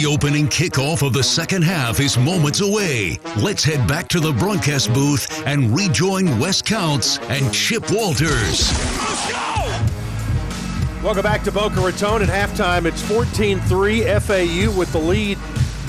[0.00, 3.18] The opening kickoff of the second half is moments away.
[3.36, 8.70] Let's head back to the broadcast booth and rejoin Wes Counts and Chip Walters.
[8.70, 11.02] Let's go!
[11.02, 12.84] Welcome back to Boca Raton at halftime.
[12.84, 15.36] It's 14 3 FAU with the lead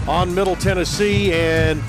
[0.08, 1.32] on Middle Tennessee.
[1.32, 1.80] And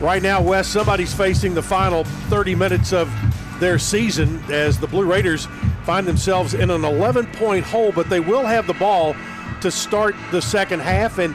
[0.00, 3.12] right now, Wes, somebody's facing the final 30 minutes of
[3.58, 5.48] their season as the Blue Raiders
[5.82, 9.16] find themselves in an 11 point hole, but they will have the ball
[9.62, 11.18] to start the second half.
[11.18, 11.34] And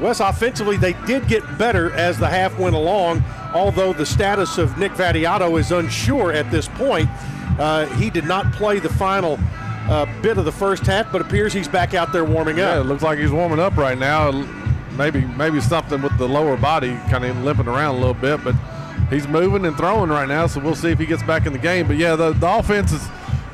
[0.00, 4.76] Wes, offensively, they did get better as the half went along, although the status of
[4.78, 7.08] Nick Vattiato is unsure at this point.
[7.58, 9.38] Uh, he did not play the final
[9.88, 12.74] uh, bit of the first half, but appears he's back out there warming up.
[12.74, 14.30] Yeah, it looks like he's warming up right now.
[14.92, 18.54] Maybe maybe something with the lower body kind of limping around a little bit, but
[19.10, 20.46] he's moving and throwing right now.
[20.46, 21.86] So we'll see if he gets back in the game.
[21.86, 23.06] But yeah, the, the offense is,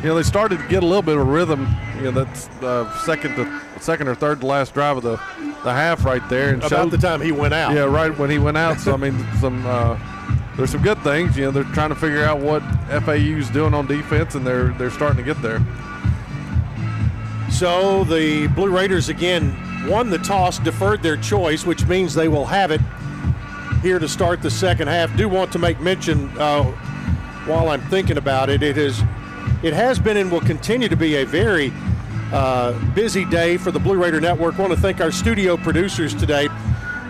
[0.03, 1.69] you know, they started to get a little bit of rhythm.
[1.97, 5.17] You know, that's uh, second to second or third to last drive of the
[5.63, 7.73] the half right there, and About showed the time he went out.
[7.73, 8.81] Yeah, right when he went out.
[8.81, 9.97] So I mean, some uh,
[10.57, 11.37] there's some good things.
[11.37, 12.63] You know, they're trying to figure out what
[13.05, 15.61] FAU's doing on defense, and they're they're starting to get there.
[17.51, 19.55] So the Blue Raiders again
[19.89, 22.81] won the toss, deferred their choice, which means they will have it
[23.83, 25.15] here to start the second half.
[25.17, 26.65] Do want to make mention uh,
[27.47, 29.01] while I'm thinking about it, it is
[29.63, 31.73] it has been and will continue to be a very
[32.33, 34.59] uh, busy day for the Blue Raider Network.
[34.59, 36.49] I want to thank our studio producers today,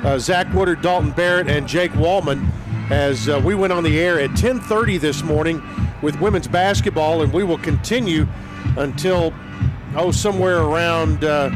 [0.05, 2.51] uh, Zach Woodard, Dalton Barrett, and Jake Wallman,
[2.91, 5.63] as uh, we went on the air at 10:30 this morning
[6.03, 8.27] with women's basketball, and we will continue
[8.77, 9.33] until
[9.97, 11.25] oh somewhere around.
[11.25, 11.51] Uh,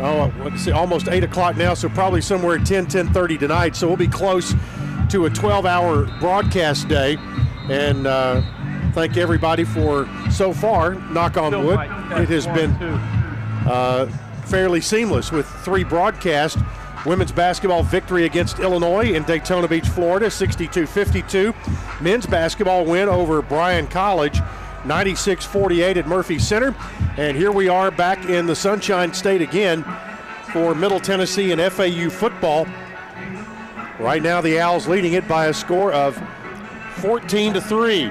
[0.00, 3.76] oh, let's see, almost 8 o'clock now, so probably somewhere at 10, 10.30 tonight.
[3.76, 4.54] So we'll be close
[5.10, 7.16] to a 12-hour broadcast day.
[7.70, 8.42] And uh,
[8.94, 12.70] thank everybody for, so far, knock on wood, it has been
[13.68, 14.06] uh,
[14.46, 16.62] fairly seamless with three broadcasts.
[17.04, 22.00] Women's basketball victory against Illinois in Daytona Beach, Florida, 62-52.
[22.00, 24.38] Men's basketball win over Bryan College,
[24.84, 26.74] 96-48 at Murphy Center.
[27.16, 29.84] And here we are back in the Sunshine State again
[30.52, 32.66] for Middle Tennessee and FAU football.
[33.98, 36.16] Right now, the Owls leading it by a score of
[36.98, 38.10] 14 to 3.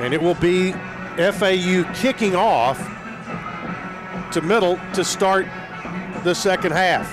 [0.00, 2.78] And it will be FAU kicking off
[4.32, 5.46] to middle to start
[6.24, 7.10] the second half.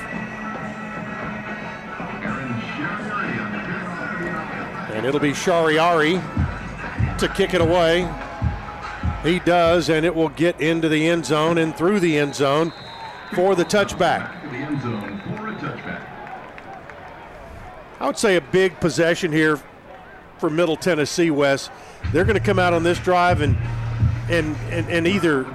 [4.94, 6.22] And it'll be Shariari
[7.18, 8.10] to kick it away.
[9.24, 12.72] He does, and it will get into the end zone and through the end zone
[13.34, 14.32] for the touchback.
[18.00, 19.60] I would say a big possession here
[20.40, 21.70] for Middle Tennessee Wes.
[22.12, 23.58] They're going to come out on this drive and
[24.30, 25.46] and and, and either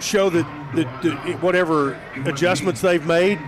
[0.00, 3.38] show that, that, that whatever adjustments they've made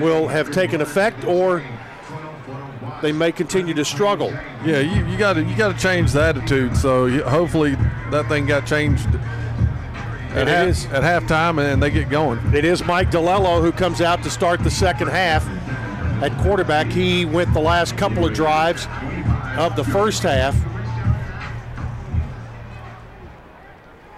[0.00, 1.62] will have taken effect, or
[3.02, 4.30] they may continue to struggle.
[4.64, 6.76] Yeah, you, you got to you got to change the attitude.
[6.76, 7.74] So you, hopefully
[8.10, 9.06] that thing got changed
[10.30, 12.38] at, it half, is- at halftime, and they get going.
[12.54, 15.46] It is Mike DeLello who comes out to start the second half
[16.22, 16.86] at quarterback.
[16.86, 18.86] He went the last couple of drives
[19.58, 20.56] of the first half.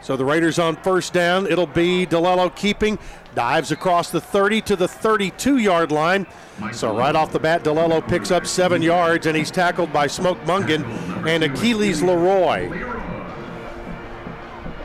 [0.02, 1.46] So the Raiders on first down.
[1.46, 2.98] It'll be DeLello keeping,
[3.34, 6.26] dives across the 30 to the 32 yard line.
[6.72, 10.38] So right off the bat, DeLello picks up seven yards and he's tackled by Smoke
[10.44, 10.82] Mungan
[11.26, 12.70] and Achilles Leroy.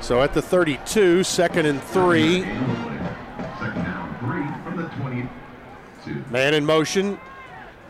[0.01, 2.43] So at the 32, second and three.
[6.31, 7.19] Man in motion.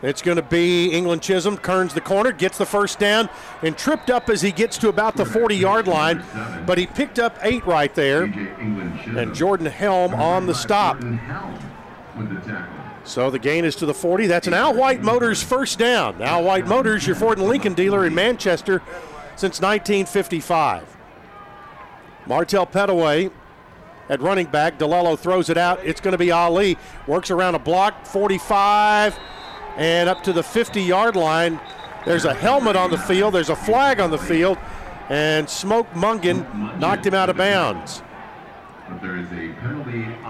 [0.01, 1.57] It's going to be England Chisholm.
[1.57, 3.29] Kearns the corner, gets the first down,
[3.61, 6.23] and tripped up as he gets to about the 40 yard line.
[6.65, 8.23] But he picked up eight right there.
[8.23, 11.01] And Jordan Helm on the stop.
[13.05, 14.27] So the gain is to the 40.
[14.27, 16.21] That's an Al White Motors first down.
[16.21, 18.81] Al White Motors, your Ford and Lincoln dealer in Manchester
[19.35, 20.97] since 1955.
[22.25, 23.31] Martel Petaway
[24.09, 24.77] at running back.
[24.79, 25.79] DeLello throws it out.
[25.83, 26.77] It's going to be Ali.
[27.07, 29.17] Works around a block, 45,
[29.77, 31.59] and up to the 50 yard line.
[32.05, 34.57] There's a helmet on the field, there's a flag on the field,
[35.09, 38.01] and Smoke Mungan knocked him out of bounds.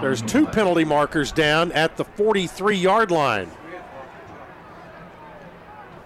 [0.00, 3.50] There's two penalty markers down at the 43 yard line.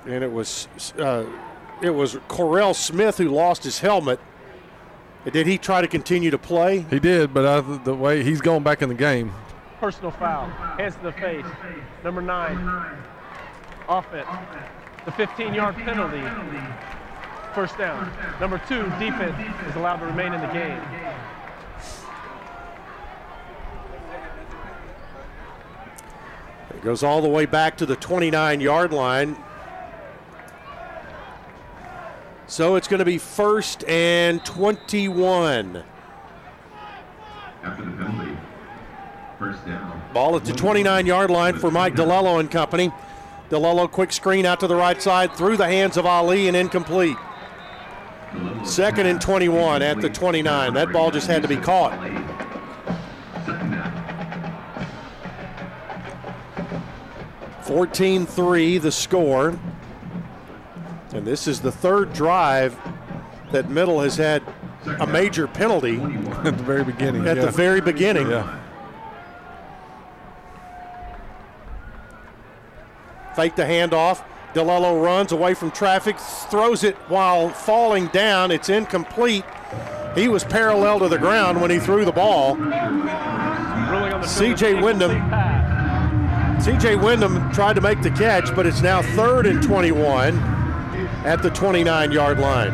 [0.06, 1.26] And it was uh,
[1.82, 4.18] it was Corell Smith who lost his helmet.
[5.30, 6.80] Did he try to continue to play?
[6.90, 9.32] He did, but I, the way he's going back in the game.
[9.80, 10.46] Personal foul,
[10.76, 11.44] hands to the face.
[12.02, 12.56] Number nine,
[13.88, 14.28] offense.
[15.04, 16.22] The 15-yard penalty,
[17.54, 18.12] first down.
[18.40, 19.36] Number two, defense
[19.68, 20.82] is allowed to remain in the game.
[26.70, 29.36] It goes all the way back to the 29-yard line.
[32.48, 35.84] So it's going to be first and 21.
[37.62, 38.36] After the penalty.
[39.38, 40.02] First down.
[40.14, 42.90] Ball at the 29 yard line for Mike DeLello and company.
[43.50, 47.18] DeLello quick screen out to the right side through the hands of Ali and incomplete.
[48.64, 50.72] Second and 21 at the 29.
[50.72, 51.92] That ball just had to be caught.
[57.62, 59.58] 14 3 the score.
[61.12, 62.76] And this is the third drive
[63.52, 64.42] that Middle has had
[65.00, 67.26] a major penalty at the very beginning.
[67.26, 67.46] at yeah.
[67.46, 68.30] the very beginning.
[68.30, 68.58] yeah.
[73.34, 74.22] Fake the handoff.
[74.54, 78.50] DeLello runs away from traffic, throws it while falling down.
[78.50, 79.44] It's incomplete.
[80.14, 82.56] He was parallel to the ground when he threw the ball.
[82.56, 82.72] Ruling
[84.12, 84.82] on the C.J.
[84.82, 85.12] Wyndham.
[86.58, 90.57] CJ Wyndham tried to make the catch, but it's now third and 21
[91.24, 92.72] at the 29 yard line.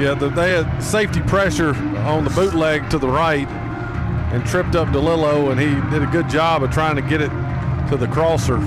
[0.00, 3.48] Yeah, the, they had safety pressure on the bootleg to the right
[4.32, 7.30] and tripped up DeLillo, and he did a good job of trying to get it
[7.88, 8.58] to the crosser.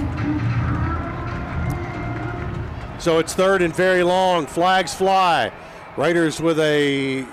[3.00, 4.48] So it's third and very long.
[4.48, 5.52] Flags fly.
[5.98, 7.26] Raiders with a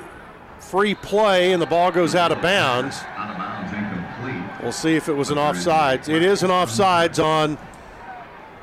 [0.59, 2.99] free play, and the ball goes out of bounds.
[3.17, 4.63] Out of bounds, incomplete.
[4.63, 6.09] We'll see if it was an offsides.
[6.09, 7.57] It is an offsides on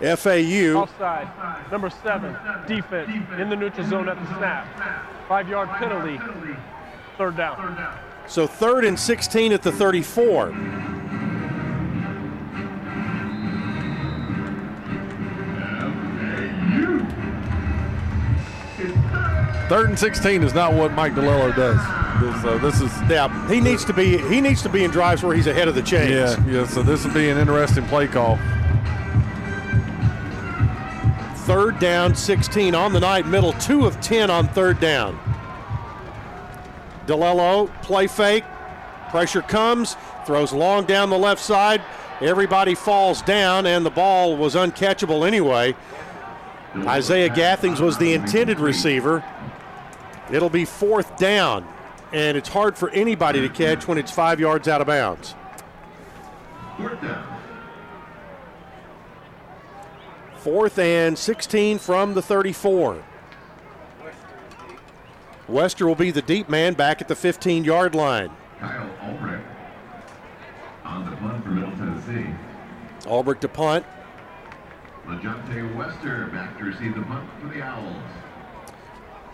[0.02, 0.74] FAU.
[0.82, 1.28] Offside.
[1.72, 2.36] Number seven,
[2.68, 4.68] defense in the neutral zone at the snap.
[5.28, 6.20] Five yard penalty.
[7.18, 7.98] Third down.
[8.28, 10.54] So third and 16 at the 34.
[19.70, 21.78] Third and 16 is not what Mike DeLillo does.
[22.22, 25.24] This, uh, this is Yeah, he needs to be he needs to be in drives
[25.24, 26.12] where he's ahead of the chains.
[26.12, 26.68] yeah, yeah.
[26.68, 28.38] So this will be an interesting play call.
[31.46, 35.20] Third down, 16 on the night, middle, two of 10 on third down.
[37.08, 38.44] DeLello, play fake,
[39.10, 39.98] pressure comes,
[40.28, 41.82] throws long down the left side.
[42.22, 45.76] Everybody falls down, and the ball was uncatchable anyway.
[46.76, 49.24] Isaiah Gathings was the intended receiver.
[50.32, 51.68] It'll be fourth down,
[52.14, 55.34] and it's hard for anybody to catch when it's five yards out of bounds.
[56.78, 57.41] Fourth down.
[60.42, 63.04] Fourth and 16 from the 34.
[65.48, 68.32] Wester will be the deep man back at the 15 yard line.
[68.60, 69.44] Kyle Ulbrich.
[70.84, 72.28] On the punt for Middle Tennessee.
[73.06, 73.86] Albrecht to punt.
[75.06, 77.96] LaJohntay Wester back to receive the punt for the Owls.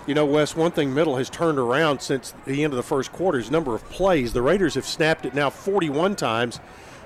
[0.07, 3.13] You know, Wes, one thing Middle has turned around since the end of the first
[3.13, 4.33] quarter is number of plays.
[4.33, 6.59] The Raiders have snapped it now 41 times,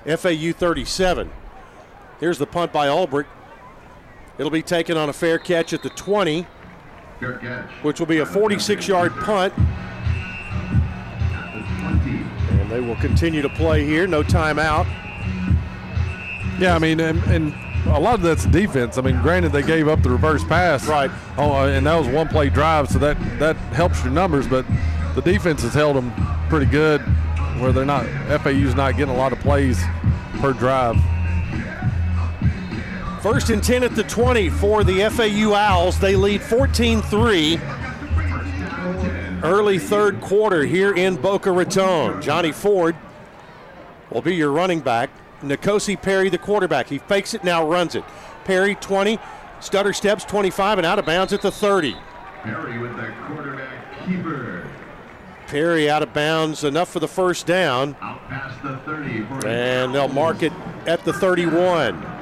[0.04, 1.30] FAU 37.
[2.18, 3.30] Here's the punt by Albrecht.
[4.38, 6.46] It'll be taken on a fair catch at the 20,
[7.82, 9.52] which will be a 46 yard punt.
[9.58, 12.60] At the 20.
[12.60, 14.06] And they will continue to play here.
[14.06, 14.86] No timeout.
[16.58, 17.54] Yeah, I mean, and, and
[17.86, 18.98] a lot of that's defense.
[18.98, 21.10] I mean, granted they gave up the reverse pass, Right.
[21.36, 24.46] Oh, uh, and that was one play drive, so that that helps your numbers.
[24.46, 24.64] But
[25.14, 26.12] the defense has held them
[26.48, 27.00] pretty good,
[27.60, 28.06] where they're not
[28.42, 29.82] FAU's not getting a lot of plays
[30.40, 30.96] per drive.
[33.22, 35.96] First and 10 at the 20 for the FAU Owls.
[36.00, 37.60] They lead 14 3.
[39.44, 42.20] Early third quarter here in Boca Raton.
[42.20, 42.96] Johnny Ford
[44.10, 45.08] will be your running back.
[45.40, 46.88] N'Kosi Perry, the quarterback.
[46.88, 48.02] He fakes it, now runs it.
[48.44, 49.20] Perry, 20.
[49.60, 51.94] Stutter steps, 25, and out of bounds at the 30.
[52.42, 54.68] Perry with the quarterback keeper.
[55.46, 57.94] Perry out of bounds, enough for the first down.
[58.00, 60.52] Out past the 30 for And they'll mark it
[60.88, 62.21] at the 31.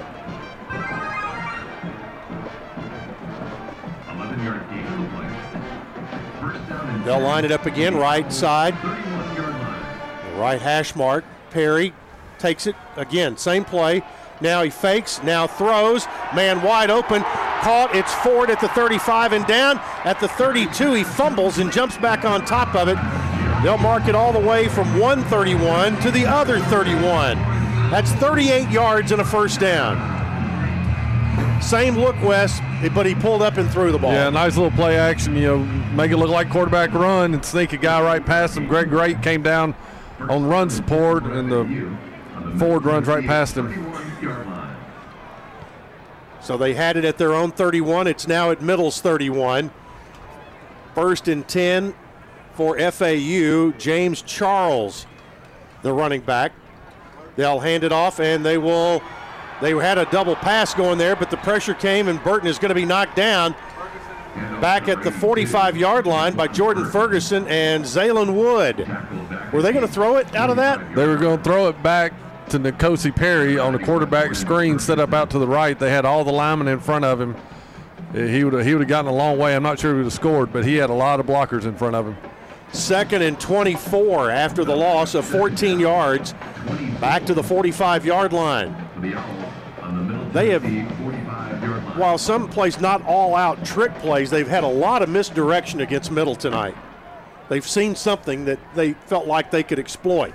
[7.05, 8.75] They'll line it up again, right side.
[8.79, 10.33] 31 yard line.
[10.33, 11.25] The right hash mark.
[11.51, 11.93] Perry
[12.39, 13.37] takes it again.
[13.37, 14.03] Same play.
[14.41, 15.23] Now he fakes.
[15.23, 16.07] Now throws.
[16.35, 17.23] Man wide open.
[17.63, 17.95] Caught.
[17.95, 19.79] It's Ford at the 35 and down.
[20.05, 22.97] At the 32, he fumbles and jumps back on top of it.
[23.63, 27.39] They'll mark it all the way from 131 to the other 31.
[27.91, 30.20] That's 38 yards and a first down.
[31.61, 32.61] Same look, Wes,
[32.95, 34.13] but he pulled up and threw the ball.
[34.13, 35.37] Yeah, nice little play action.
[35.37, 35.59] You know,
[35.95, 38.67] make it look like quarterback run and sneak a guy right past him.
[38.67, 39.75] Greg Great came down
[40.21, 43.69] on run support, and the Ford runs right past him.
[43.69, 44.77] 31 yard line.
[46.41, 48.07] So they had it at their own 31.
[48.07, 49.71] It's now at Middle's 31.
[50.95, 51.95] First and 10
[52.55, 53.73] for FAU.
[53.79, 55.07] James Charles,
[55.83, 56.53] the running back.
[57.37, 59.03] They'll hand it off, and they will.
[59.61, 62.71] They had a double pass going there, but the pressure came, and Burton is going
[62.71, 63.55] to be knocked down
[64.61, 68.89] back at the 45 yard line by Jordan Ferguson and Zaylen Wood.
[69.53, 70.95] Were they going to throw it out of that?
[70.95, 72.13] They were going to throw it back
[72.51, 75.79] to N'Kosi Perry on the quarterback screen set up out to the right.
[75.79, 77.37] They had all the linemen in front of him.
[78.15, 79.55] Eh, he would have he would have gotten a long way.
[79.55, 81.75] I'm not sure he would have scored, but he had a lot of blockers in
[81.77, 82.17] front of him.
[82.73, 86.35] Second and 24 after the loss of 14 yards,
[87.01, 88.75] back to the 45 yard line.
[90.33, 90.65] They have,
[91.97, 96.11] while some plays not all out trick plays, they've had a lot of misdirection against
[96.11, 96.77] Middle tonight.
[97.49, 100.33] They've seen something that they felt like they could exploit.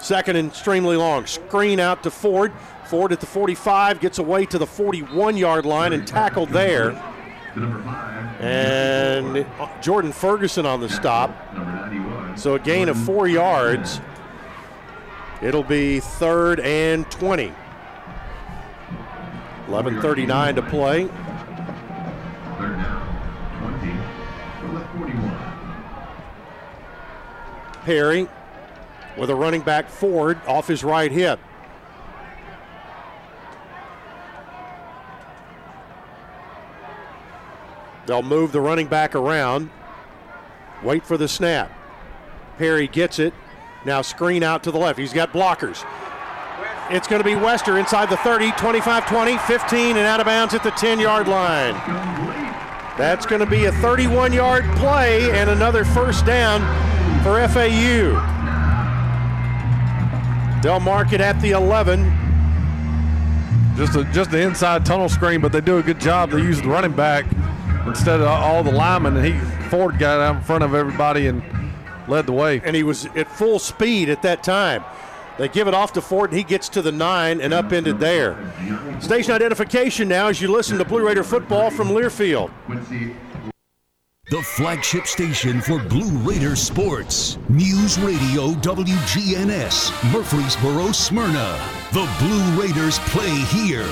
[0.00, 1.26] Second and extremely long.
[1.26, 2.52] Screen out to Ford.
[2.86, 6.92] Ford at the 45 gets away to the 41 yard line and tackled there.
[8.40, 9.46] And
[9.82, 11.36] Jordan Ferguson on the stop.
[12.38, 14.00] So a gain of four yards.
[15.42, 17.52] It'll be third and 20.
[19.66, 21.06] 11.39 to play.
[22.58, 23.06] Third down,
[23.60, 24.04] 20
[24.98, 25.40] 41.
[27.84, 28.28] Perry
[29.16, 31.40] with a running back forward off his right hip.
[38.06, 39.70] They'll move the running back around.
[40.82, 41.72] Wait for the snap.
[42.58, 43.32] Perry gets it.
[43.84, 44.98] Now screen out to the left.
[44.98, 45.84] He's got blockers.
[46.90, 50.52] It's going to be Wester inside the 30, 25 20, 15, and out of bounds
[50.52, 51.72] at the 10 yard line.
[52.98, 56.60] That's going to be a 31 yard play and another first down
[57.22, 58.20] for FAU.
[60.62, 62.12] They'll mark it at the 11.
[63.76, 66.30] Just a, just the inside tunnel screen, but they do a good job.
[66.30, 67.24] They use the running back
[67.86, 69.16] instead of all the linemen.
[69.16, 69.38] And he
[69.68, 71.42] Ford got out in front of everybody and
[72.08, 72.60] led the way.
[72.62, 74.84] And he was at full speed at that time.
[75.36, 78.36] They give it off to Ford, and he gets to the nine and upended there.
[79.00, 82.50] Station identification now as you listen to Blue Raider football from Learfield.
[84.30, 87.36] The flagship station for Blue Raider sports.
[87.48, 91.60] News Radio WGNS, Murfreesboro, Smyrna.
[91.92, 93.88] The Blue Raiders play here.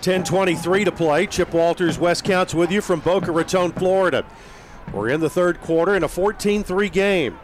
[0.00, 1.26] 10:23 to play.
[1.26, 4.24] Chip Walters, Wes Counts, with you from Boca Raton, Florida.
[4.92, 7.38] We're in the third quarter in a 14-3 game,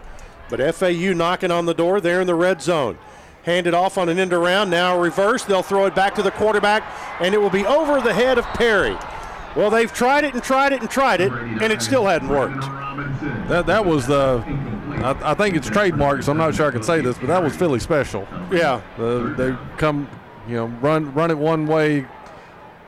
[0.48, 2.98] but FAU knocking on the door there in the red zone.
[3.44, 4.68] Handed off on an end around.
[4.70, 5.44] Now reverse.
[5.44, 6.84] They'll throw it back to the quarterback,
[7.20, 8.96] and it will be over the head of Perry.
[9.56, 12.60] Well, they've tried it and tried it and tried it, and it still hadn't worked.
[13.48, 14.44] That that was the.
[15.02, 17.42] I, I think it's trademark, so I'm not sure I can say this, but that
[17.42, 18.28] was Philly special.
[18.52, 20.06] Yeah, Uh, they come,
[20.46, 22.06] you know, run run it one way,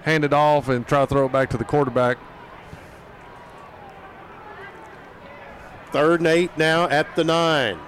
[0.02, 2.18] hand it off, and try to throw it back to the quarterback.
[5.92, 7.78] Third and eight now at the nine.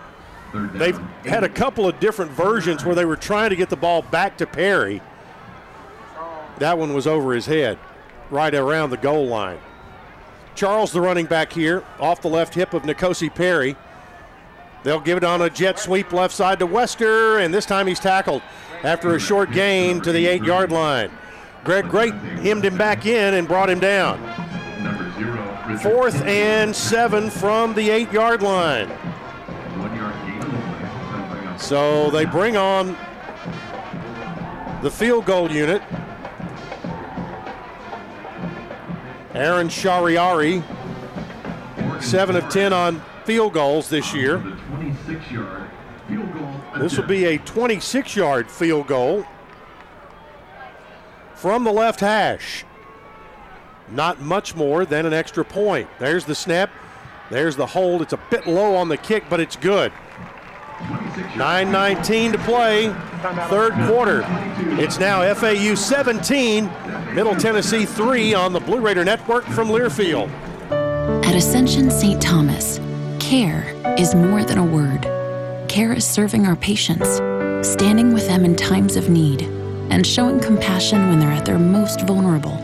[0.52, 4.02] They've had a couple of different versions where they were trying to get the ball
[4.02, 5.00] back to Perry.
[6.58, 7.78] That one was over his head,
[8.30, 9.58] right around the goal line.
[10.54, 13.74] Charles, the running back here, off the left hip of N'Kosi Perry.
[14.84, 17.98] They'll give it on a jet sweep left side to Wester, and this time he's
[17.98, 18.42] tackled
[18.84, 21.10] after a short gain to the eight yard line.
[21.64, 24.20] Greg Great hemmed him back in and brought him down.
[25.64, 28.92] Fourth and seven from the eight yard line.
[31.58, 32.96] So they bring on
[34.82, 35.80] the field goal unit.
[39.32, 40.62] Aaron Shariari,
[42.00, 44.36] 7 of 10 on field goals this year.
[44.36, 45.70] The 26 yard
[46.06, 46.60] field goal.
[46.78, 49.24] This will be a 26 yard field goal
[51.34, 52.66] from the left hash.
[53.90, 55.88] Not much more than an extra point.
[55.98, 56.70] There's the snap.
[57.30, 58.02] There's the hold.
[58.02, 59.92] It's a bit low on the kick, but it's good.
[61.34, 62.88] 9.19 to play,
[63.48, 64.24] third quarter.
[64.80, 66.70] It's now FAU 17,
[67.14, 70.28] Middle Tennessee 3 on the Blue Raider Network from Learfield.
[71.24, 72.20] At Ascension St.
[72.20, 72.80] Thomas,
[73.20, 73.64] care
[73.98, 75.02] is more than a word.
[75.68, 77.16] Care is serving our patients,
[77.68, 79.42] standing with them in times of need,
[79.90, 82.63] and showing compassion when they're at their most vulnerable.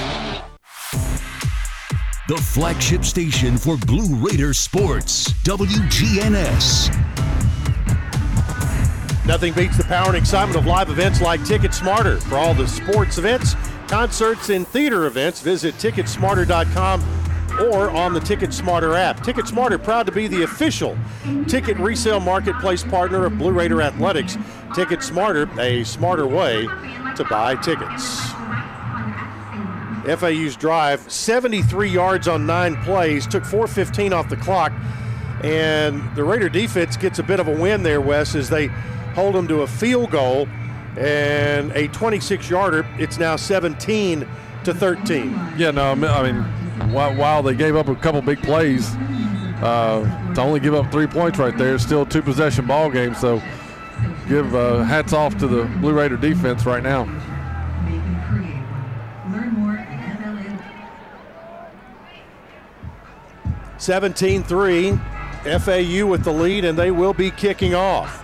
[2.31, 6.87] The flagship station for Blue Raider sports, WGNS.
[9.25, 12.21] Nothing beats the power and excitement of live events like Ticket Smarter.
[12.21, 13.55] For all the sports events,
[13.89, 17.03] concerts, and theater events, visit Ticketsmarter.com
[17.63, 19.21] or on the Ticket Smarter app.
[19.25, 20.97] Ticket Smarter proud to be the official
[21.49, 24.37] ticket resale marketplace partner of Blue Raider Athletics.
[24.73, 26.65] Ticket Smarter, a smarter way
[27.17, 28.31] to buy tickets.
[30.03, 34.71] FAU's drive, 73 yards on nine plays, took 4.15 off the clock,
[35.43, 38.67] and the Raider defense gets a bit of a win there, Wes, as they
[39.15, 40.47] hold them to a field goal
[40.97, 42.85] and a 26 yarder.
[42.97, 44.27] It's now 17
[44.63, 45.53] to 13.
[45.57, 45.95] Yeah, no, I
[46.31, 46.43] mean,
[46.91, 48.93] while, they gave up a couple big plays,
[49.61, 53.13] uh, to only give up three points right there, it's still two possession ball game.
[53.13, 53.41] So
[54.27, 57.05] give uh, hats off to the Blue Raider defense right now.
[63.81, 64.99] 17 3.
[65.41, 68.23] FAU with the lead, and they will be kicking off.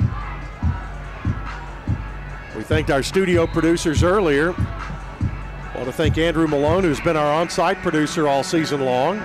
[2.56, 4.54] We thanked our studio producers earlier.
[4.54, 9.20] I Want to thank Andrew Malone, who's been our on site producer all season long.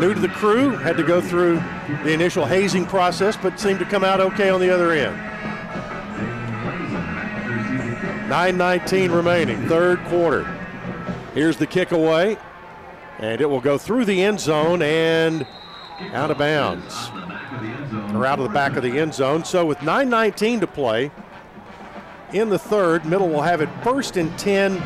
[0.00, 1.56] New to the crew, had to go through
[2.02, 5.14] the initial hazing process, but seemed to come out okay on the other end.
[8.30, 10.44] 9.19 remaining, third quarter.
[11.34, 12.38] Here's the kick away
[13.20, 15.46] and it will go through the end zone and
[16.14, 17.10] out of bounds
[18.14, 19.44] or out of the back of the end zone.
[19.44, 21.10] So with 9:19 to play
[22.32, 24.82] in the third, Middle will have it first and 10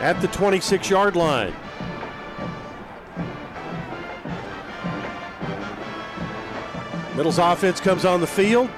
[0.00, 1.52] at the 26-yard line.
[7.16, 8.70] Middle's offense comes on the field,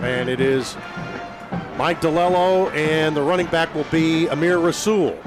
[0.00, 0.76] and it is
[1.76, 5.18] Mike DeLello, and the running back will be Amir Rasul.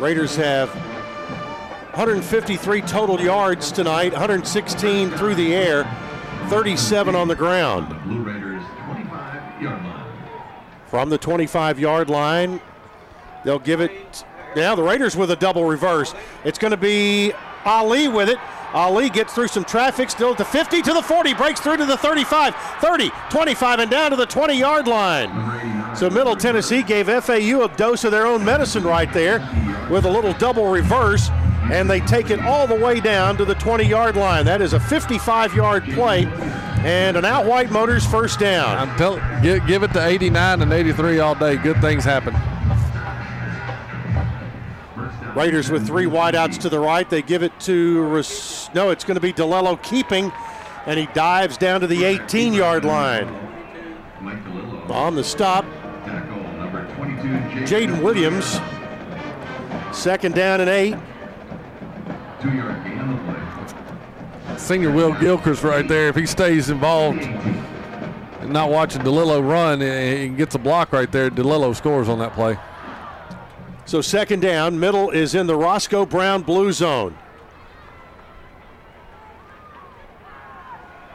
[0.00, 0.68] Raiders have
[1.96, 5.82] 153 total yards tonight, 116 through the air,
[6.48, 7.88] 37 on the ground.
[8.04, 10.12] Blue Raiders 25 yard line.
[10.86, 12.60] From the 25 yard line,
[13.44, 14.24] they'll give it.
[14.54, 16.14] Now the Raiders with a double reverse.
[16.44, 17.32] It's going to be
[17.64, 18.38] Ali with it.
[18.74, 21.96] Ali gets through some traffic, still the 50 to the 40, breaks through to the
[21.96, 25.96] 35, 30, 25, and down to the 20 yard line.
[25.96, 29.38] So Middle Tennessee gave FAU a dose of their own medicine right there
[29.90, 31.30] with a little double reverse,
[31.72, 34.44] and they take it all the way down to the 20 yard line.
[34.44, 36.26] That is a 55 yard play
[36.84, 38.76] and an Al White Motors first down.
[38.76, 41.56] I'm telling give, give it to 89 and 83 all day.
[41.56, 42.34] Good things happen.
[45.38, 47.08] Raiders with three wideouts to the right.
[47.08, 48.02] They give it to,
[48.74, 50.32] no, it's going to be DeLello keeping,
[50.84, 53.28] and he dives down to the 18 yard line.
[54.90, 55.64] On the stop,
[57.68, 58.58] Jaden Williams.
[59.96, 60.96] Second down and eight.
[64.56, 66.08] Senior Will Gilchrist right there.
[66.08, 71.12] If he stays involved and not watching DeLillo run eh, and gets a block right
[71.12, 72.58] there, DeLillo scores on that play.
[73.88, 77.16] So second down, middle is in the Roscoe Brown blue zone.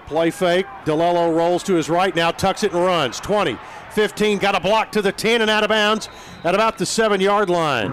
[0.07, 0.65] Play fake.
[0.83, 3.19] DeLello rolls to his right, now tucks it and runs.
[3.19, 3.59] 20,
[3.91, 6.09] 15, got a block to the 10 and out of bounds
[6.43, 7.91] at about the seven yard line.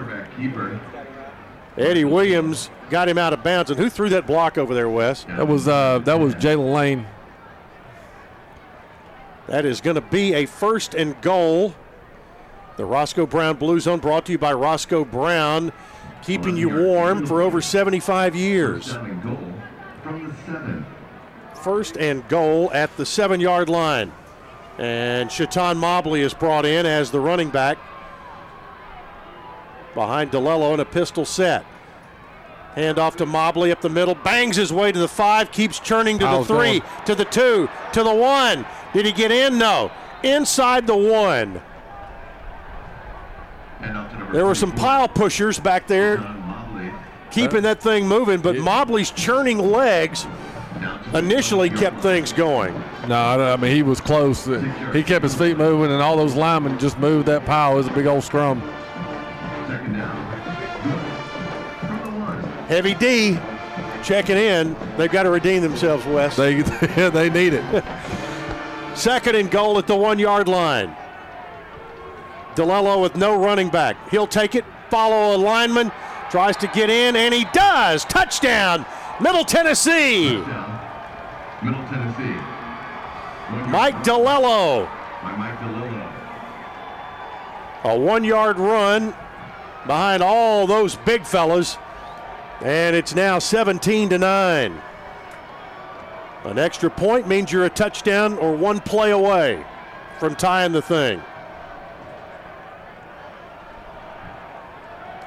[1.77, 3.69] Eddie Williams got him out of bounds.
[3.69, 5.25] And who threw that block over there, Wes?
[5.25, 7.05] That was uh, that was Jalen Lane.
[9.45, 11.75] That is going to be a first and goal.
[12.77, 15.71] The Roscoe Brown Blue Zone brought to you by Roscoe Brown,
[16.23, 18.85] keeping you warm for over 75 years.
[18.91, 19.37] Seven goal
[20.03, 20.85] from the seven.
[21.61, 24.11] First and goal at the seven yard line.
[24.77, 27.77] And Chaton Mobley is brought in as the running back
[29.93, 31.65] behind DeLello in a pistol set.
[32.75, 36.17] Hand off to Mobley up the middle, bangs his way to the five, keeps churning
[36.19, 38.65] to the three, going- to the two, to the one.
[38.93, 39.57] Did he get in?
[39.57, 39.91] No.
[40.23, 41.61] Inside the one.
[44.31, 46.17] There were some pile pushers back there
[47.31, 50.27] keeping that thing moving, but Mobley's churning legs
[51.13, 52.73] initially kept things going.
[53.07, 54.45] No, I mean he was close.
[54.93, 57.73] He kept his feet moving, and all those linemen just moved that pile.
[57.73, 58.61] It was a big old scrum.
[62.67, 63.37] Heavy D
[64.03, 64.75] checking in.
[64.97, 66.35] They've got to redeem themselves, Wes.
[66.35, 66.61] They
[67.09, 67.83] they need it.
[68.95, 70.95] Second and goal at the one yard line.
[72.55, 74.09] DeLello with no running back.
[74.09, 75.91] He'll take it, follow a lineman,
[76.29, 78.05] tries to get in, and he does.
[78.05, 78.85] Touchdown,
[79.19, 80.37] Middle Tennessee.
[81.61, 82.39] Middle Tennessee.
[83.69, 84.89] Mike DeLello.
[85.37, 86.11] Mike DeLillo.
[87.83, 89.13] A one yard run
[89.85, 91.77] behind all those big fellas.
[92.61, 94.81] And it's now 17 to 9.
[96.43, 99.63] An extra point means you're a touchdown or one play away
[100.19, 101.21] from tying the thing.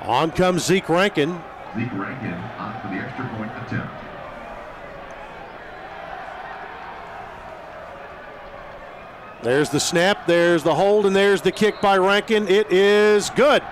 [0.04, 1.40] On comes Zeke Rankin.
[1.74, 4.04] Zeke Rankin on for the extra point attempt.
[9.42, 12.48] There's the snap, there's the hold, and there's the kick by Rankin.
[12.48, 13.62] It is good.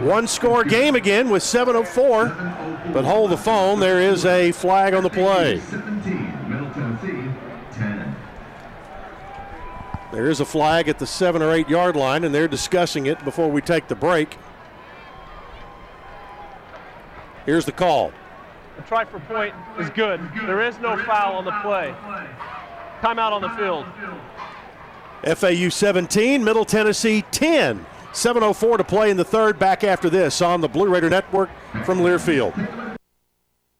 [0.00, 2.92] One score game again with 7.04.
[2.92, 5.58] But hold the phone, there is a flag on the play.
[5.58, 7.30] 17, Middle Tennessee,
[7.72, 8.16] 10.
[10.12, 13.24] There is a flag at the seven or eight yard line, and they're discussing it
[13.24, 14.38] before we take the break.
[17.48, 18.12] Here's the call.
[18.76, 20.20] The try for point is good.
[20.42, 21.94] There is no foul on the play.
[23.00, 23.86] Timeout on the field.
[25.24, 27.86] FAU 17, Middle Tennessee 10.
[28.12, 29.58] 7.04 to play in the third.
[29.58, 31.48] Back after this on the Blue Raider Network
[31.86, 32.97] from Learfield.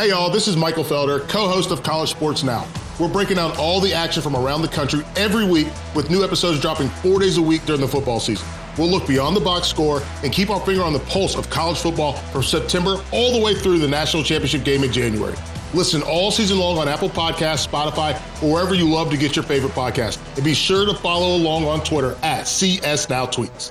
[0.00, 2.66] Hey y'all, this is Michael Felder, co-host of College Sports Now.
[2.98, 6.58] We're breaking down all the action from around the country every week with new episodes
[6.58, 8.48] dropping four days a week during the football season.
[8.78, 11.76] We'll look beyond the box score and keep our finger on the pulse of college
[11.76, 15.36] football from September all the way through the national championship game in January.
[15.74, 19.42] Listen all season long on Apple Podcasts, Spotify, or wherever you love to get your
[19.42, 20.18] favorite podcast.
[20.36, 23.70] And be sure to follow along on Twitter at CS Now Tweets.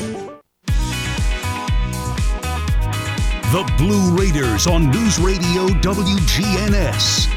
[3.51, 7.27] The Blue Raiders on News Radio WGNS.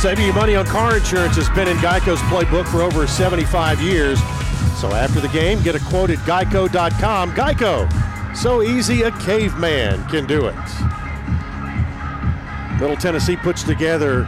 [0.00, 4.18] Saving you money on car insurance has been in Geico's playbook for over 75 years.
[4.80, 7.32] So after the game, get a quote at geico.com.
[7.32, 10.54] Geico, so easy a caveman can do it.
[12.80, 14.22] Middle Tennessee puts together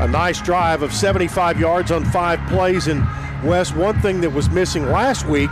[0.00, 2.86] a nice drive of 75 yards on five plays.
[2.86, 3.06] And
[3.44, 5.50] Wes, one thing that was missing last week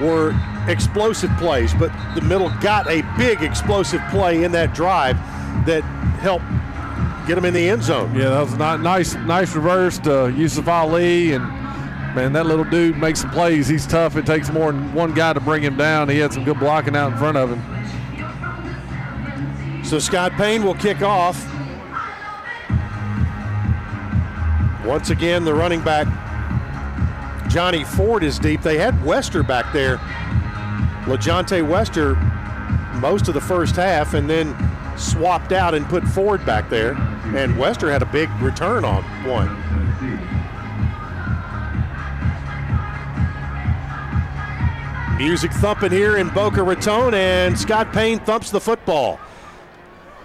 [0.00, 0.34] were
[0.68, 5.16] explosive plays, but the middle got a big explosive play in that drive
[5.66, 5.82] that
[6.20, 6.44] helped
[7.26, 8.14] get them in the end zone.
[8.14, 11.44] Yeah, that was not nice, nice reverse to Yusuf Ali, and
[12.14, 13.68] man, that little dude makes some plays.
[13.68, 14.16] He's tough.
[14.16, 16.08] It takes more than one guy to bring him down.
[16.08, 17.62] He had some good blocking out in front of him.
[19.84, 21.46] So Scott Payne will kick off.
[24.84, 26.06] Once again, the running back
[27.50, 28.62] Johnny Ford is deep.
[28.62, 29.96] They had Wester back there,
[31.06, 32.14] LaJohntay Wester,
[33.00, 34.56] most of the first half, and then
[34.96, 36.92] swapped out and put Ford back there.
[37.34, 39.48] And Wester had a big return on one.
[45.18, 49.18] Music thumping here in Boca Raton, and Scott Payne thumps the football.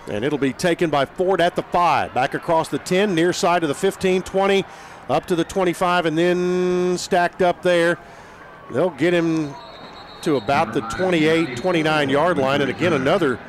[0.08, 2.14] And it'll be taken by Ford at the five.
[2.14, 4.64] Back across the 10, near side of the 15, 20,
[5.10, 7.98] up to the 25, and then stacked up there.
[8.72, 9.54] They'll get him
[10.22, 12.62] to about the 28, 29 yard line.
[12.62, 13.40] And again, another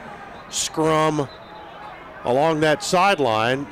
[0.50, 1.28] scrum
[2.24, 3.66] along that sideline.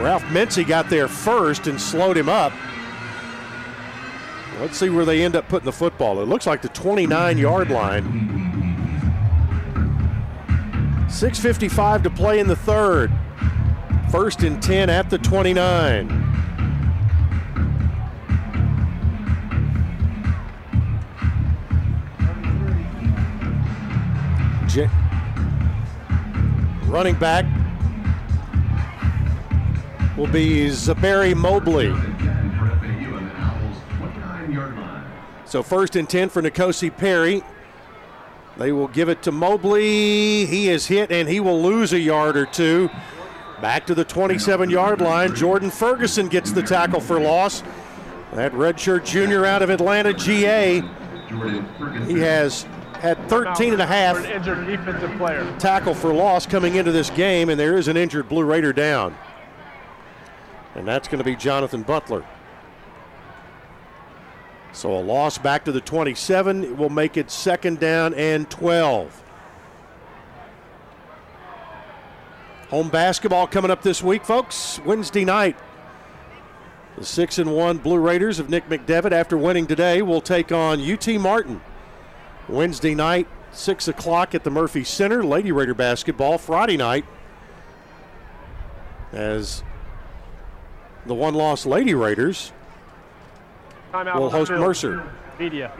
[0.00, 2.52] Ralph Mincy got there first and slowed him up.
[4.60, 6.20] Let's see where they end up putting the football.
[6.20, 8.04] It looks like the 29 yard line.
[11.08, 13.10] 6.55 to play in the third.
[14.10, 16.08] First and 10 at the 29.
[24.66, 24.90] J-
[26.86, 27.44] running back
[30.16, 31.94] will be Zuberi Mobley.
[35.44, 37.42] So first and 10 for N'Kosi Perry.
[38.56, 40.46] They will give it to Mobley.
[40.46, 42.90] He is hit and he will lose a yard or two.
[43.60, 45.34] Back to the 27 yard line.
[45.34, 47.62] Jordan Ferguson gets the tackle for loss.
[48.32, 50.82] That redshirt junior out of Atlanta GA.
[52.06, 52.62] He has
[52.94, 55.56] had 13 and a half For an injured defensive player.
[55.58, 59.16] tackle for loss coming into this game, and there is an injured Blue Raider down.
[60.74, 62.24] And that's going to be Jonathan Butler.
[64.72, 69.24] So a loss back to the 27 will make it second down and 12.
[72.70, 74.80] Home basketball coming up this week, folks.
[74.84, 75.56] Wednesday night.
[76.96, 80.80] The 6 and 1 Blue Raiders of Nick McDevitt, after winning today, will take on
[80.80, 81.60] UT Martin.
[82.48, 85.24] Wednesday night, 6 o'clock at the Murphy Center.
[85.24, 87.04] Lady Raider basketball Friday night
[89.12, 89.64] as
[91.06, 92.52] the one loss Lady Raiders
[93.92, 94.52] Timeout will host.
[94.52, 95.12] Mercer.
[95.38, 95.72] Media.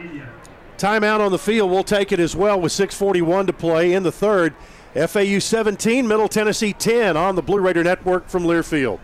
[0.77, 1.71] Timeout on the field.
[1.71, 4.55] We'll take it as well with 6:41 to play in the third.
[4.95, 8.99] FAU 17, Middle Tennessee 10 on the Blue Raider Network from Learfield.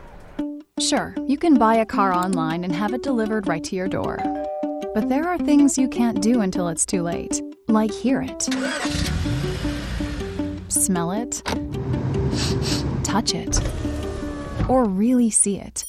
[0.81, 4.19] Sure, you can buy a car online and have it delivered right to your door.
[4.95, 8.43] But there are things you can't do until it's too late, like hear it,
[10.69, 11.41] smell it,
[13.05, 13.61] touch it,
[14.69, 15.85] or really see it.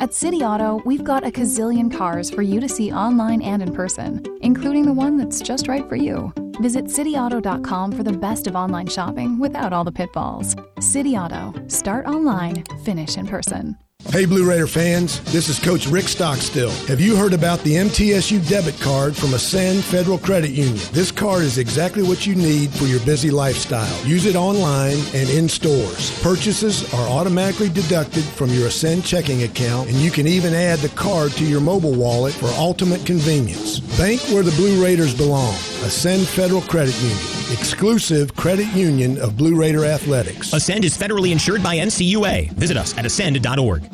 [0.00, 3.74] At City Auto, we've got a gazillion cars for you to see online and in
[3.74, 6.32] person, including the one that's just right for you.
[6.54, 10.56] Visit cityauto.com for the best of online shopping without all the pitfalls.
[10.80, 11.52] City Auto.
[11.68, 13.83] Start online, finish in person.
[14.10, 16.70] Hey, Blue Raider fans, this is Coach Rick Stockstill.
[16.86, 20.78] Have you heard about the MTSU debit card from Ascend Federal Credit Union?
[20.92, 24.06] This card is exactly what you need for your busy lifestyle.
[24.06, 26.16] Use it online and in stores.
[26.22, 30.90] Purchases are automatically deducted from your Ascend checking account, and you can even add the
[30.90, 33.80] card to your mobile wallet for ultimate convenience.
[33.98, 35.54] Bank where the Blue Raiders belong.
[35.82, 37.18] Ascend Federal Credit Union,
[37.50, 40.52] exclusive credit union of Blue Raider Athletics.
[40.52, 42.52] Ascend is federally insured by NCUA.
[42.52, 43.93] Visit us at ascend.org.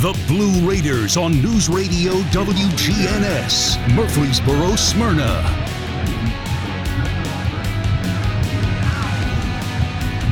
[0.00, 5.42] The Blue Raiders on News Radio WGNS, Murfreesboro, Smyrna.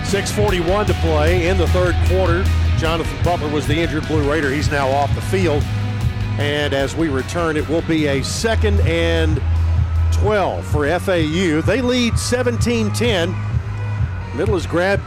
[0.05, 2.45] Six forty-one to play in the third quarter.
[2.79, 4.51] Jonathan Butler was the injured Blue Raider.
[4.51, 5.65] He's now off the field.
[6.39, 9.43] And as we return, it will be a second and
[10.13, 11.61] 12 for FAU.
[11.63, 13.35] They lead 17-10.
[14.37, 15.03] Middle has grabbed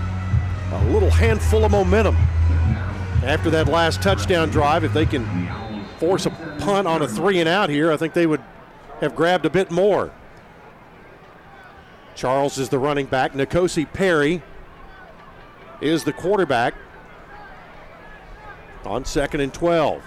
[0.74, 2.18] a little handful of momentum
[3.24, 4.84] after that last touchdown drive.
[4.84, 5.50] If they can
[5.98, 8.42] force a punt on a three and out here, I think they would
[9.02, 10.12] have grabbed a bit more.
[12.16, 13.34] Charles is the running back.
[13.34, 14.42] N'Kosi Perry
[15.82, 16.74] is the quarterback
[18.86, 20.02] on second and 12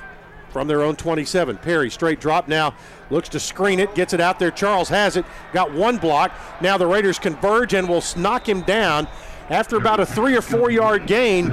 [0.51, 1.57] from their own 27.
[1.59, 2.75] Perry straight drop now,
[3.11, 4.51] looks to screen it, gets it out there.
[4.51, 6.33] Charles has it, got one block.
[6.61, 9.09] Now the Raiders converge and will knock him down
[9.49, 11.49] after about a three or four yard gain.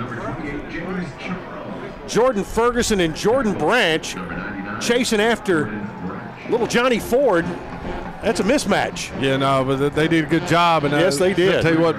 [2.10, 4.15] Jordan Ferguson and Jordan Branch
[4.82, 5.65] chasing after
[6.50, 7.45] little Johnny Ford.
[8.24, 9.10] That's a mismatch.
[9.22, 10.84] Yeah, no, but they did a good job.
[10.84, 11.56] And uh, Yes, they did.
[11.56, 11.95] I tell you what,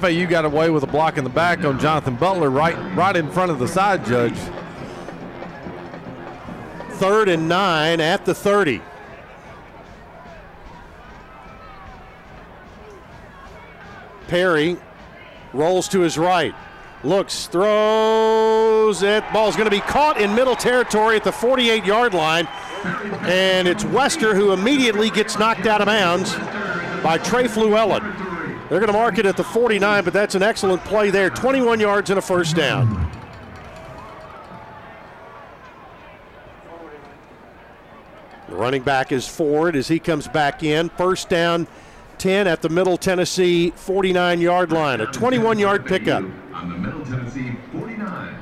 [0.00, 3.30] FAU got away with a block in the back on Jonathan Butler, right, right in
[3.30, 4.36] front of the side judge.
[6.92, 8.80] Third and nine at the 30.
[14.28, 14.76] Perry
[15.52, 16.54] rolls to his right,
[17.06, 19.24] looks, throws it.
[19.32, 22.46] Ball's going to be caught in middle territory at the 48 yard line.
[23.24, 26.34] And it's Wester who immediately gets knocked out of bounds
[27.02, 28.02] by Trey Fluellen.
[28.68, 31.30] They're going to mark it at the 49, but that's an excellent play there.
[31.30, 33.10] 21 yards and a first down.
[38.48, 40.88] The running back is Ford as he comes back in.
[40.90, 41.68] First down,
[42.18, 45.00] 10 at the Middle Tennessee 49 yard line.
[45.00, 46.24] A 21 yard pickup.
[46.56, 48.34] On the Middle Tennessee 49.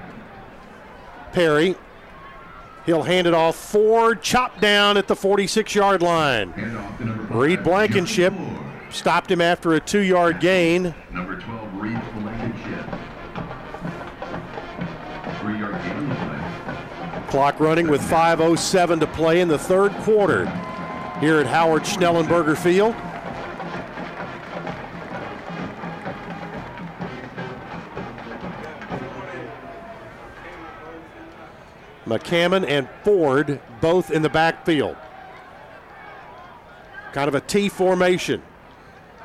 [1.32, 1.74] Perry.
[2.86, 3.56] He'll hand it off.
[3.56, 6.52] Ford chopped down at the 46 yard line.
[7.28, 8.32] Reed Blankenship
[8.90, 10.94] stopped him after a two yard gain.
[11.12, 12.86] Number 12, Reed Blankenship.
[15.40, 17.26] Three yard gain.
[17.30, 20.46] Clock running with 5.07 to play in the third quarter
[21.18, 22.94] here at Howard Schnellenberger Field.
[32.06, 34.96] McCammon and Ford both in the backfield.
[37.12, 38.42] Kind of a T formation.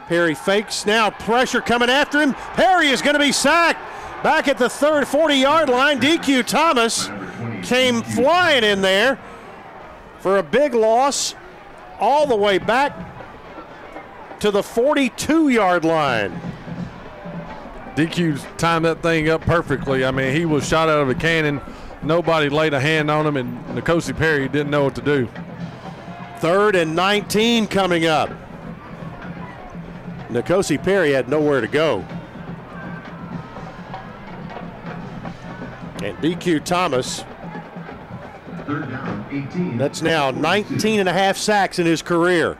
[0.08, 2.34] Perry fakes now, pressure coming after him.
[2.34, 3.80] Perry is going to be sacked.
[4.24, 7.10] Back at the third 40 yard line, DQ Thomas
[7.68, 9.20] came flying in there
[10.20, 11.36] for a big loss
[12.00, 12.94] all the way back
[14.40, 16.40] to the 42 yard line.
[17.96, 20.06] DQ timed that thing up perfectly.
[20.06, 21.62] I mean, he was shot out of a cannon.
[22.02, 25.28] Nobody laid a hand on him, and N'Kosi Perry didn't know what to do.
[26.38, 28.30] Third and 19 coming up.
[30.30, 32.06] N'Kosi Perry had nowhere to go.
[36.02, 37.26] And DQ Thomas,
[38.66, 39.78] Third down, 18.
[39.78, 42.58] that's now 19 and a half sacks in his career.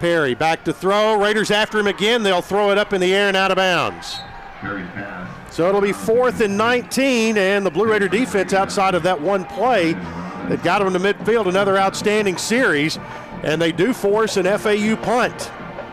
[0.00, 1.14] Perry back to throw.
[1.22, 2.22] Raiders after him again.
[2.22, 4.16] They'll throw it up in the air and out of bounds.
[4.60, 5.25] Perry's pass.
[5.56, 9.46] So it'll be fourth and 19, and the Blue Raider defense outside of that one
[9.46, 12.98] play that got them to midfield, another outstanding series,
[13.42, 15.50] and they do force an FAU punt.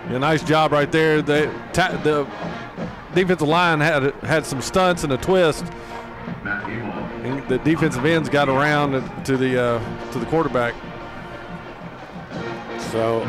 [0.09, 1.21] Yeah, nice job right there.
[1.21, 2.27] They, ta- the
[3.15, 5.63] defensive line had had some stunts and a twist.
[6.43, 10.75] And the defensive ends got around to the uh, to the quarterback.
[12.91, 13.21] So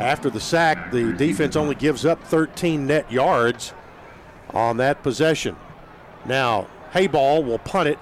[0.00, 3.74] after the sack, the defense only gives up 13 net yards
[4.52, 5.56] on that possession.
[6.24, 7.98] Now, Hayball will punt it,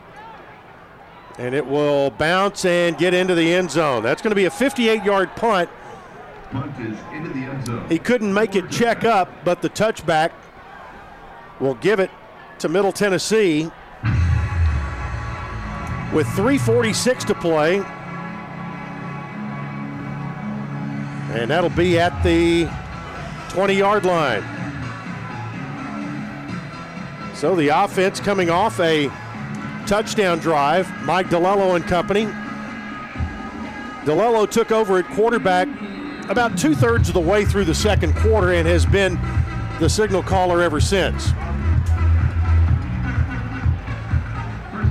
[1.38, 4.02] and it will bounce and get into the end zone.
[4.02, 5.70] That's going to be a 58 yard punt.
[6.50, 7.88] Punt is into the end zone.
[7.88, 10.32] He couldn't make it check up, but the touchback
[11.60, 12.10] will give it
[12.58, 13.70] to Middle Tennessee
[16.12, 17.76] with 3.46 to play.
[21.32, 22.68] And that'll be at the
[23.50, 24.60] 20 yard line.
[27.40, 29.09] So the offense coming off a
[29.87, 30.87] touchdown drive.
[31.07, 32.26] Mike DiLiello and company.
[34.05, 35.66] DiLiello took over at quarterback
[36.29, 39.18] about two thirds of the way through the second quarter and has been
[39.79, 41.29] the signal caller ever since.
[41.29, 41.35] First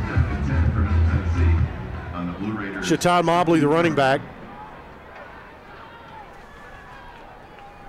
[0.07, 1.53] down and 10 for Middle Tennessee
[2.15, 4.21] on the Chaton Mobley, the running back.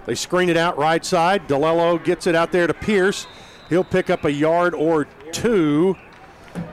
[0.04, 1.48] They screen it out right side.
[1.48, 3.26] DiLiello gets it out there to Pierce.
[3.70, 5.96] He'll pick up a yard or two.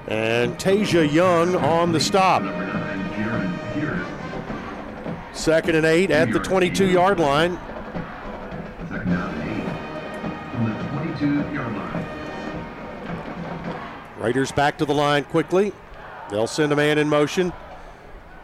[0.07, 2.41] And Tasia Young on the stop.
[5.33, 7.59] Second and eight at the 22 yard line.
[8.89, 9.67] Second and eight
[10.51, 10.71] from the
[11.15, 12.05] 22-yard line.
[14.17, 15.71] Raiders back to the line quickly.
[16.31, 17.53] They'll send a man in motion.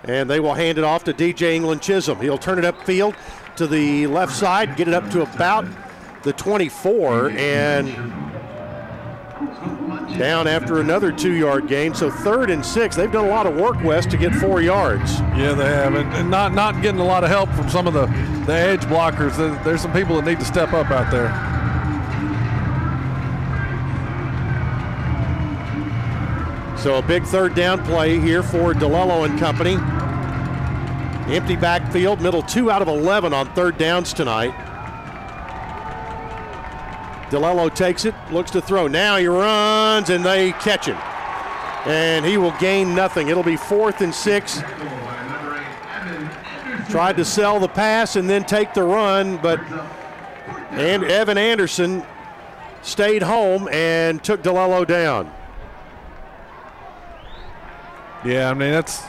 [0.03, 2.19] And they will hand it off to DJ England Chisholm.
[2.21, 3.15] He'll turn it upfield
[3.55, 5.65] to the left side, get it up to about
[6.23, 8.32] the 24, and
[10.17, 11.93] down after another two yard gain.
[11.93, 12.95] So third and six.
[12.95, 15.19] They've done a lot of work, Wes, to get four yards.
[15.37, 17.93] Yeah, they have, and, and not not getting a lot of help from some of
[17.93, 18.05] the
[18.45, 19.35] the edge blockers.
[19.63, 21.29] There's some people that need to step up out there.
[26.77, 29.77] So a big third down play here for DiLiello and company.
[31.33, 34.53] Empty backfield, middle two out of 11 on third downs tonight.
[37.33, 38.87] DiLiello takes it, looks to throw.
[38.87, 40.97] Now he runs and they catch him.
[41.85, 43.29] And he will gain nothing.
[43.29, 44.61] It'll be fourth and six.
[46.89, 49.59] Tried to sell the pass and then take the run, but
[50.73, 52.05] and Evan Anderson
[52.83, 55.33] stayed home and took DiLiello down.
[58.23, 59.01] Yeah, I mean that's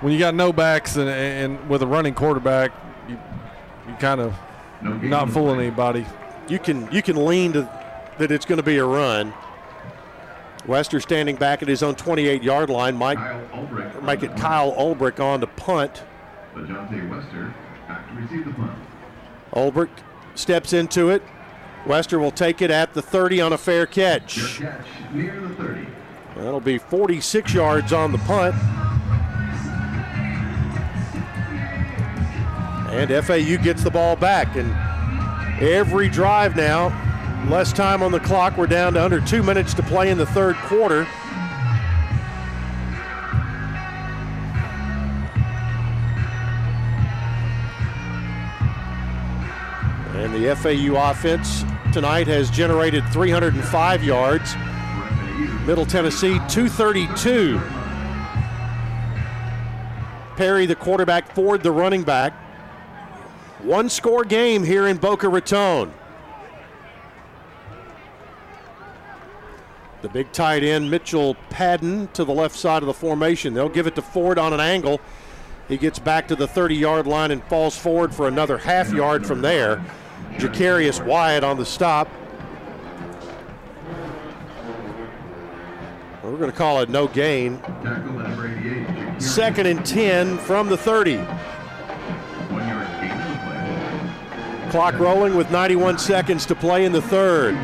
[0.00, 2.70] when you got no backs and, and with a running quarterback,
[3.08, 3.18] you
[3.88, 4.32] you kind of
[4.84, 6.06] not fooling anybody.
[6.48, 7.62] You can you can lean to
[8.18, 9.32] that it's going to be a run.
[10.66, 12.96] Wester standing back at his own 28-yard line.
[12.96, 14.02] Mike Kyle Ulbrich.
[14.02, 16.04] make it Kyle Ulbrich on to punt.
[16.54, 17.54] LaJohntay Wester
[17.86, 18.72] back to receive the punt.
[19.52, 19.90] Ulbrich
[20.34, 21.22] steps into it.
[21.86, 24.58] Wester will take it at the 30 on a fair catch.
[24.58, 25.86] Catch near the 30.
[26.36, 28.54] That'll be 46 yards on the punt.
[32.94, 34.56] And FAU gets the ball back.
[34.56, 34.72] And
[35.60, 36.88] every drive now,
[37.50, 38.56] less time on the clock.
[38.56, 41.06] We're down to under two minutes to play in the third quarter.
[50.14, 54.54] And the FAU offense tonight has generated 305 yards.
[55.66, 57.60] Middle Tennessee 232.
[60.36, 62.43] Perry, the quarterback, Ford, the running back.
[63.64, 65.90] One score game here in Boca Raton.
[70.02, 73.54] The big tight end, Mitchell Padden, to the left side of the formation.
[73.54, 75.00] They'll give it to Ford on an angle.
[75.66, 79.26] He gets back to the 30 yard line and falls forward for another half yard
[79.26, 79.82] from there.
[80.32, 82.06] Jacarius Wyatt on the stop.
[86.22, 87.60] We're going to call it no gain.
[87.60, 89.22] Tackle number 88.
[89.22, 91.24] Second and 10 from the 30.
[94.74, 97.54] Clock rolling with 91 seconds to play in the third.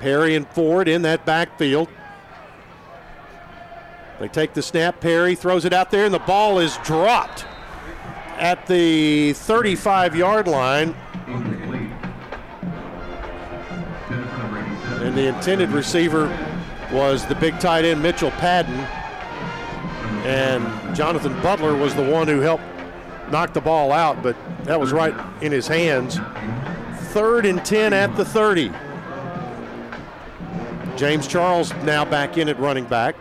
[0.00, 1.88] Perry and Ford in that backfield.
[4.20, 5.00] They take the snap.
[5.00, 7.46] Perry throws it out there, and the ball is dropped
[8.36, 10.94] at the 35 yard line.
[11.26, 11.90] Incomplete.
[14.10, 15.06] Intended for number 87.
[15.06, 16.53] And the intended receiver
[16.94, 18.78] was the big tight end, Mitchell Padden.
[20.24, 22.64] And Jonathan Butler was the one who helped
[23.30, 26.18] knock the ball out, but that was right in his hands.
[27.12, 28.72] Third and 10 at the 30.
[30.96, 33.16] James Charles now back in at running back.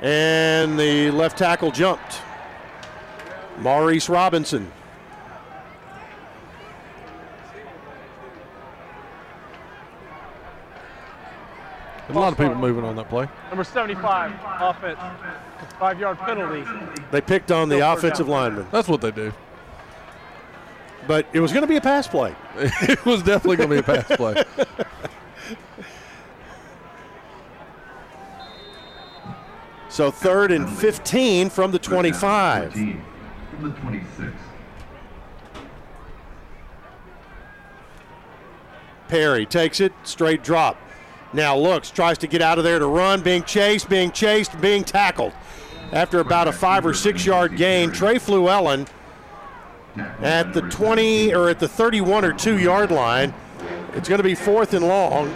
[0.00, 2.22] And the left tackle jumped.
[3.58, 4.72] Maurice Robinson.
[12.14, 13.26] A lot of people moving on that play.
[13.48, 14.98] Number 75, offense.
[15.78, 16.64] Five yard penalty.
[17.10, 19.32] They picked on the Go for it offensive lineman, That's what they do.
[21.06, 22.34] but it was going to be a pass play.
[22.56, 24.44] it was definitely going to be a pass play.
[29.92, 32.72] So third and 15 from the 25.
[32.72, 33.02] From
[33.60, 34.32] the 26.
[39.08, 40.78] Perry takes it, straight drop.
[41.32, 44.84] Now looks, tries to get out of there to run, being chased, being chased, being
[44.84, 45.32] tackled.
[45.92, 48.88] After about a five or six yard gain, Trey Fluellen
[49.96, 53.34] at the 20 or at the 31 or 2 yard line.
[53.94, 55.28] It's going to be fourth and long.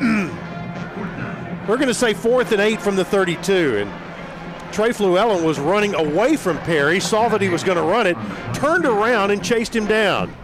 [1.68, 3.78] We're going to say fourth and eight from the 32.
[3.78, 8.06] And Trey Fluellen was running away from Perry, saw that he was going to run
[8.06, 8.16] it,
[8.54, 10.34] turned around and chased him down.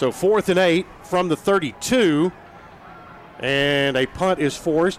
[0.00, 2.32] So fourth and eight from the 32.
[3.40, 4.98] And a punt is forced.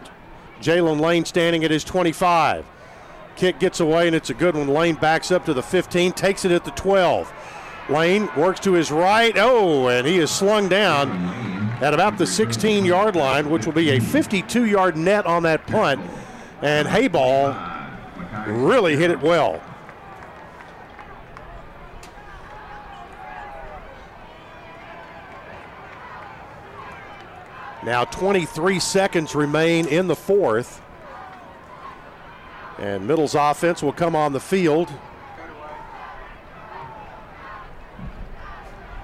[0.62, 2.64] Jalen Lane standing at his 25.
[3.36, 4.68] Kick gets away and it's a good one.
[4.68, 7.34] Lane backs up to the 15, takes it at the 12.
[7.89, 9.34] Lane works to his right.
[9.38, 11.10] Oh, and he is slung down
[11.82, 15.66] at about the 16 yard line, which will be a 52 yard net on that
[15.66, 15.99] punt.
[16.62, 17.58] And Hayball
[18.45, 19.64] really hit it well.
[27.84, 30.82] Now 23 seconds remain in the fourth.
[32.78, 34.92] And Middle's offense will come on the field.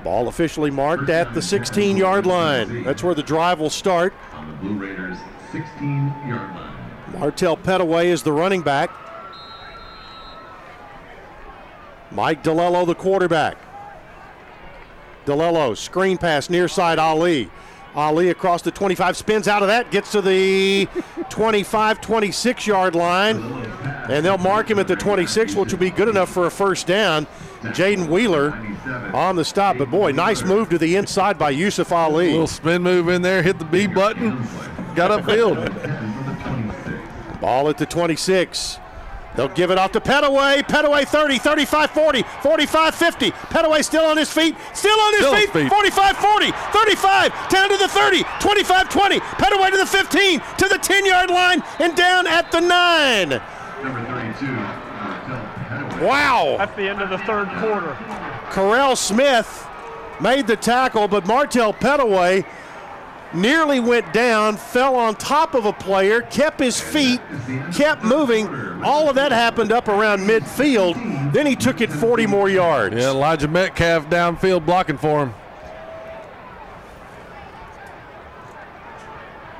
[0.03, 2.83] Ball officially marked at the 16 yard line.
[2.83, 4.13] That's where the drive will start.
[4.33, 5.17] On the Blue Raiders
[5.51, 6.73] 16 yard line.
[7.13, 8.91] Martell Pettaway is the running back.
[12.11, 13.57] Mike DiLiello, the quarterback.
[15.25, 17.49] DiLiello, screen pass near side Ali.
[17.97, 20.87] Ali across the 25, spins out of that, gets to the
[21.29, 23.37] 25, 26 yard line,
[24.07, 26.85] and they'll mark him at the 26, which will be good enough for a first
[26.85, 27.25] down.
[27.63, 28.51] Jaden Wheeler
[29.15, 32.29] on the stop, but boy, nice move to the inside by Yusuf Ali.
[32.31, 34.37] little spin move in there, hit the B button,
[34.93, 35.57] got upfield.
[37.41, 38.79] Ball at the 26.
[39.37, 40.63] They'll give it off to Pettaway.
[40.63, 43.31] Pettaway 30, 35, 40, 45, 50.
[43.31, 44.55] Pettaway still on his feet.
[44.73, 45.49] Still on his Still feet.
[45.51, 45.69] his feet.
[45.69, 49.19] 45, 40, 35, down to the 30, 25, 20.
[49.19, 53.29] Pettaway to the 15, to the 10 yard line, and down at the 9.
[53.29, 54.57] Number 32,
[56.03, 56.55] Wow.
[56.57, 57.95] That's the end of the third quarter.
[58.49, 59.67] Corral Smith
[60.19, 62.43] made the tackle, but Martell Pettaway
[63.33, 67.21] nearly went down, fell on top of a player, kept his feet,
[67.73, 68.47] kept moving.
[68.83, 71.33] All of that happened up around midfield.
[71.33, 72.95] Then he took it 40 more yards.
[72.95, 75.33] Yeah, Elijah Metcalf downfield blocking for him.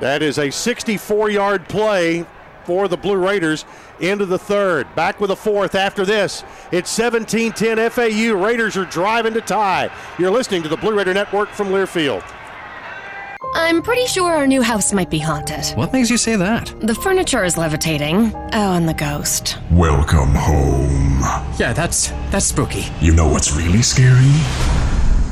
[0.00, 2.24] That is a 64 yard play
[2.64, 3.64] for the Blue Raiders
[3.98, 4.94] into the third.
[4.94, 6.44] Back with a fourth after this.
[6.70, 8.34] It's 17 10 FAU.
[8.34, 9.90] Raiders are driving to tie.
[10.18, 12.22] You're listening to the Blue Raider Network from Learfield.
[13.54, 15.64] I'm pretty sure our new house might be haunted.
[15.76, 16.74] What makes you say that?
[16.80, 18.32] The furniture is levitating.
[18.34, 19.58] Oh, and the ghost.
[19.70, 21.20] Welcome home.
[21.58, 22.86] Yeah, that's that's spooky.
[23.00, 24.32] You know what's really scary?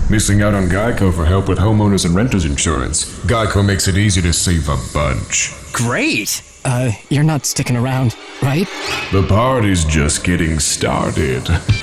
[0.08, 3.04] Missing out on Geico for help with homeowners and renters insurance.
[3.26, 5.52] Geico makes it easy to save a bunch.
[5.72, 6.42] Great.
[6.68, 8.66] Uh, you're not sticking around, right?
[9.12, 11.46] The party's just getting started.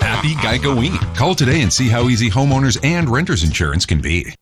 [0.00, 1.00] Happy Geico Week.
[1.14, 4.34] Call today and see how easy homeowners and renters insurance can be.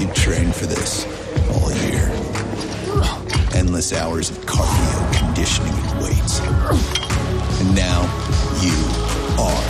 [0.00, 1.04] You trained for this
[1.52, 2.08] all year.
[3.52, 6.40] Endless hours of cardio, conditioning, and weights.
[6.40, 8.08] And now
[8.64, 8.72] you
[9.36, 9.60] are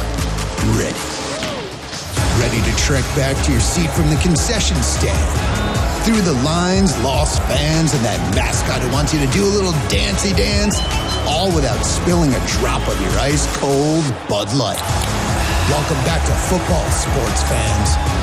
[0.78, 1.02] ready.
[2.38, 6.04] Ready to trek back to your seat from the concession stand.
[6.04, 9.74] Through the lines, lost fans, and that mascot who wants you to do a little
[9.90, 10.78] dancey dance,
[11.26, 14.80] all without spilling a drop of your ice cold Bud Light.
[15.74, 18.19] Welcome back to football, sports fans.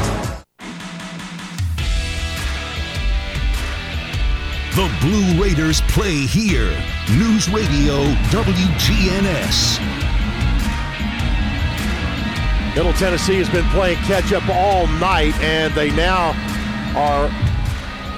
[4.77, 6.69] The Blue Raiders play here.
[7.09, 9.79] News Radio WGNS.
[12.75, 16.35] Middle Tennessee has been playing catch up all night, and they now
[16.95, 17.27] are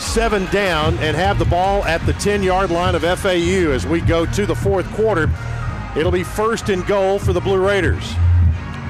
[0.02, 4.02] seven down and have the ball at the 10 yard line of FAU as we
[4.02, 5.30] go to the fourth quarter.
[5.96, 8.04] It'll be first and goal for the Blue Raiders.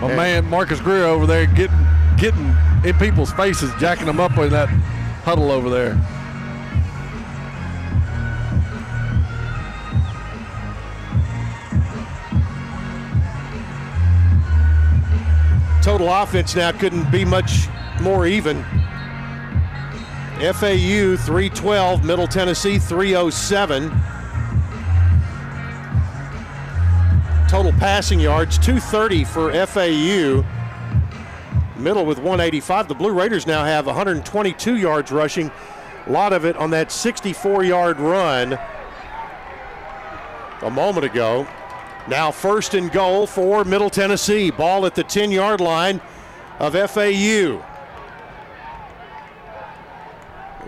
[0.01, 1.85] My And- man Marcus Greer over there getting
[2.17, 2.51] getting
[2.83, 4.69] in people's faces, jacking them up in that
[5.23, 5.95] huddle over there.
[15.99, 17.67] Total offense now couldn't be much
[17.99, 18.63] more even.
[20.39, 23.89] FAU 312, Middle Tennessee 307.
[27.49, 30.45] Total passing yards 230 for FAU.
[31.77, 32.87] Middle with 185.
[32.87, 35.51] The Blue Raiders now have 122 yards rushing.
[36.07, 38.57] A lot of it on that 64 yard run
[40.61, 41.45] a moment ago.
[42.07, 44.51] Now first and goal for Middle Tennessee.
[44.51, 46.01] Ball at the 10 yard line
[46.59, 47.63] of FAU.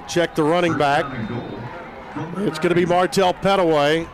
[0.07, 1.05] Check the running back.
[2.37, 4.07] It's going to be Martell Pettaway.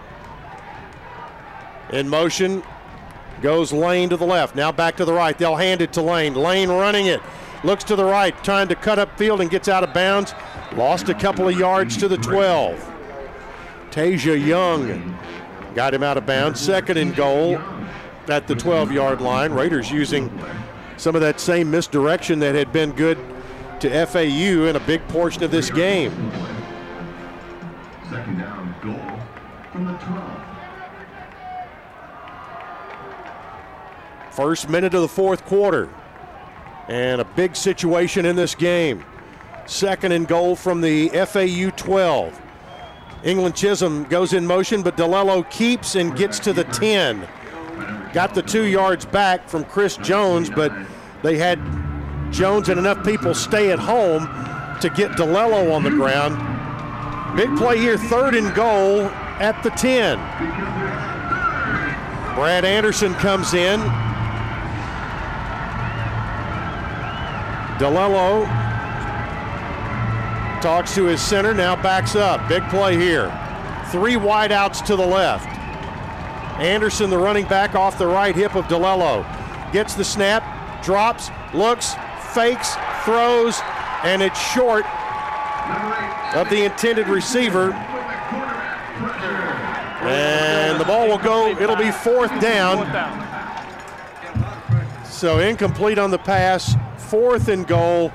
[1.91, 2.61] In motion
[3.41, 4.55] goes Lane to the left.
[4.55, 5.37] Now back to the right.
[5.37, 6.33] They'll hand it to Lane.
[6.33, 7.21] Lane running it.
[7.63, 10.33] Looks to the right, trying to cut up field and gets out of bounds.
[10.75, 12.93] Lost a couple of yards to the 12.
[13.89, 15.17] Tasia Young
[15.75, 16.59] got him out of bounds.
[16.59, 17.59] Second and goal
[18.27, 19.51] at the 12 yard line.
[19.51, 20.31] Raiders using
[20.97, 23.17] some of that same misdirection that had been good
[23.79, 26.11] to FAU in a big portion of this game.
[28.09, 29.19] Second down goal
[29.71, 30.41] from the 12.
[34.31, 35.89] First minute of the fourth quarter.
[36.87, 39.03] And a big situation in this game.
[39.65, 42.41] Second and goal from the FAU 12.
[43.23, 47.27] England Chisholm goes in motion, but DiLiello keeps and gets to the 10.
[48.13, 50.71] Got the two yards back from Chris Jones, but
[51.23, 51.59] they had
[52.31, 54.27] Jones and enough people stay at home
[54.81, 56.35] to get DiLiello on the ground.
[57.35, 59.01] Big play here, third and goal
[59.39, 60.17] at the 10.
[62.35, 63.79] Brad Anderson comes in.
[67.79, 68.66] DiLiello
[70.61, 72.47] talks to his center, now backs up.
[72.49, 73.27] Big play here.
[73.91, 75.47] Three wideouts to the left.
[76.59, 79.25] Anderson, the running back, off the right hip of DiLiello.
[79.71, 81.93] Gets the snap, drops, looks,
[82.33, 83.59] fakes, throws,
[84.03, 84.85] and it's short
[86.35, 87.73] of the intended receiver.
[90.03, 92.85] And the ball will go, it'll be fourth down.
[95.05, 98.11] So incomplete on the pass, fourth and goal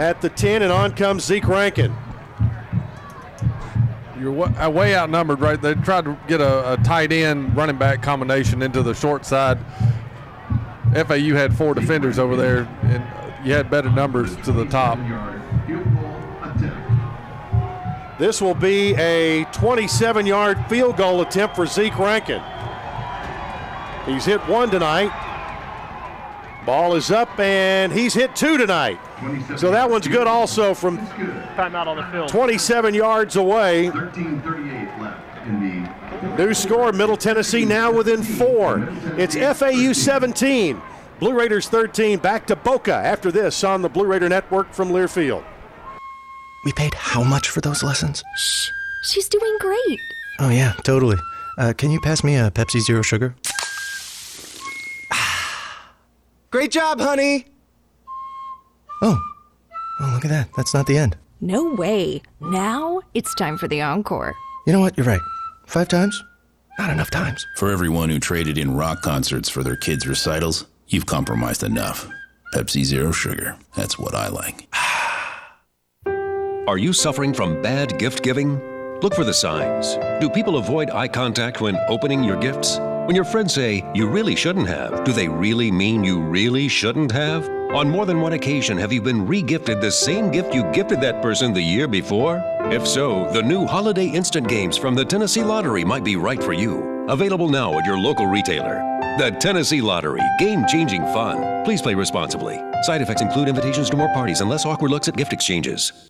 [0.00, 1.94] at the 10, and on comes Zeke Rankin.
[4.18, 5.60] You're uh, way outnumbered, right?
[5.60, 9.58] They tried to get a, a tight end running back combination into the short side.
[10.94, 14.98] FAU had four defenders over there, and you had better numbers to the top.
[18.18, 22.42] This will be a 27 yard field goal attempt for Zeke Rankin.
[24.06, 25.12] He's hit one tonight.
[26.64, 28.98] Ball is up, and he's hit two tonight.
[29.56, 32.28] So that one's good also from Timeout on the field.
[32.28, 33.88] 27 yards away.
[33.90, 38.88] 13:38 left in the New score, Middle Tennessee now within four.
[39.16, 40.80] It's FAU 17,
[41.18, 42.18] Blue Raiders 13.
[42.18, 45.44] Back to Boca after this on the Blue Raider Network from Learfield.
[46.64, 48.22] We paid how much for those lessons?
[48.36, 48.68] Shh.
[49.02, 49.98] She's doing great.
[50.40, 51.16] Oh, yeah, totally.
[51.58, 53.34] Uh, can you pass me a Pepsi Zero Sugar?
[56.50, 57.46] Great job, honey!
[59.02, 59.18] Oh.
[60.00, 60.48] Oh, look at that.
[60.56, 61.16] That's not the end.
[61.40, 62.22] No way.
[62.40, 64.34] Now it's time for the encore.
[64.66, 64.96] You know what?
[64.96, 65.20] You're right.
[65.66, 66.22] Five times?
[66.78, 67.46] Not enough times.
[67.56, 72.08] For everyone who traded in rock concerts for their kids' recitals, you've compromised enough.
[72.54, 73.56] Pepsi Zero Sugar.
[73.76, 74.68] That's what I like.
[76.68, 78.60] Are you suffering from bad gift giving?
[79.00, 79.96] Look for the signs.
[80.20, 82.78] Do people avoid eye contact when opening your gifts?
[83.10, 87.10] When your friends say, you really shouldn't have, do they really mean you really shouldn't
[87.10, 87.48] have?
[87.74, 91.20] On more than one occasion, have you been regifted the same gift you gifted that
[91.20, 92.40] person the year before?
[92.66, 96.52] If so, the new Holiday Instant Games from the Tennessee Lottery might be right for
[96.52, 97.04] you.
[97.08, 98.78] Available now at your local retailer.
[99.18, 101.64] The Tennessee Lottery, game changing fun.
[101.64, 102.60] Please play responsibly.
[102.82, 106.09] Side effects include invitations to more parties and less awkward looks at gift exchanges.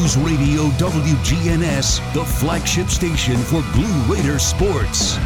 [0.00, 5.18] News Radio WGNS, the flagship station for Blue Raider sports.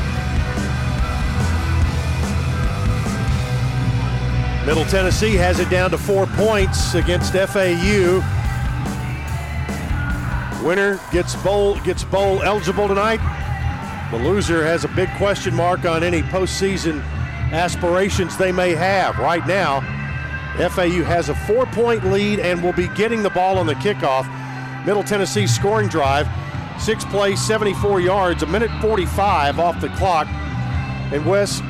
[4.66, 8.20] Middle Tennessee has it down to four points against FAU.
[10.66, 13.20] Winner gets bowl gets bowl eligible tonight.
[14.11, 17.01] The loser has a big question mark on any postseason
[17.53, 19.18] aspirations they may have.
[19.20, 19.83] Right now,
[20.68, 24.29] FAU has a four-point lead and will be getting the ball on the kickoff.
[24.85, 26.28] Middle Tennessee scoring drive,
[26.80, 30.26] six plays, 74 yards, a minute 45 off the clock.
[31.12, 31.62] And Wes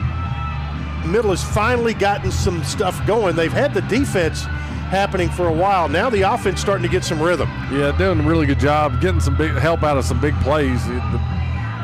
[1.07, 3.37] Middle has finally gotten some stuff going.
[3.37, 5.89] They've had the defense happening for a while.
[5.89, 7.49] Now the offense starting to get some rhythm.
[7.71, 10.87] Yeah, doing a really good job getting some big help out of some big plays.
[10.87, 10.95] You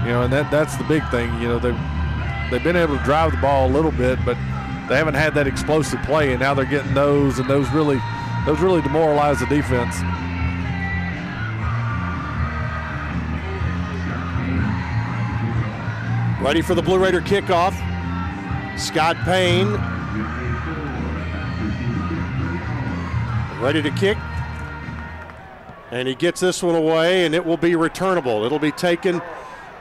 [0.07, 1.29] know, and that that's the big thing.
[1.41, 1.73] You know, they
[2.51, 4.37] they've been able to drive the ball a little bit, but
[4.89, 8.01] they haven't had that explosive play, and now they're getting those, and those really
[8.47, 9.97] those really demoralize the defense.
[16.41, 17.75] Ready for the Blue Raider kickoff.
[18.79, 19.73] Scott Payne.
[23.61, 24.17] Ready to kick.
[25.91, 28.45] And he gets this one away, and it will be returnable.
[28.45, 29.21] It'll be taken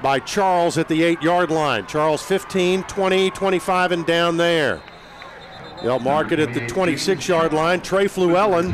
[0.01, 1.86] by Charles at the eight yard line.
[1.88, 4.82] Charles 15, 20, 25, and down there.
[5.82, 7.80] They'll mark it at the 26 yard line.
[7.80, 8.74] Trey Fluellen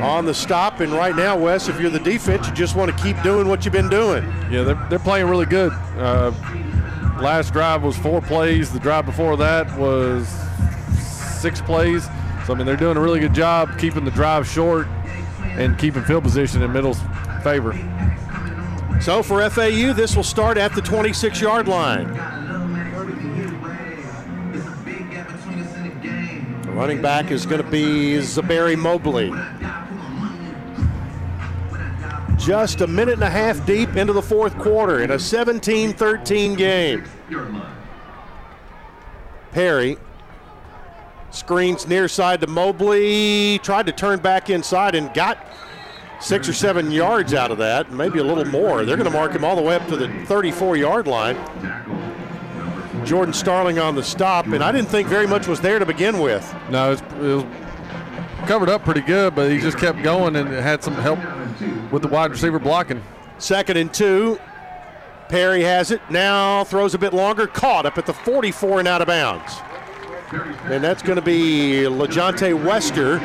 [0.00, 0.80] on the stop.
[0.80, 3.64] And right now, Wes, if you're the defense, you just want to keep doing what
[3.64, 4.24] you've been doing.
[4.50, 5.72] Yeah, they're, they're playing really good.
[5.96, 6.32] Uh,
[7.22, 8.72] last drive was four plays.
[8.72, 10.28] The drive before that was
[11.40, 12.04] six plays.
[12.46, 14.86] So, I mean, they're doing a really good job keeping the drive short
[15.42, 17.00] and keeping field position in Middle's
[17.42, 17.72] favor.
[19.00, 22.12] So for FAU, this will start at the 26 yard line.
[26.62, 29.32] The running back is going to be Zuberi Mobley.
[32.42, 36.54] Just a minute and a half deep into the fourth quarter in a 17 13
[36.54, 37.04] game.
[39.52, 39.96] Perry
[41.30, 45.38] screens near side to Mobley, tried to turn back inside and got
[46.20, 48.84] six or seven yards out of that, maybe a little more.
[48.84, 51.36] They're going to mark him all the way up to the 34 yard line.
[53.04, 56.18] Jordan Starling on the stop, and I didn't think very much was there to begin
[56.18, 56.54] with.
[56.70, 57.44] No, it's, it was
[58.46, 61.20] covered up pretty good, but he just kept going and had some help
[61.92, 63.02] with the wide receiver blocking.
[63.38, 64.40] Second and two.
[65.28, 66.00] Perry has it.
[66.10, 67.46] Now throws a bit longer.
[67.46, 69.54] Caught up at the 44 and out of bounds.
[70.64, 73.18] And that's going to be LaJohntay Wester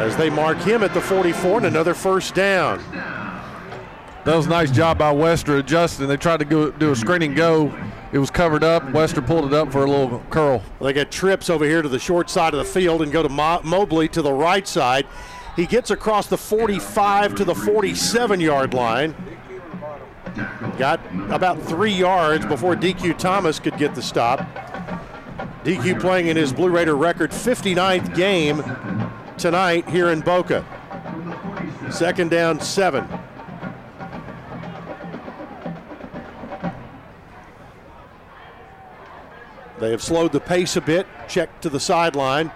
[0.00, 2.78] as they mark him at the 44 and another first down.
[4.24, 6.08] That was a nice job by Wester adjusting.
[6.08, 7.72] They tried to go do a screen and go.
[8.12, 8.90] It was covered up.
[8.92, 10.62] Wester pulled it up for a little curl.
[10.80, 13.28] They get trips over here to the short side of the field and go to
[13.28, 15.06] Mo- Mobley to the right side.
[15.56, 19.14] He gets across the 45 to the 47 yard line.
[20.76, 21.00] Got
[21.30, 24.40] about three yards before DQ Thomas could get the stop.
[25.64, 28.62] DQ playing in his Blue Raider record 59th game
[29.38, 30.64] tonight here in Boca.
[31.90, 33.08] Second down, seven.
[39.78, 41.06] They have slowed the pace a bit.
[41.28, 42.50] Check to the sideline.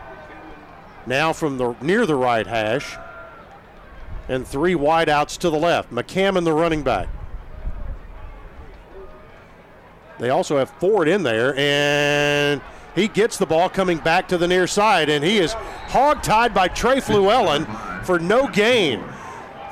[1.10, 2.96] Now from the near the right hash.
[4.28, 5.90] And three wideouts to the left.
[5.90, 7.08] McCammon, the running back.
[10.20, 12.60] They also have Ford in there, and
[12.94, 15.54] he gets the ball coming back to the near side, and he is
[15.88, 17.66] hog-tied by Trey Fluellen
[18.04, 19.02] for no gain.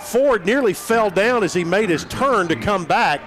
[0.01, 3.21] Ford nearly fell down as he made his turn to come back,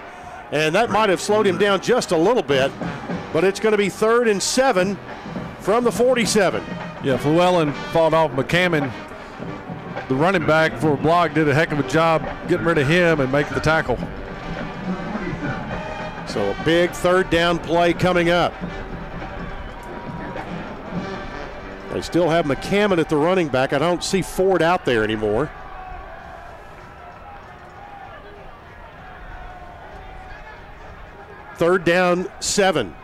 [0.52, 2.74] and that might have slowed him down just a little bit.
[3.32, 5.00] But it's going to be third and seven
[5.62, 6.62] from the 47.
[7.04, 8.92] Yeah, Fluellen fought off McCammon.
[10.08, 13.20] The running back for block did a heck of a job getting rid of him
[13.20, 13.98] and making the tackle.
[16.28, 18.54] So a big third down play coming up.
[21.92, 23.74] They still have McCammon at the running back.
[23.74, 25.50] I don't see Ford out there anymore.
[31.58, 32.96] Third down, seven.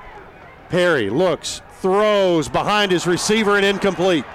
[0.69, 4.25] Perry looks, throws behind his receiver and incomplete.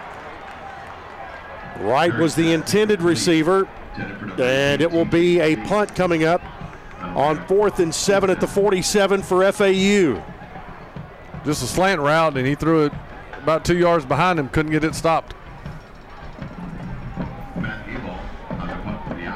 [1.80, 3.68] Right was the intended receiver,
[4.38, 6.42] and it will be a punt coming up
[7.00, 10.22] on fourth and seven at the 47 for FAU.
[11.44, 12.92] Just a slant route, and he threw it
[13.42, 15.34] about two yards behind him, couldn't get it stopped.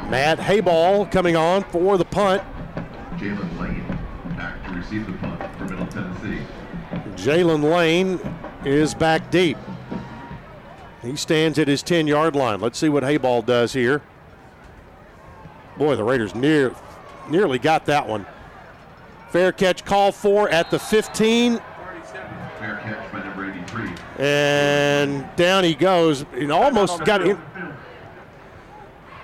[0.08, 2.40] Matt Hayball coming on for the punt.
[3.16, 3.98] Jalen Lane
[4.36, 6.38] back to receive the punt for Middle Tennessee.
[7.16, 8.20] Jalen Lane
[8.64, 9.58] is back deep.
[11.02, 12.60] He stands at his 10 yard line.
[12.60, 14.02] Let's see what Hayball does here.
[15.76, 16.74] Boy, the Raiders near,
[17.28, 18.26] nearly got that one.
[19.30, 21.58] Fair catch call for at the 15.
[22.58, 23.90] Fair catch by number 83.
[24.18, 26.24] And down he goes.
[26.50, 27.40] Almost got him.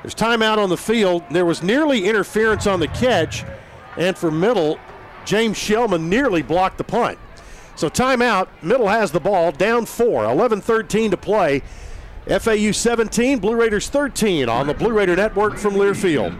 [0.02, 1.22] There's timeout on the field.
[1.30, 3.44] There was nearly interference on the catch.
[3.96, 4.78] And for Middle,
[5.24, 7.18] James Shellman nearly blocked the punt.
[7.76, 8.48] So timeout.
[8.62, 11.62] Middle has the ball, down four, 11 13 to play.
[12.26, 16.36] FAU 17, Blue Raiders 13 on the Blue Raider Network from Learfield.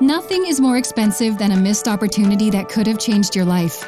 [0.00, 3.86] Nothing is more expensive than a missed opportunity that could have changed your life.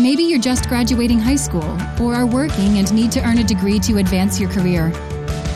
[0.00, 3.78] Maybe you're just graduating high school, or are working and need to earn a degree
[3.80, 4.90] to advance your career.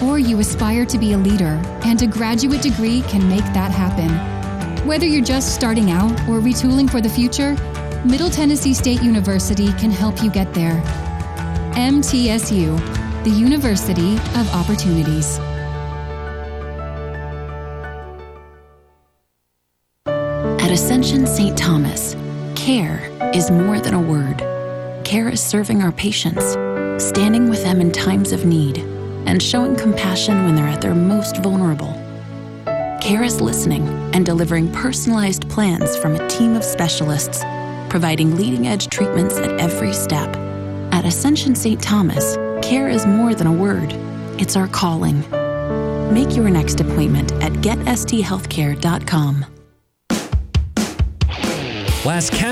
[0.03, 4.11] Or you aspire to be a leader, and a graduate degree can make that happen.
[4.87, 7.57] Whether you're just starting out or retooling for the future,
[8.05, 10.79] Middle Tennessee State University can help you get there.
[11.75, 15.39] MTSU, the University of Opportunities.
[20.07, 21.57] At Ascension St.
[21.57, 22.15] Thomas,
[22.55, 24.37] care is more than a word.
[25.07, 26.45] Care is serving our patients,
[27.03, 28.81] standing with them in times of need,
[29.25, 31.95] and showing compassion when they're at their most vulnerable.
[33.01, 37.43] Care is listening and delivering personalized plans from a team of specialists,
[37.95, 40.35] providing leading edge treatments at every step.
[40.91, 41.81] At Ascension St.
[41.81, 43.93] Thomas, care is more than a word,
[44.37, 45.21] it's our calling.
[46.13, 49.54] Make your next appointment at getsthealthcare.com.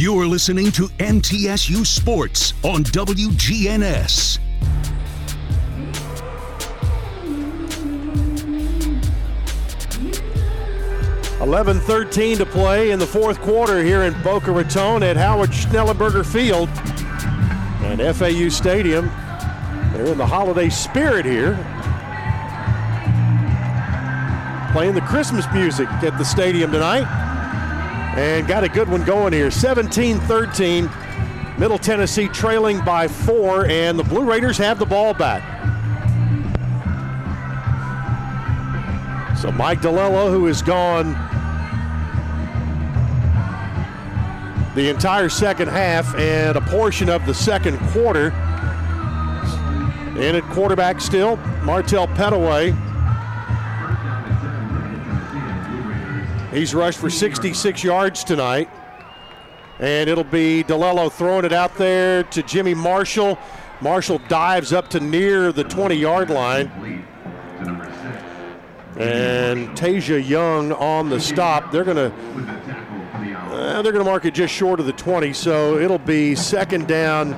[0.00, 4.38] You're listening to MTSU Sports on WGNS.
[11.40, 16.24] Eleven thirteen to play in the fourth quarter here in Boca Raton at Howard Schnellenberger
[16.24, 16.68] Field
[17.82, 19.06] and FAU Stadium.
[19.92, 21.54] They're in the holiday spirit here.
[24.70, 27.27] Playing the Christmas music at the stadium tonight.
[28.18, 29.48] And got a good one going here.
[29.48, 30.90] 17 13.
[31.56, 35.40] Middle Tennessee trailing by four, and the Blue Raiders have the ball back.
[39.38, 41.12] So Mike DiLiello, who has gone
[44.74, 48.30] the entire second half and a portion of the second quarter.
[50.18, 52.87] In at quarterback still, Martell Pettaway.
[56.50, 58.70] He's rushed for 66 yards tonight.
[59.80, 63.38] And it'll be DiLiello throwing it out there to Jimmy Marshall.
[63.80, 67.04] Marshall dives up to near the 20 yard line.
[68.96, 71.70] And Tasia Young on the stop.
[71.70, 72.12] They're going to
[73.58, 76.86] uh, they're going to mark it just short of the 20, so it'll be second
[76.86, 77.34] down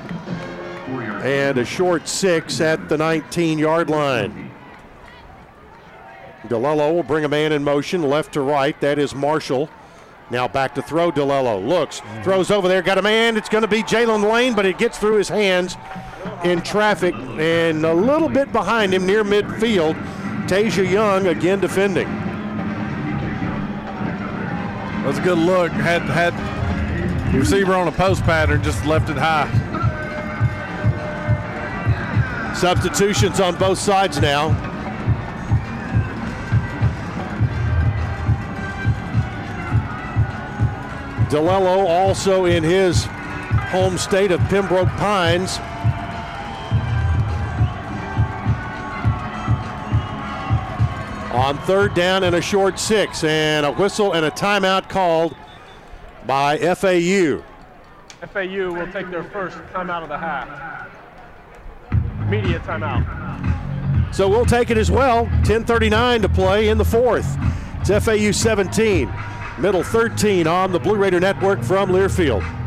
[1.23, 4.50] and a short six at the 19 yard line.
[6.51, 8.77] DiLiello will bring a man in motion left to right.
[8.81, 9.69] That is Marshall.
[10.29, 11.09] Now back to throw.
[11.09, 13.37] DiLiello looks, throws over there, got a man.
[13.37, 15.77] It's going to be Jalen Lane, but it gets through his hands
[16.43, 19.95] in traffic and a little bit behind him near midfield.
[20.47, 22.09] Tasia Young again defending.
[24.97, 25.71] That was a good look.
[25.71, 26.33] Had had
[27.33, 29.47] receiver on a post pattern, just left it high.
[32.55, 34.70] Substitutions on both sides now.
[41.31, 43.05] DiLiello also in his
[43.71, 45.59] home state of Pembroke Pines.
[51.33, 55.33] On third down and a short six, and a whistle and a timeout called
[56.27, 57.41] by FAU.
[58.33, 60.89] FAU will take their first timeout of the half.
[62.23, 64.13] Immediate timeout.
[64.13, 65.27] So we'll take it as well.
[65.45, 67.37] 10:39 to play in the fourth.
[67.79, 69.09] It's FAU 17,
[69.61, 72.60] middle 13 on the Blue Raider Network from Learfield.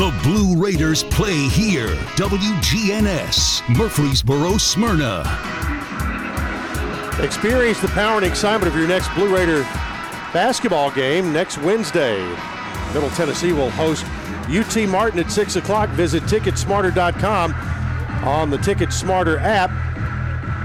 [0.00, 1.90] The Blue Raiders play here.
[2.16, 5.20] WGNS, Murfreesboro, Smyrna.
[7.22, 9.60] Experience the power and excitement of your next Blue Raider
[10.32, 12.18] basketball game next Wednesday.
[12.94, 14.06] Middle Tennessee will host
[14.48, 15.90] UT Martin at 6 o'clock.
[15.90, 17.52] Visit Ticketsmarter.com
[18.24, 19.70] on the Ticket Smarter app.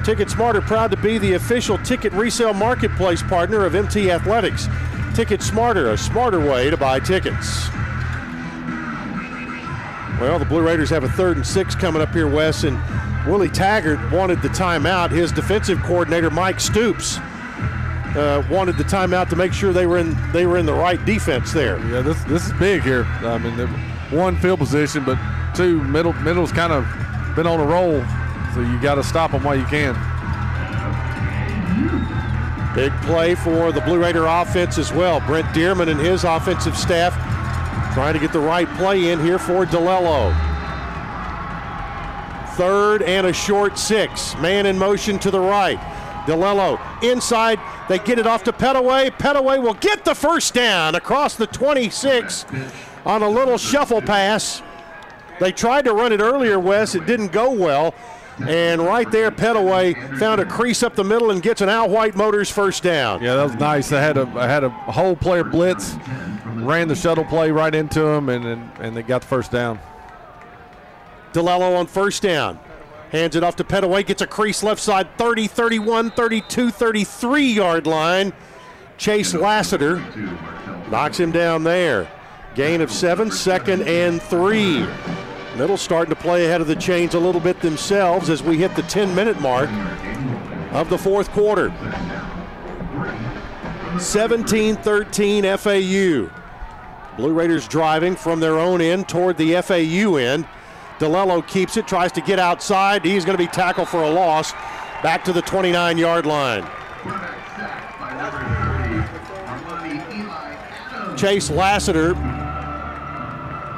[0.06, 4.70] Ticket Smarter proud to be the official ticket resale marketplace partner of MT Athletics.
[5.14, 7.68] Ticket Smarter, a smarter way to buy tickets.
[10.20, 12.80] Well, the Blue Raiders have a third and six coming up here, Wes, and
[13.28, 15.12] Willie Taggart wanted the timeout.
[15.12, 17.18] His defensive coordinator, Mike Stoops,
[18.16, 21.04] uh, wanted the timeout to make sure they were in they were in the right
[21.06, 21.80] defense there.
[21.90, 23.04] Yeah, this this is big here.
[23.04, 23.68] I mean,
[24.10, 25.18] one field position, but
[25.54, 26.86] two middle middle's kind of
[27.36, 28.02] been on a roll,
[28.54, 29.96] so you got to stop them while you can.
[32.74, 35.20] Big play for the Blue Raider offense as well.
[35.22, 37.14] Brent Dearman and his offensive staff
[37.96, 40.36] trying to get the right play in here for DiLiello.
[42.56, 44.36] Third and a short six.
[44.40, 45.80] Man in motion to the right.
[46.26, 47.58] DiLiello inside.
[47.88, 49.12] They get it off to Pettaway.
[49.12, 52.46] Pettaway will get the first down across the 26
[53.06, 54.62] on a little shuffle pass.
[55.40, 56.96] They tried to run it earlier, Wes.
[56.96, 57.96] It didn't go well.
[58.40, 62.16] And right there, Pettaway found a crease up the middle and gets an Al White
[62.16, 63.24] Motors first down.
[63.24, 63.92] Yeah, that was nice.
[63.92, 65.96] I had a I had a whole player blitz,
[66.46, 69.80] ran the shuttle play right into him, and and, and they got the first down.
[71.34, 72.60] DiLiello on first down.
[73.12, 77.88] Hands it off to Pettaway, gets a crease left side 30, 31, 32, 33 yard
[77.88, 78.34] line.
[78.98, 79.98] Chase Lassiter
[80.90, 82.10] knocks him down there.
[82.56, 84.86] Gain of seven, second and three.
[85.56, 88.76] Middle starting to play ahead of the chains a little bit themselves as we hit
[88.76, 89.70] the 10 minute mark
[90.74, 91.74] of the fourth quarter.
[93.98, 96.30] 17 13 FAU.
[97.16, 100.46] Blue Raiders driving from their own end toward the FAU end.
[101.00, 103.06] DiLiello keeps it, tries to get outside.
[103.06, 104.52] He's going to be tackled for a loss
[105.02, 106.66] back to the 29 yard line.
[111.16, 112.14] Chase Lassiter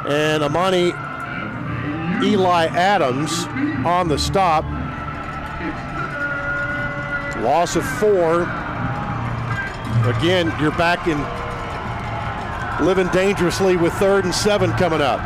[0.07, 0.91] and Amani
[2.23, 3.45] Eli Adams
[3.85, 4.63] on the stop.
[7.43, 8.43] Loss of four.
[10.09, 11.17] Again, you're back in
[12.85, 15.19] living dangerously with third and seven coming up.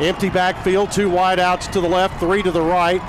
[0.00, 3.00] Empty backfield, two wideouts to the left, three to the right.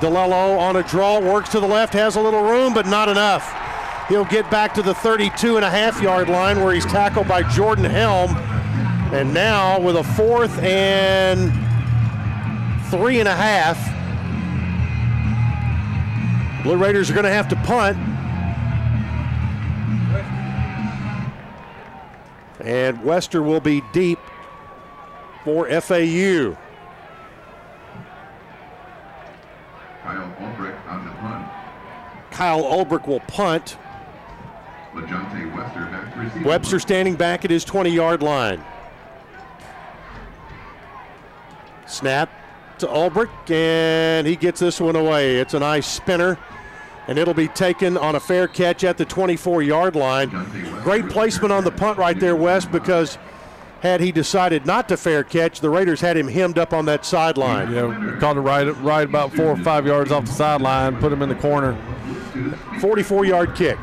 [0.00, 3.67] DiLiello on a draw, works to the left, has a little room, but not enough.
[4.08, 7.42] He'll get back to the 32 and a half yard line where he's tackled by
[7.42, 8.34] Jordan Helm.
[9.12, 11.52] And now with a fourth and
[12.90, 13.76] three and a half,
[16.62, 17.98] Blue Raiders are going to have to punt.
[22.60, 24.18] And Wester will be deep
[25.44, 26.56] for FAU.
[30.02, 31.48] Kyle Ulbrich on the punt.
[32.30, 33.76] Kyle Ulbrich will punt.
[35.00, 36.44] LaJohntay Wester back to receive.
[36.44, 38.62] Wester standing back at his 20 yard line.
[41.86, 42.30] Snap
[42.78, 45.38] to Ulbrich, and he gets this one away.
[45.38, 46.38] It's a nice spinner,
[47.06, 50.28] and it'll be taken on a fair catch at the 24 yard line.
[50.82, 53.18] Great placement on the punt right there, West, because
[53.80, 57.04] had he decided not to fair catch, the Raiders had him hemmed up on that
[57.04, 57.72] sideline.
[57.72, 61.12] Yeah, we caught it right, right about four or five yards off the sideline, put
[61.12, 61.76] him in the corner.
[62.80, 63.78] 44 yard kick.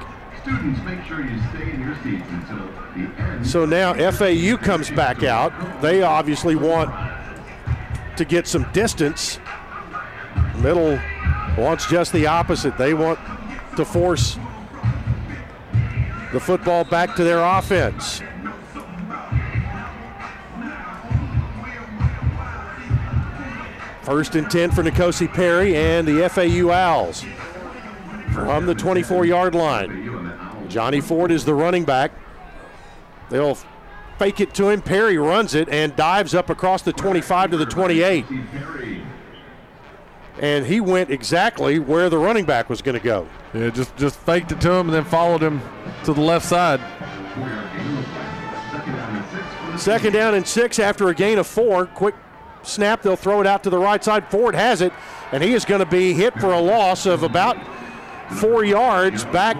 [0.45, 3.47] Students, make sure you stay in your seats until the end.
[3.47, 5.81] So now FAU comes back out.
[5.81, 6.93] They obviously want
[8.15, 9.39] to get some distance.
[10.59, 10.99] Middle
[11.57, 12.77] wants just the opposite.
[12.77, 13.17] They want
[13.75, 14.37] to force
[16.31, 18.21] the football back to their offense.
[24.03, 27.25] First and 10 for N'Kosi Perry and the FAU Owls
[28.31, 30.24] from the 24 yard line.
[30.69, 32.11] Johnny Ford is the running back.
[33.29, 33.57] They'll
[34.17, 34.81] fake it to him.
[34.81, 38.25] Perry runs it and dives up across the 25 to the 28.
[40.39, 43.27] And he went exactly where the running back was going to go.
[43.53, 45.61] Yeah, just just faked it to him and then followed him
[46.03, 46.81] to the left side.
[49.77, 51.85] Second down and six after a gain of four.
[51.85, 52.15] Quick
[52.63, 54.29] snap, they'll throw it out to the right side.
[54.29, 54.91] Ford has it,
[55.31, 57.57] and he is going to be hit for a loss of about
[58.37, 59.57] four yards back.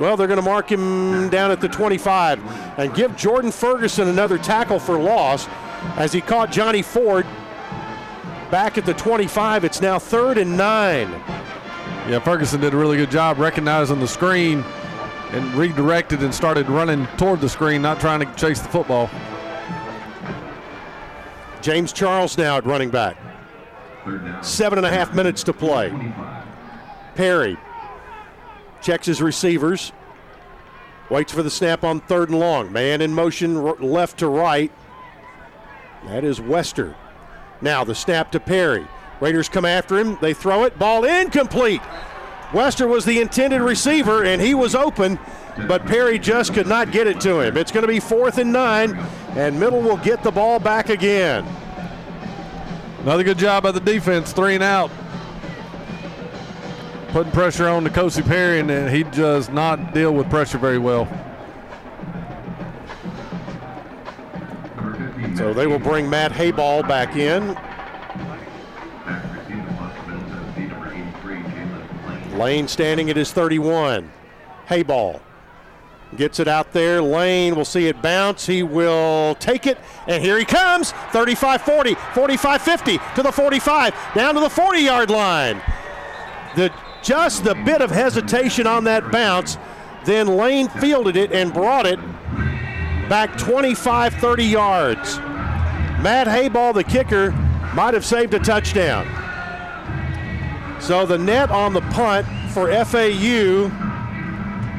[0.00, 4.38] Well, they're going to mark him down at the 25 and give Jordan Ferguson another
[4.38, 5.46] tackle for loss
[5.96, 7.26] as he caught Johnny Ford
[8.50, 9.62] back at the 25.
[9.62, 11.10] It's now third and nine.
[12.08, 14.64] Yeah, Ferguson did a really good job recognizing the screen
[15.32, 19.10] and redirected and started running toward the screen, not trying to chase the football.
[21.60, 23.18] James Charles now at running back.
[24.40, 25.92] Seven and a half minutes to play.
[27.14, 27.58] Perry
[28.82, 29.92] checks his receivers,
[31.10, 32.72] waits for the snap on third and long.
[32.72, 34.72] Man in motion left to right.
[36.06, 36.94] That is Wester.
[37.60, 38.86] Now the snap to Perry.
[39.20, 40.16] Raiders come after him.
[40.20, 40.78] They throw it.
[40.78, 41.82] Ball incomplete.
[42.54, 45.18] Wester was the intended receiver, and he was open,
[45.68, 47.56] but Perry just could not get it to him.
[47.56, 48.96] It's going to be fourth and nine,
[49.36, 51.46] and Middle will get the ball back again.
[53.02, 54.90] Another good job by the defense, three and out.
[57.12, 61.08] Putting pressure on N'Kosi Perry, and he does not deal with pressure very well.
[65.36, 67.56] So they will bring Matt Hayball back in.
[72.38, 74.08] Lane standing at his 31.
[74.68, 75.20] Hayball
[76.16, 77.02] gets it out there.
[77.02, 78.46] Lane will see it bounce.
[78.46, 83.94] He will take it, and here he comes 35 40, 45 50 to the 45,
[84.14, 85.60] down to the 40 yard line.
[86.56, 86.72] The,
[87.02, 89.56] just the bit of hesitation on that bounce.
[90.04, 91.98] Then Lane fielded it and brought it
[93.08, 95.18] back 25 30 yards.
[95.18, 97.32] Matt Hayball, the kicker,
[97.74, 99.06] might have saved a touchdown.
[100.80, 103.70] So the net on the punt for FAU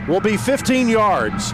[0.08, 1.54] will be 15 yards.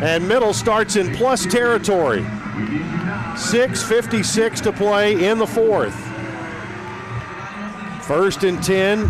[0.00, 2.22] And middle starts in plus territory.
[2.22, 6.11] 6.56 to play in the fourth.
[8.02, 9.00] First and 10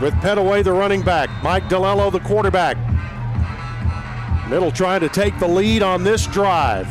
[0.00, 1.28] with Pettaway, the running back.
[1.42, 2.76] Mike DiLiello, the quarterback.
[4.48, 6.86] Middle trying to take the lead on this drive.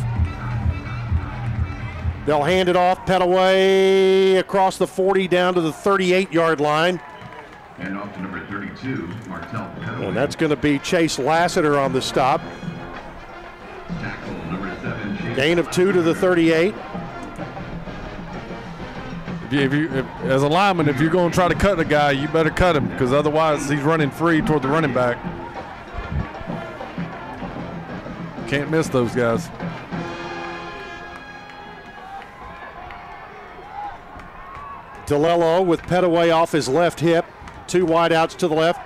[2.26, 7.00] They'll hand it off Pettaway across the 40 down to the 38 yard line.
[7.80, 10.10] And off to number 32, Martell Pettaway.
[10.10, 12.42] And that's going to be Chase Lassiter on the stop.
[13.88, 16.76] Tackle number seven, Gain of two to the 38.
[19.48, 21.80] If you, if you if, as a lineman, if you're going to try to cut
[21.80, 25.18] a guy, you better cut him because otherwise he's running free toward the running back.
[28.50, 29.50] Can't miss those guys.
[35.06, 37.26] DiLiello with Pettaway off his left hip.
[37.68, 38.82] Two wideouts to the left.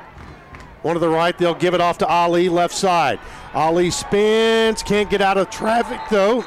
[0.84, 1.36] One to the right.
[1.36, 3.20] They'll give it off to Ali, left side.
[3.54, 6.44] Ali spins, can't get out of traffic though.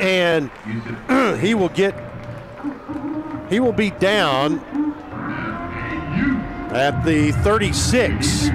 [0.00, 0.50] And
[1.40, 1.94] he will get,
[3.48, 4.60] he will be down
[6.72, 8.50] at the 36.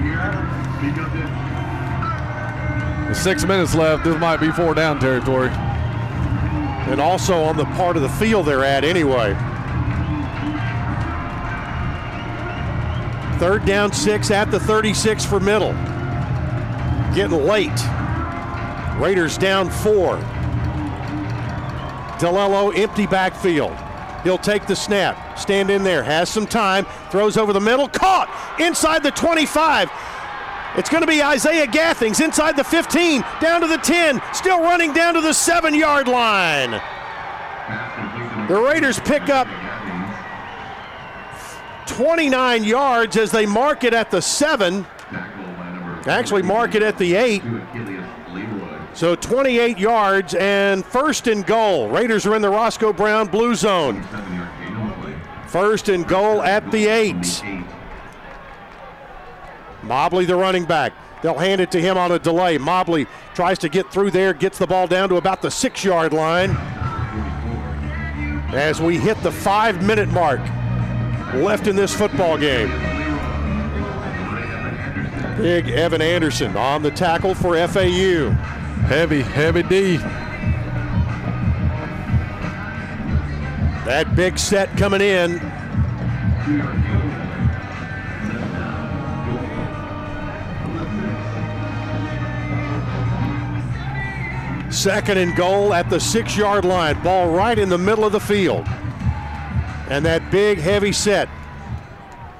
[3.22, 5.50] Six minutes left, this might be four down territory.
[5.50, 9.34] And also on the part of the field they're at anyway.
[13.39, 15.74] Third down six at the 36 for middle.
[17.14, 17.72] Getting late.
[19.00, 20.18] Raiders down four.
[22.20, 23.76] DiLiello empty backfield.
[24.24, 28.30] He'll take the snap, stand in there, has some time, throws over the middle, caught
[28.60, 29.92] inside the 25.
[30.76, 34.94] It's going to be Isaiah Gathings inside the 15, down to the 10, still running
[34.94, 36.72] down to the seven yard line.
[38.48, 39.48] The Raiders pick up
[41.86, 44.86] 29 yards as they mark it at the seven.
[46.06, 47.44] Actually, mark it at the eight.
[48.94, 51.89] So 28 yards and first and goal.
[51.89, 54.04] Raiders are in the Roscoe Brown blue zone.
[55.48, 57.44] First and goal at the eight.
[59.82, 60.94] Mobley, the running back.
[61.22, 62.58] They'll hand it to him on a delay.
[62.58, 66.14] Mobley tries to get through there, gets the ball down to about the six yard
[66.14, 66.52] line.
[68.54, 70.39] As we hit the five minute mark
[71.34, 72.70] left in this football game.
[75.38, 78.36] Big Evan Anderson on the tackle for FAU.
[78.88, 79.98] Heavy, heavy D.
[83.86, 85.40] That big set coming in.
[94.72, 97.02] Second and goal at the six yard line.
[97.04, 98.68] Ball right in the middle of the field.
[99.90, 101.30] And that big, heavy set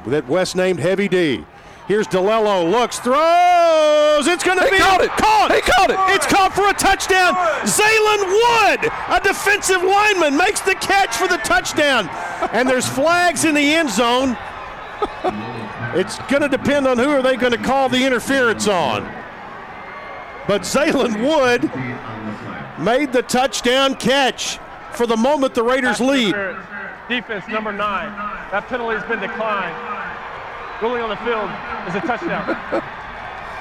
[0.08, 1.46] that West named Heavy D.
[1.86, 4.28] Here's DiLiello, looks, throws.
[4.28, 5.10] It's going to be caught it.
[5.12, 5.52] Caught.
[5.54, 6.16] He caught it.
[6.16, 7.36] It's caught for a touchdown.
[7.68, 12.08] Zaylen Wood, a defensive lineman, makes the catch for the touchdown.
[12.54, 14.38] And there's flags in the end zone.
[15.94, 19.04] It's going to depend on who are they going to call the interference on.
[20.48, 21.70] But Zaylen Wood
[22.84, 24.58] made the touchdown catch.
[24.94, 26.34] For the moment, the Raiders lead.
[27.10, 28.10] Defense number nine.
[28.52, 29.93] That penalty has been declined.
[30.84, 31.50] Ruling on the field
[31.88, 32.46] is a touchdown.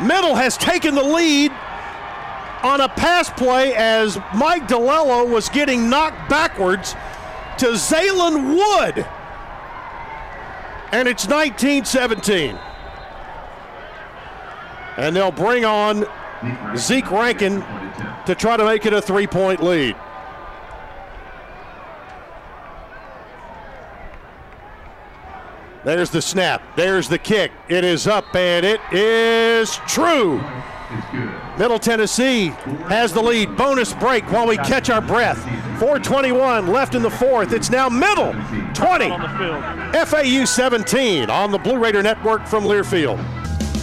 [0.09, 1.53] Middle has taken the lead
[2.65, 6.97] on a pass play as Mike DiLiello was getting knocked backwards
[7.59, 9.07] to Zaylen Wood.
[10.90, 12.59] And it's 19 17.
[14.97, 16.05] And they'll bring on
[16.77, 17.61] Zeke Rankin
[18.27, 19.94] to try to make it a three point lead.
[25.84, 26.62] There's the snap.
[26.76, 27.50] There's the kick.
[27.68, 30.40] It is up and it is true.
[31.59, 32.48] Middle Tennessee
[32.88, 33.56] has the lead.
[33.56, 35.42] Bonus break while we catch our breath.
[35.78, 37.52] 421 left in the fourth.
[37.52, 38.32] It's now middle
[38.74, 39.10] 20.
[40.06, 43.41] FAU 17 on the Blue Raider Network from Learfield.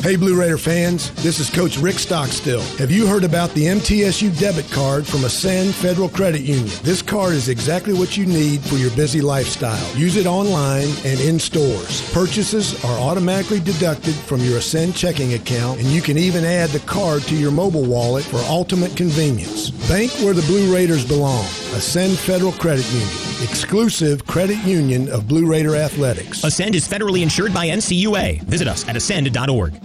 [0.00, 2.62] Hey, Blue Raider fans, this is Coach Rick Stockstill.
[2.78, 6.74] Have you heard about the MTSU debit card from Ascend Federal Credit Union?
[6.82, 9.96] This card is exactly what you need for your busy lifestyle.
[9.96, 12.02] Use it online and in stores.
[12.12, 16.80] Purchases are automatically deducted from your Ascend checking account, and you can even add the
[16.80, 19.70] card to your mobile wallet for ultimate convenience.
[19.88, 21.44] Bank where the Blue Raiders belong.
[21.74, 23.08] Ascend Federal Credit Union,
[23.40, 26.42] exclusive credit union of Blue Raider Athletics.
[26.42, 28.42] Ascend is federally insured by NCUA.
[28.42, 29.81] Visit us at ascend.org.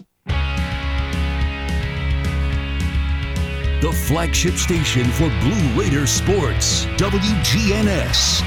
[3.80, 8.42] The flagship station for Blue Raider sports, WGNS.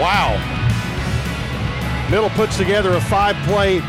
[0.00, 0.34] Wow.
[2.10, 3.80] Middle puts together a five play,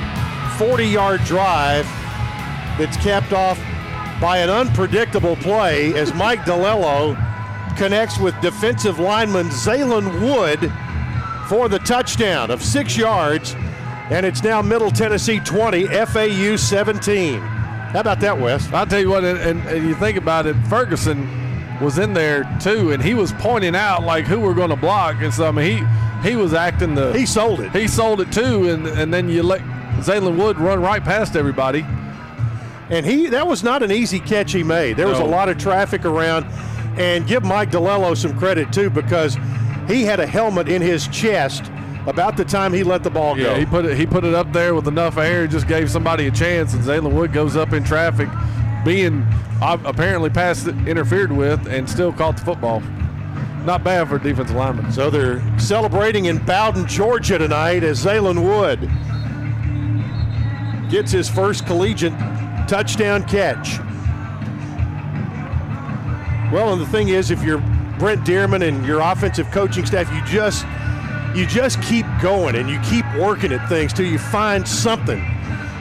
[0.59, 1.85] 40 yard drive
[2.77, 3.57] that's capped off
[4.21, 7.17] by an unpredictable play as Mike DiLiello
[7.79, 10.71] connects with defensive lineman Zaylen Wood
[11.49, 13.55] for the touchdown of six yards.
[14.09, 17.39] And it's now Middle Tennessee 20, FAU 17.
[17.39, 18.71] How about that, Wes?
[18.71, 21.27] I'll tell you what, and, and, you think about it, Ferguson
[21.81, 25.17] was in there too, and he was pointing out like who we're going to block,
[25.21, 25.85] and so I mean
[26.21, 27.71] he he was acting the he sold it.
[27.71, 29.61] He sold it too, and and then you let
[30.01, 31.85] Zaylen Wood run right past everybody.
[32.89, 34.97] And he that was not an easy catch he made.
[34.97, 36.45] There was a lot of traffic around,
[36.97, 39.37] and give Mike DiLiello some credit too because
[39.87, 41.71] he had a helmet in his chest
[42.07, 43.41] about the time he let the ball go.
[43.41, 46.27] Yeah, he put it he put it up there with enough air, just gave somebody
[46.27, 48.29] a chance, and Zaylen Wood goes up in traffic,
[48.83, 49.25] being
[49.61, 52.81] apparently passed interfered with, and still caught the football.
[53.65, 54.91] Not bad for a defensive lineman.
[54.93, 58.89] So they're celebrating in Bowdon, Georgia tonight as Zaylen Wood
[60.89, 62.17] gets his first collegiate
[62.69, 63.79] touchdown catch.
[66.53, 67.57] Well, and the thing is, if you're
[67.99, 70.65] Brent Dearmon and your offensive coaching staff, you just
[71.35, 75.19] you just keep going and you keep working at things till you find something,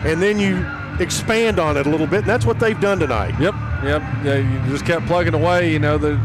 [0.04, 0.64] and then you
[1.00, 3.38] expand on it a little bit, and that's what they've done tonight.
[3.40, 3.54] Yep,
[3.84, 4.02] yep.
[4.24, 5.72] Yeah, you just kept plugging away.
[5.72, 6.16] You know, they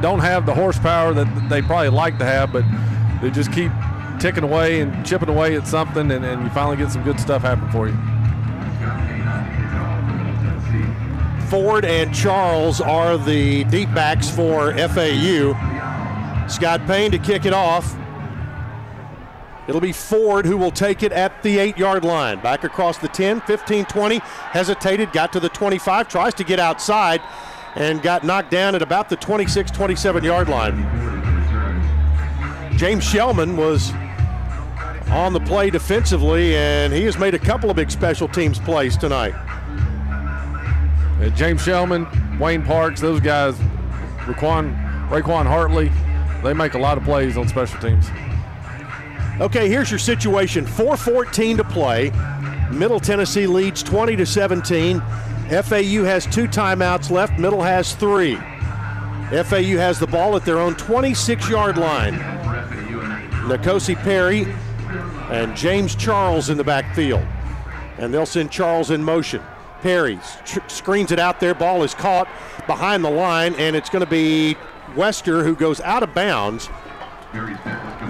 [0.00, 2.64] don't have the horsepower that they probably like to have, but
[3.20, 3.72] they just keep
[4.20, 7.42] ticking away and chipping away at something, and, and you finally get some good stuff
[7.42, 7.96] happen for you.
[11.48, 15.52] Ford and Charles are the deep backs for FAU.
[16.48, 17.94] Scott Payne to kick it off.
[19.68, 22.40] It'll be Ford who will take it at the eight yard line.
[22.40, 24.18] Back across the 10, 15, 20.
[24.18, 27.20] Hesitated, got to the 25, tries to get outside,
[27.76, 30.76] and got knocked down at about the 26, 27 yard line.
[32.76, 33.92] James Shellman was
[35.12, 38.96] on the play defensively, and he has made a couple of big special teams plays
[38.96, 39.34] tonight.
[41.20, 43.54] Uh, James Shellman, Wayne Parks, those guys,
[44.24, 44.74] Raquan,
[45.08, 45.92] Raquan Hartley,
[46.42, 48.08] they make a lot of plays on special teams.
[49.42, 50.64] Okay, here's your situation.
[50.64, 52.12] 4:14 to play.
[52.70, 55.00] Middle Tennessee leads 20 to 17.
[55.50, 57.40] FAU has two timeouts left.
[57.40, 58.36] Middle has three.
[58.36, 62.14] FAU has the ball at their own 26-yard line.
[63.48, 64.46] N'Kosi Perry
[65.32, 67.26] and James Charles in the backfield,
[67.98, 69.42] and they'll send Charles in motion.
[69.80, 70.20] Perry
[70.68, 71.52] screens it out there.
[71.52, 72.28] Ball is caught
[72.68, 74.56] behind the line, and it's going to be
[74.94, 76.70] Wester who goes out of bounds.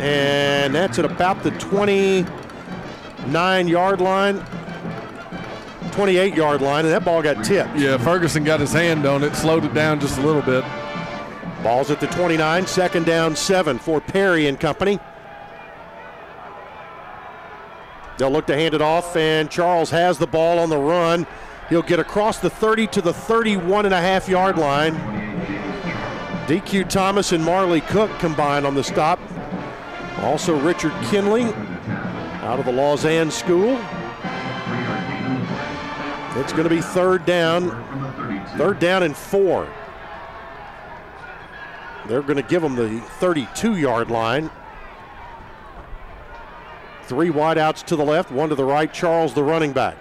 [0.01, 4.43] And that's at about the 29 yard line,
[5.93, 7.77] 28 yard line, and that ball got tipped.
[7.77, 10.65] Yeah, Ferguson got his hand on it, slowed it down just a little bit.
[11.63, 14.99] Ball's at the 29, second down, seven for Perry and company.
[18.19, 21.27] They'll look to hand it off, and Charles has the ball on the run.
[21.69, 24.95] He'll get across the 30 to the 31 and a half yard line.
[26.47, 29.21] DQ Thomas and Marley Cook combined on the stop.
[30.19, 31.45] Also, Richard Kinley
[32.43, 33.79] out of the Lausanne School.
[36.35, 37.71] It's going to be third down,
[38.57, 39.69] third down and four.
[42.09, 44.51] They're going to give them the 32 yard line.
[47.05, 48.93] Three wideouts to the left, one to the right.
[48.93, 49.97] Charles, the running back.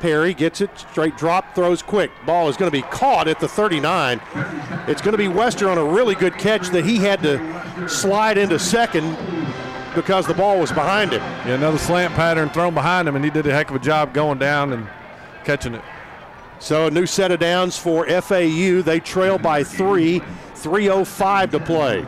[0.00, 2.10] Perry gets it, straight drop, throws quick.
[2.26, 4.20] Ball is going to be caught at the 39.
[4.86, 8.38] It's going to be Wester on a really good catch that he had to slide
[8.38, 9.16] into second
[9.94, 11.22] because the ball was behind him.
[11.46, 14.12] Yeah, another slant pattern thrown behind him, and he did a heck of a job
[14.12, 14.86] going down and
[15.44, 15.82] catching it.
[16.58, 18.82] So a new set of downs for FAU.
[18.82, 20.20] They trail by three,
[20.54, 22.06] 3.05 to play.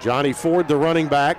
[0.00, 1.38] Johnny Ford, the running back.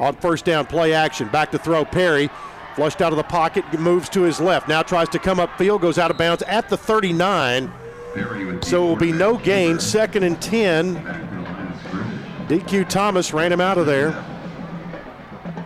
[0.00, 1.28] On first down, play action.
[1.28, 1.84] Back to throw.
[1.84, 2.30] Perry
[2.74, 4.68] flushed out of the pocket, moves to his left.
[4.68, 7.72] Now tries to come upfield, goes out of bounds at the 39.
[8.62, 9.80] So it will be no gain.
[9.80, 10.96] Second and 10
[12.48, 14.24] DQ Thomas ran him out of there.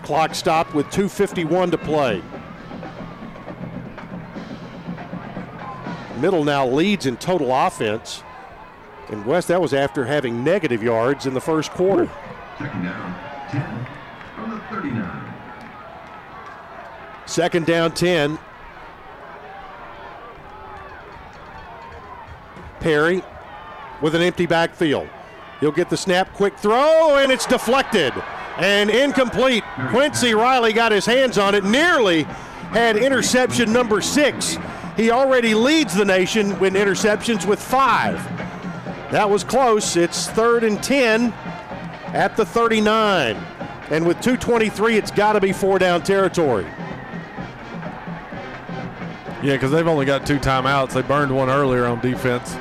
[0.03, 2.23] Clock stopped with 2.51 to play.
[6.19, 8.23] Middle now leads in total offense.
[9.11, 12.09] And West, that was after having negative yards in the first quarter.
[12.59, 13.15] Second down,
[13.51, 13.92] 10 from the
[14.73, 15.35] 39.
[17.27, 18.39] Second down 10.
[22.81, 23.23] Perry
[24.01, 25.09] with an empty backfield.
[25.61, 28.13] He'll get the snap, quick throw, and it's deflected
[28.57, 29.63] and incomplete.
[29.91, 32.25] Quincy Riley got his hands on it, nearly
[32.73, 34.57] had interception number six.
[34.97, 38.17] He already leads the nation with interceptions with five.
[39.13, 39.97] That was close.
[39.97, 41.33] It's third and 10
[42.15, 43.37] at the 39.
[43.93, 46.65] And with 223, it's got to be four down territory.
[49.43, 50.95] Yeah, because they've only got two timeouts.
[50.95, 52.57] They burned one earlier on defense.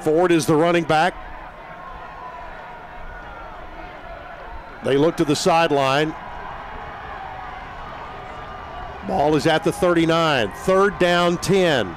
[0.00, 1.12] Ford is the running back.
[4.84, 6.14] They look to the sideline.
[9.08, 10.52] Ball is at the 39.
[10.52, 11.96] Third down 10.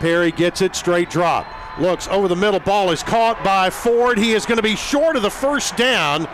[0.00, 1.46] Perry gets it, straight drop.
[1.78, 2.58] Looks over the middle.
[2.58, 4.18] Ball is caught by Ford.
[4.18, 6.28] He is going to be short of the first down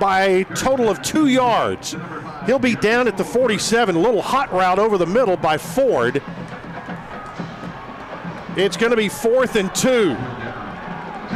[0.00, 1.94] by a total of two yards.
[2.46, 3.94] He'll be down at the 47.
[3.94, 6.22] A little hot route over the middle by Ford.
[8.56, 10.14] It's going to be fourth and two.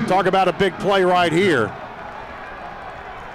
[0.09, 1.73] Talk about a big play right here.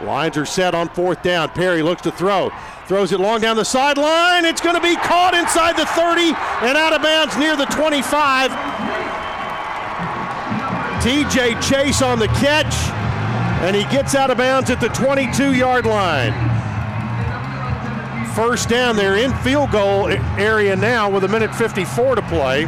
[0.02, 1.50] Lines are set on fourth down.
[1.50, 2.52] Perry looks to throw.
[2.88, 4.46] Throws it long down the sideline.
[4.46, 6.34] It's going to be caught inside the 30
[6.68, 8.52] and out of bounds near the 25.
[11.02, 12.74] TJ Chase on the catch,
[13.64, 16.34] and he gets out of bounds at the 22 yard line.
[18.36, 20.08] First down, they're in field goal
[20.38, 22.66] area now with a minute 54 to play.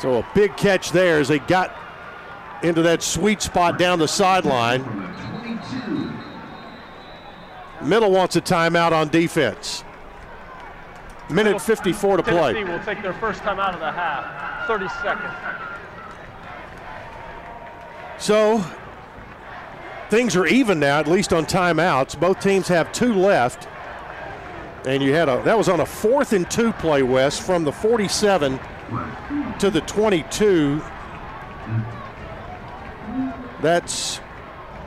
[0.00, 1.74] So a big catch there as they got
[2.62, 4.82] into that sweet spot down the sideline.
[7.82, 9.84] Middle wants a timeout on defense.
[11.28, 12.52] Minute 54 to play.
[12.52, 14.66] Tennessee will take their first time out of the half.
[14.68, 15.34] 30 seconds.
[18.18, 18.64] So
[20.08, 22.18] things are even now, at least on timeouts.
[22.18, 23.68] Both teams have two left.
[24.86, 27.72] And you had a that was on a fourth and two play, West, from the
[27.72, 28.60] 47
[29.58, 30.80] to the 22.
[33.60, 34.20] That's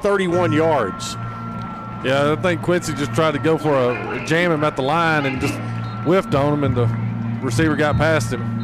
[0.01, 1.15] 31 yards.
[2.05, 5.25] Yeah, I think Quincy just tried to go for a jam him at the line
[5.25, 5.53] and just
[6.03, 6.85] whiffed on him, and the
[7.41, 8.59] receiver got past him.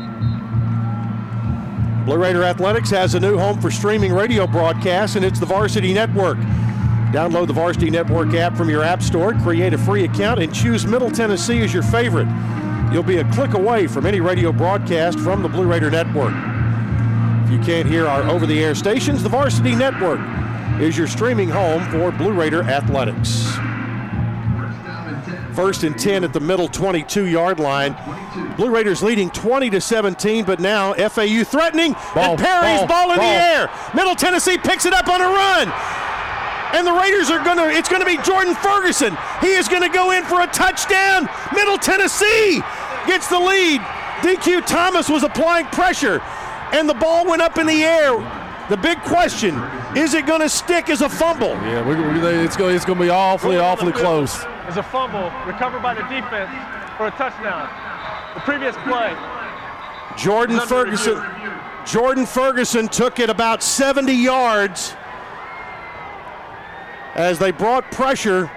[2.05, 5.93] Blue Raider Athletics has a new home for streaming radio broadcasts, and it's the Varsity
[5.93, 6.37] Network.
[7.11, 10.85] Download the Varsity Network app from your app store, create a free account, and choose
[10.85, 12.27] Middle Tennessee as your favorite.
[12.91, 16.33] You'll be a click away from any radio broadcast from the Blue Raider Network.
[17.45, 20.19] If you can't hear our over the air stations, the Varsity Network
[20.79, 23.55] is your streaming home for Blue Raider Athletics.
[25.55, 27.95] First and 10 at the middle 22 yard line.
[28.57, 31.93] Blue Raiders leading 20 to 17, but now FAU threatening.
[32.13, 33.29] Ball, and Perry's ball, ball, in ball.
[33.29, 33.69] the air.
[33.93, 35.71] Middle Tennessee picks it up on a run.
[36.73, 39.17] And the Raiders are going to, it's going to be Jordan Ferguson.
[39.39, 41.29] He is going to go in for a touchdown.
[41.53, 42.61] Middle Tennessee
[43.07, 43.79] gets the lead.
[44.21, 46.21] DQ Thomas was applying pressure,
[46.73, 48.44] and the ball went up in the air.
[48.69, 49.55] The big question
[49.95, 51.49] is it going to stick as a fumble?
[51.49, 54.43] Yeah, we, we, they- it's going it's to be awfully, awfully close.
[54.67, 56.49] Is a fumble recovered by the defense
[56.97, 57.69] for a touchdown.
[58.33, 59.15] The previous play.
[60.17, 61.19] Jordan Ferguson.
[61.19, 61.51] review.
[61.85, 64.95] Jordan Ferguson took it about 70 yards
[67.13, 68.49] as they brought pressure.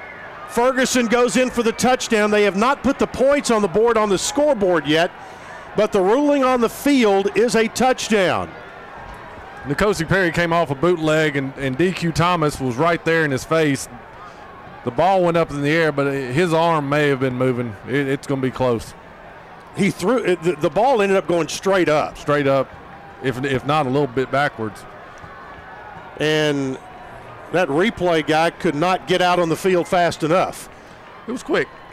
[0.49, 2.31] Ferguson goes in for the touchdown.
[2.31, 5.11] They have not put the points on the board on the scoreboard yet,
[5.77, 8.51] but the ruling on the field is a touchdown.
[9.65, 13.45] N'Kosi Perry came off a bootleg, and, and DQ Thomas was right there in his
[13.45, 13.89] face.
[14.85, 17.75] The ball went up in the air, but his arm may have been moving.
[17.87, 18.95] It, it's going to be close.
[19.77, 22.17] He threw it, the, the ball ended up going straight up.
[22.17, 22.71] Straight up,
[23.23, 24.83] if, if not a little bit backwards.
[26.19, 26.79] And
[27.53, 30.69] that replay guy could not get out on the field fast enough.
[31.27, 31.69] It was quick.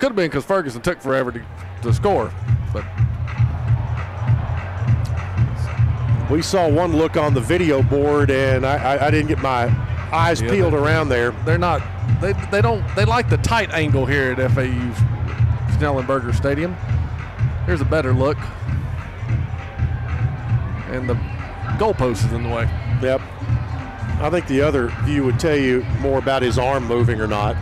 [0.00, 1.42] Could have been because Ferguson took forever to,
[1.82, 2.32] to score,
[2.72, 2.84] but
[6.30, 9.64] We saw one look on the video board, and I, I, I didn't get my
[10.12, 11.32] eyes Yeah, peeled around there.
[11.44, 11.82] they're not.
[12.20, 12.84] They, they don't.
[12.94, 14.92] They like the tight angle here at FAU
[15.76, 16.74] Schnellenberger Stadium.
[17.66, 18.38] Here's a better look,
[20.88, 21.14] and the
[21.78, 22.64] goalpost is in the way.
[23.02, 23.20] Yep.
[24.22, 27.56] I think the other view would tell you more about his arm moving or not.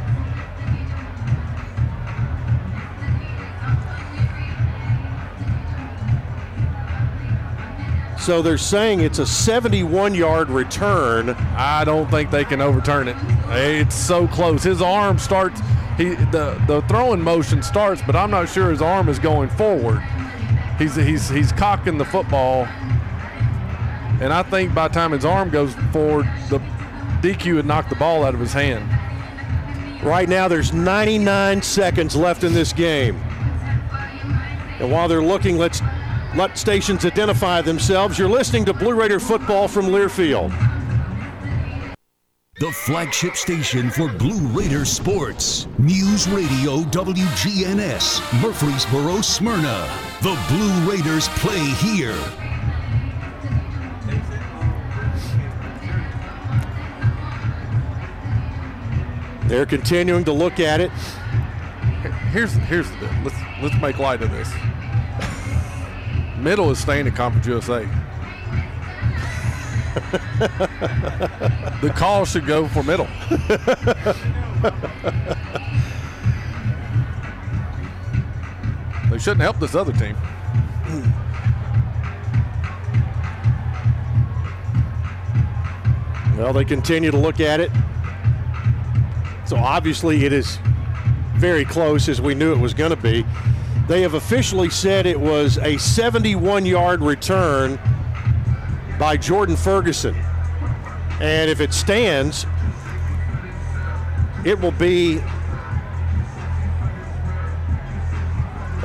[8.19, 11.31] So they're saying it's a 71 yard return.
[11.31, 13.17] I don't think they can overturn it.
[13.49, 14.63] It's so close.
[14.63, 15.61] His arm starts.
[15.97, 20.01] He the the throwing motion starts, but I'm not sure his arm is going forward.
[20.79, 22.67] He's he's he's cocking the football,
[24.21, 26.59] and I think by the time his arm goes forward, the
[27.23, 28.85] DQ had knocked the ball out of his hand.
[30.05, 33.17] Right now, there's 99 seconds left in this game.
[34.79, 35.81] And while they're looking, let's
[36.37, 38.19] let stations identify themselves.
[38.19, 40.51] You're listening to Blue Raider football from Learfield.
[42.61, 45.69] The flagship station for Blue Raider sports.
[45.79, 49.89] News Radio WGNS, Murfreesboro, Smyrna.
[50.23, 52.19] The Blue Raiders play here.
[59.49, 60.91] They're continuing to look at it.
[62.33, 64.53] Here's here's the let's let's make light of this.
[66.41, 67.89] Middle is staying at Conference USA.
[71.81, 73.09] the call should go for middle.
[79.11, 80.17] they shouldn't help this other team.
[86.37, 87.73] Well, they continue to look at it.
[89.45, 90.61] So obviously it is
[91.35, 93.25] very close as we knew it was going to be.
[93.89, 97.79] They have officially said it was a 71 yard return
[98.99, 100.15] by Jordan Ferguson.
[101.21, 102.47] And if it stands,
[104.45, 105.23] it will be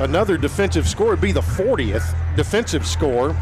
[0.00, 1.08] another defensive score.
[1.08, 3.36] It'd be the 40th defensive score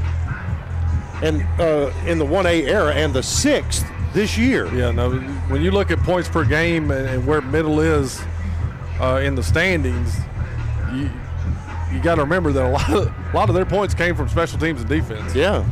[1.22, 4.66] and uh, in the 1A era and the sixth this year.
[4.74, 5.12] Yeah, no.
[5.48, 8.20] When you look at points per game and, and where middle is
[9.00, 10.16] uh, in the standings,
[10.92, 11.08] you
[11.92, 14.28] you got to remember that a lot of a lot of their points came from
[14.28, 15.34] special teams and defense.
[15.34, 15.64] Yeah,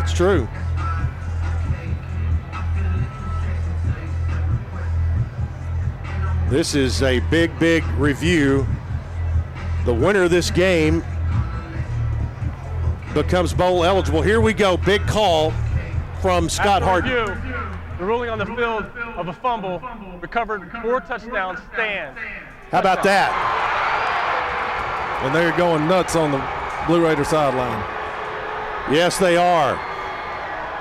[0.00, 0.48] it's true.
[6.48, 8.66] This is a big, big review.
[9.84, 11.02] The winner of this game
[13.12, 14.22] becomes bowl eligible.
[14.22, 14.76] Here we go.
[14.76, 15.52] Big call
[16.20, 17.04] from Scott After Hart.
[17.04, 18.84] review, the ruling on the field
[19.16, 19.82] of a fumble
[20.20, 22.18] recovered four touchdowns stands.
[22.70, 23.30] How about that?
[25.24, 26.48] And they're going nuts on the
[26.86, 27.82] Blue Raider sideline.
[28.92, 29.74] Yes, they are.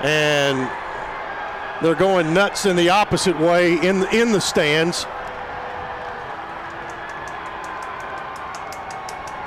[0.01, 0.69] And
[1.81, 5.05] they're going nuts in the opposite way in in the stands.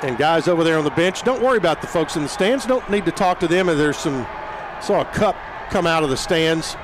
[0.03, 2.65] And guys over there on the bench, don't worry about the folks in the stands.
[2.65, 3.69] Don't need to talk to them.
[3.69, 4.27] And there's some
[4.81, 5.37] saw a cup
[5.69, 6.77] come out of the stands.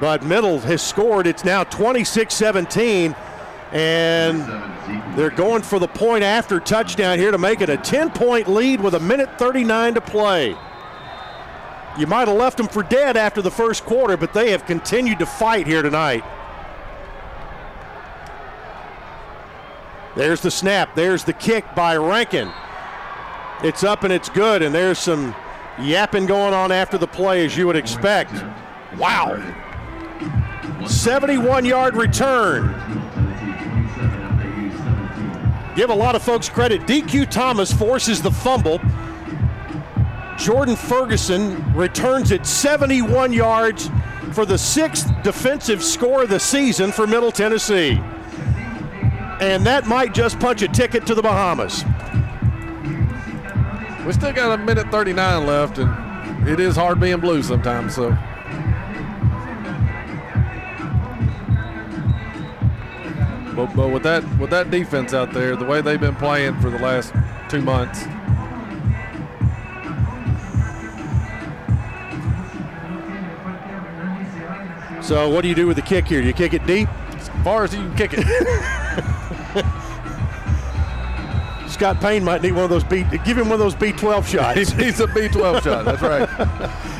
[0.00, 1.26] But Middle has scored.
[1.26, 3.16] It's now 26-17.
[3.72, 4.40] And
[5.16, 8.80] they're going for the point after touchdown here to make it a 10 point lead
[8.80, 10.56] with a minute 39 to play.
[11.98, 15.18] You might have left them for dead after the first quarter, but they have continued
[15.18, 16.24] to fight here tonight.
[20.16, 20.94] There's the snap.
[20.94, 22.50] There's the kick by Rankin.
[23.62, 25.34] It's up and it's good, and there's some
[25.78, 28.32] yapping going on after the play, as you would expect.
[28.98, 29.40] Wow.
[30.86, 33.01] 71 yard return.
[35.74, 36.82] Give a lot of folks credit.
[36.82, 38.80] DQ Thomas forces the fumble.
[40.36, 43.90] Jordan Ferguson returns it 71 yards
[44.32, 48.00] for the sixth defensive score of the season for Middle Tennessee.
[49.40, 51.84] And that might just punch a ticket to the Bahamas.
[54.06, 57.94] We still got a minute 39 left, and it is hard being blue sometimes.
[57.94, 58.16] So.
[63.54, 66.70] But, but with that with that defense out there, the way they've been playing for
[66.70, 67.12] the last
[67.48, 68.04] two months,
[75.02, 76.20] So, what do you do with the kick here?
[76.20, 76.88] Do you kick it deep?
[77.14, 78.24] As far as you can kick it.
[81.68, 83.04] Scott Payne might need one of those B.
[83.24, 84.70] Give him one of those B12 shots.
[84.70, 85.84] he needs a B12 shot.
[85.84, 86.28] That's right.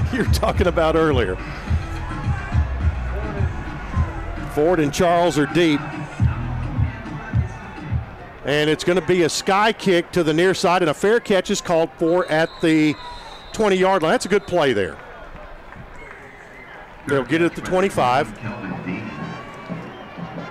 [0.12, 1.36] You're talking about earlier.
[4.52, 5.80] Ford and Charles are deep.
[8.44, 11.20] And it's going to be a sky kick to the near side, and a fair
[11.20, 12.94] catch is called for at the
[13.52, 14.12] 20 yard line.
[14.12, 14.96] That's a good play there.
[17.06, 18.38] They'll get it at the 25.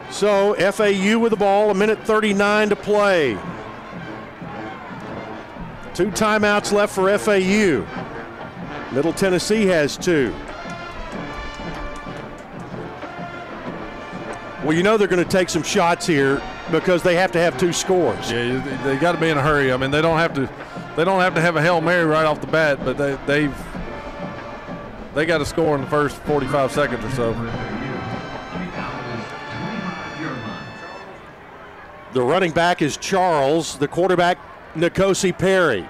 [0.10, 3.38] So FAU with the ball, a minute 39 to play.
[5.94, 7.86] Two timeouts left for FAU.
[8.94, 10.34] Middle Tennessee has two.
[14.64, 16.42] Well, you know they're going to take some shots here
[16.72, 18.32] because they have to have two scores.
[18.32, 19.72] Yeah, they got to be in a hurry.
[19.72, 20.50] I mean, they don't have to
[20.96, 23.56] they don't have to have a hail mary right off the bat, but they, they've
[25.14, 27.34] they got to score in the first 45 seconds or so.
[32.14, 33.78] The running back is Charles.
[33.78, 34.38] The quarterback,
[34.76, 35.88] N'Kosi Perry.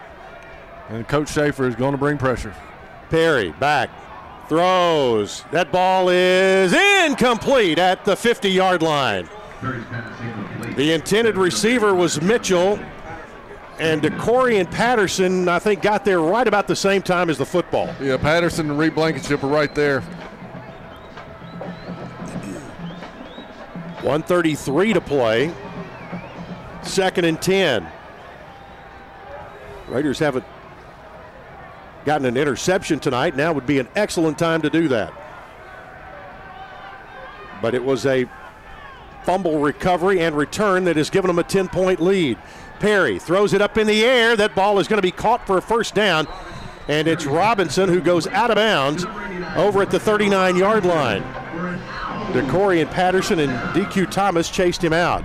[0.90, 2.54] And Coach Shafer is going to bring pressure.
[3.10, 3.90] Perry back,
[4.48, 5.44] throws.
[5.52, 9.28] That ball is incomplete at the 50 yard line.
[10.76, 12.80] The intended receiver was Mitchell,
[13.80, 17.94] and DeCorian Patterson, I think, got there right about the same time as the football.
[18.00, 20.02] Yeah, Patterson and Reed Blankenship are right there.
[24.02, 25.54] 133 to play.
[26.84, 27.88] Second and 10.
[29.90, 30.46] Raiders haven't
[32.06, 33.36] gotten an interception tonight.
[33.36, 35.14] Now would be an excellent time to do that.
[37.62, 38.26] But it was a
[39.24, 42.38] fumble recovery and return that has given them a 10 point lead.
[42.80, 44.36] Perry throws it up in the air.
[44.36, 46.28] That ball is going to be caught for a first down.
[46.88, 49.06] And it's Robinson who goes out of bounds
[49.56, 51.22] over at the 39 yard line.
[52.34, 55.24] DeCorian Patterson and DQ Thomas chased him out.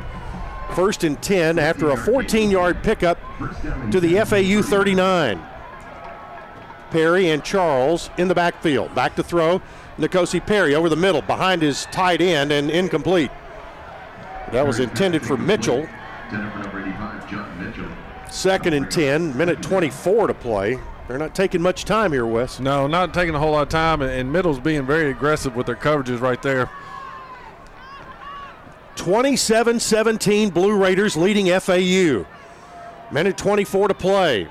[0.74, 3.18] First and 10 after a 14 yard pickup
[3.90, 5.40] to the FAU 39.
[6.90, 8.94] Perry and Charles in the backfield.
[8.94, 9.62] Back to throw.
[9.98, 13.30] N'Kosi Perry over the middle behind his tight end and incomplete.
[14.52, 15.88] That was intended for Mitchell.
[18.30, 20.78] Second and 10, minute 24 to play.
[21.08, 22.58] They're not taking much time here, Wes.
[22.58, 25.76] No, not taking a whole lot of time, and, Middle's being very aggressive with their
[25.76, 26.68] coverages right there.
[28.96, 32.26] 27 17 Blue Raiders leading FAU.
[33.12, 34.48] Minute 24 to play.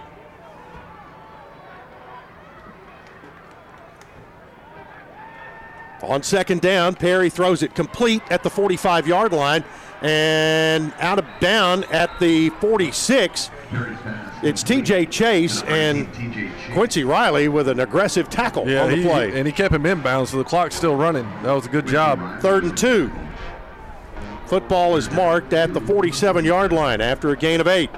[6.02, 9.64] On second down, Perry throws it complete at the 45 yard line
[10.02, 13.50] and out of down at the 46.
[14.44, 16.08] It's TJ Chase and
[16.74, 19.32] Quincy Riley with an aggressive tackle Yeah, on the he- play.
[19.38, 21.28] and he kept him inbound, so the clock's still running.
[21.44, 22.42] That was a good job.
[22.42, 23.12] Third and two.
[24.46, 27.90] Football is marked at the 47 yard line after a gain of eight.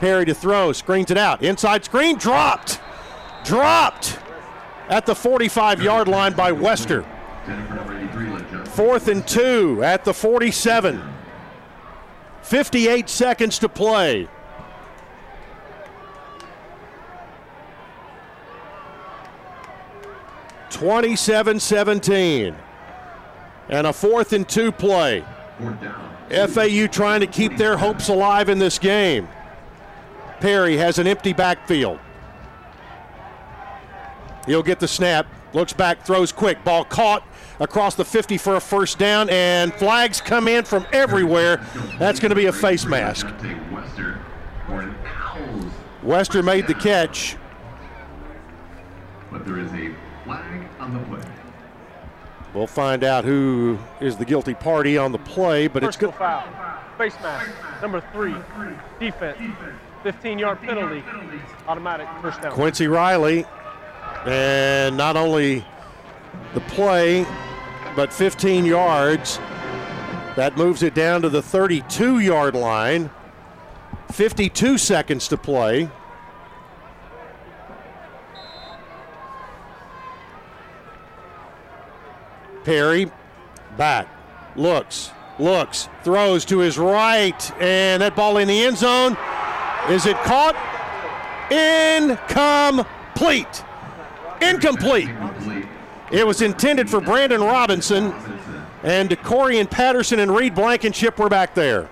[0.00, 1.42] Perry to throw, screens it out.
[1.42, 2.80] Inside screen, dropped.
[3.44, 4.18] Dropped
[4.88, 7.04] at the 45 yard line by Wester.
[8.64, 11.00] Fourth and two at the 47.
[12.44, 14.28] 58 seconds to play.
[20.68, 22.54] Twenty-seven seventeen.
[23.68, 25.24] And a fourth and two play.
[26.30, 29.28] FAU trying to keep their hopes alive in this game.
[30.40, 31.98] Perry has an empty backfield.
[34.46, 36.62] He'll get the snap, looks back, throws quick.
[36.64, 37.26] Ball caught
[37.60, 41.64] across the 50 for a first down, and flags come in from everywhere.
[41.98, 43.26] That's going to be a face mask.
[46.02, 47.36] Wester made the catch.
[49.30, 49.94] But there is a
[50.24, 51.30] flag on the play.
[52.52, 56.18] We'll find out who is the guilty party on the play, but it's Personal good.
[56.18, 56.44] foul.
[56.98, 57.50] Face mask.
[57.82, 58.34] Number three.
[59.00, 59.38] Defense.
[60.04, 61.02] 15 yard penalty.
[61.66, 62.52] Automatic first down.
[62.52, 63.44] Quincy Riley.
[64.26, 65.64] And not only
[66.54, 67.26] the play,
[67.96, 69.38] but 15 yards.
[70.36, 73.10] That moves it down to the 32 yard line.
[74.10, 75.88] 52 seconds to play.
[82.64, 83.10] Perry
[83.76, 84.08] back,
[84.56, 89.16] looks, looks, throws to his right, and that ball in the end zone.
[89.90, 90.56] Is it caught?
[91.50, 93.64] Incomplete.
[94.40, 95.10] Incomplete.
[96.14, 98.14] It was intended for Brandon Robinson,
[98.84, 101.90] and DeCorian Patterson and Reed Blankenship were back there.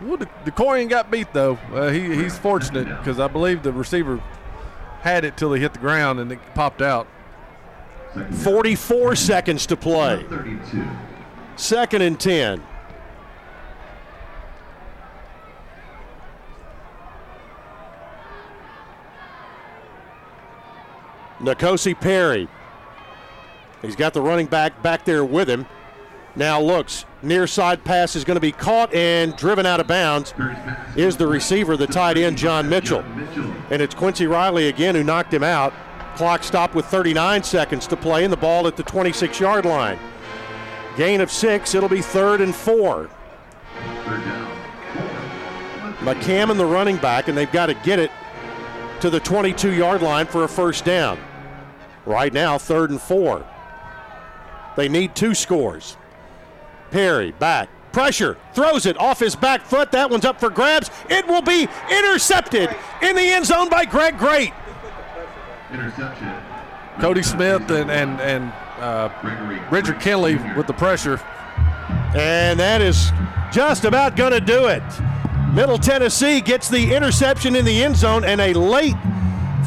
[0.00, 1.58] Well, the, the Corian got beat though.
[1.72, 4.22] Uh, he, he's fortunate because I believe the receiver
[5.00, 7.08] had it till he hit the ground and it popped out.
[8.30, 10.24] 44 seconds to play.
[11.56, 12.62] Second and 10.
[21.40, 22.48] N'Kosi Perry.
[23.82, 25.66] He's got the running back back there with him.
[26.36, 30.32] Now looks, near side pass is going to be caught and driven out of bounds.
[30.94, 33.04] Is the receiver, the tight end, John Mitchell.
[33.70, 35.72] And it's Quincy Riley again who knocked him out.
[36.14, 39.98] Clock stopped with 39 seconds to play, and the ball at the 26 yard line.
[40.96, 43.08] Gain of six, it'll be third and four.
[46.00, 48.10] McCam McCammon, the running back, and they've got to get it
[49.00, 51.18] to the 22 yard line for a first down.
[52.06, 53.44] Right now, third and four.
[54.76, 55.96] They need two scores.
[56.90, 59.90] Perry back, Pressure, throws it off his back foot.
[59.90, 60.90] That one's up for grabs.
[61.08, 62.70] It will be intercepted
[63.02, 64.52] in the end zone by Greg Great.
[65.72, 66.32] Interception.
[67.00, 69.08] Cody Smith and and and uh,
[69.72, 71.20] Richard Kinley with the pressure.
[72.14, 73.10] And that is
[73.52, 74.82] just about going to do it.
[75.52, 78.94] Middle Tennessee gets the interception in the end zone and a late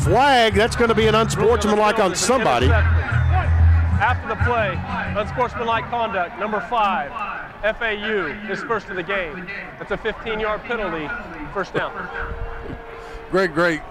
[0.02, 0.54] flag.
[0.54, 2.68] That's going to be an unsportsmanlike on somebody.
[4.02, 4.78] After the play,
[5.20, 7.12] unsportsmanlike conduct, number five,
[7.78, 9.48] FAU is first of the game.
[9.80, 11.10] That's a 15-yard penalty,
[11.54, 12.10] first down.
[13.32, 13.82] Greg Great.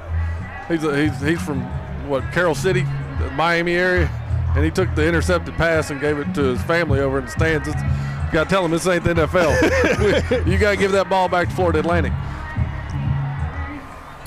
[0.69, 1.63] He's a, he's he's from
[2.09, 2.83] what Carol City,
[3.19, 4.09] the Miami area,
[4.55, 7.31] and he took the intercepted pass and gave it to his family over in the
[7.31, 7.67] stands.
[7.69, 10.47] It's, you got to tell him this ain't the NFL.
[10.47, 12.13] you got to give that ball back to Florida Atlantic.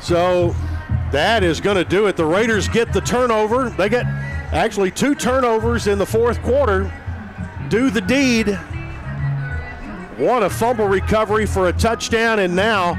[0.02, 0.56] So
[1.12, 2.16] that is going to do it.
[2.16, 3.70] The Raiders get the turnover.
[3.70, 4.06] They get
[4.52, 6.92] actually two turnovers in the fourth quarter.
[7.70, 8.48] Do the deed.
[10.18, 12.94] What a fumble recovery for a touchdown, and now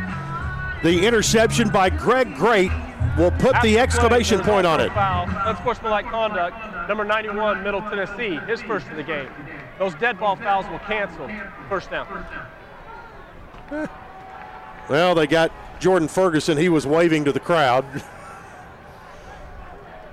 [0.82, 2.70] the interception by Greg Great
[3.16, 4.92] will put After the exclamation point on it.
[4.92, 9.28] Foul, unsportsmanlike conduct, number 91, Middle Tennessee, his first of the game.
[9.78, 11.30] Those dead ball fouls will cancel.
[11.68, 12.26] First down.
[14.88, 16.56] Well, they got Jordan Ferguson.
[16.56, 17.84] He was waving to the crowd.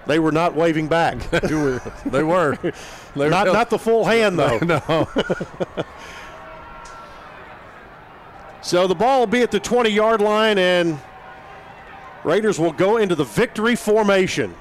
[0.05, 1.29] They were not waving back.
[1.29, 1.81] they were.
[2.05, 2.57] They were.
[3.15, 4.59] not, not the full hand, though.
[4.63, 5.07] No.
[8.63, 10.97] So the ball will be at the 20 yard line, and
[12.23, 14.55] Raiders will go into the victory formation.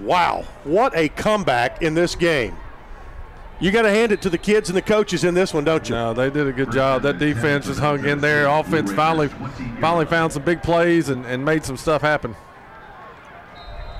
[0.00, 2.56] Wow, what a comeback in this game.
[3.58, 5.88] You got to hand it to the kids and the coaches in this one, don't
[5.88, 5.94] you?
[5.94, 7.02] No, they did a good job.
[7.02, 8.46] That defense just hung in there.
[8.46, 9.28] Offense finally
[9.80, 12.34] finally found some big plays and, and made some stuff happen.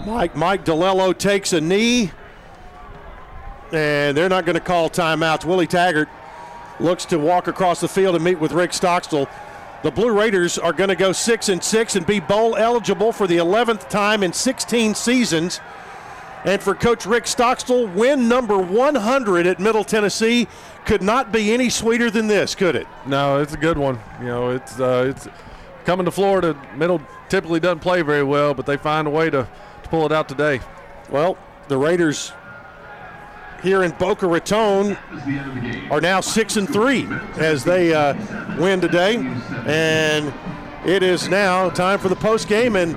[0.07, 2.11] Mike Mike DiLiello takes a knee,
[3.73, 5.45] and they're not going to call timeouts.
[5.45, 6.09] Willie Taggart
[6.81, 9.29] looks to walk across the field and meet with Rick Stockstill.
[9.83, 13.27] The Blue Raiders are going to go six and six and be bowl eligible for
[13.27, 15.61] the 11th time in 16 seasons.
[16.45, 20.49] And for Coach Rick Stockstill, win number 100 at Middle Tennessee
[20.85, 22.89] could not be any sweeter than this, could it?
[23.07, 24.01] No, it's a good one.
[24.21, 25.29] You know, it's uh, it's
[25.85, 26.61] coming to Florida.
[26.75, 29.49] Middle typically doesn't play very well, but they find a way to, to
[29.93, 30.59] pull it out today.
[31.11, 31.37] Well,
[31.69, 32.33] the Raiders
[33.63, 34.97] here in Boca Raton
[35.91, 37.07] are now six and three
[37.37, 38.15] as they uh,
[38.59, 39.17] win today,
[39.67, 40.33] and
[40.87, 42.97] it is now time for the post game and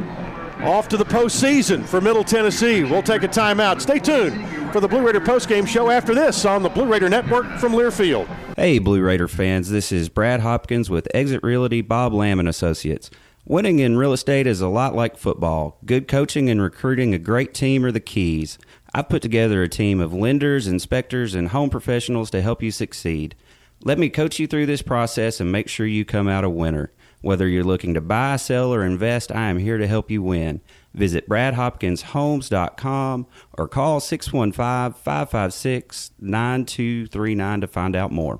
[0.63, 2.85] off to the postseason for Middle Tennessee.
[2.85, 3.81] We'll take a timeout.
[3.81, 7.09] Stay tuned for the Blue Raider post game show after this on the Blue Raider
[7.09, 8.25] Network from Learfield.
[8.55, 13.11] Hey, Blue Raider fans, this is Brad Hopkins with Exit Realty Bob Lamb and Associates.
[13.47, 15.77] Winning in real estate is a lot like football.
[15.85, 18.57] Good coaching and recruiting a great team are the keys.
[18.91, 23.35] I've put together a team of lenders, inspectors, and home professionals to help you succeed.
[23.83, 26.91] Let me coach you through this process and make sure you come out a winner.
[27.21, 30.61] Whether you're looking to buy, sell, or invest, I am here to help you win.
[30.95, 33.27] Visit bradhopkinshomes.com
[33.59, 38.39] or call 615 556 9239 to find out more.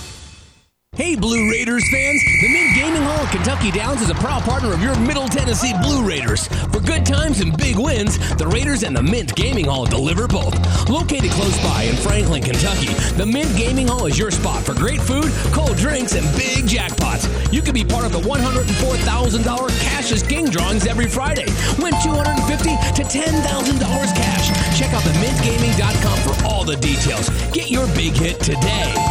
[1.01, 2.21] Hey, Blue Raiders fans!
[2.41, 5.73] The Mint Gaming Hall at Kentucky Downs is a proud partner of your Middle Tennessee
[5.81, 6.45] Blue Raiders.
[6.69, 10.53] For good times and big wins, the Raiders and the Mint Gaming Hall deliver both.
[10.87, 15.01] Located close by in Franklin, Kentucky, the Mint Gaming Hall is your spot for great
[15.01, 17.25] food, cold drinks, and big jackpots.
[17.51, 21.49] You can be part of the $104,000 Cash is King drawings every Friday.
[21.81, 23.81] Win $250 to $10,000
[24.13, 24.77] cash.
[24.77, 27.27] Check out the themintgaming.com for all the details.
[27.53, 29.10] Get your big hit today.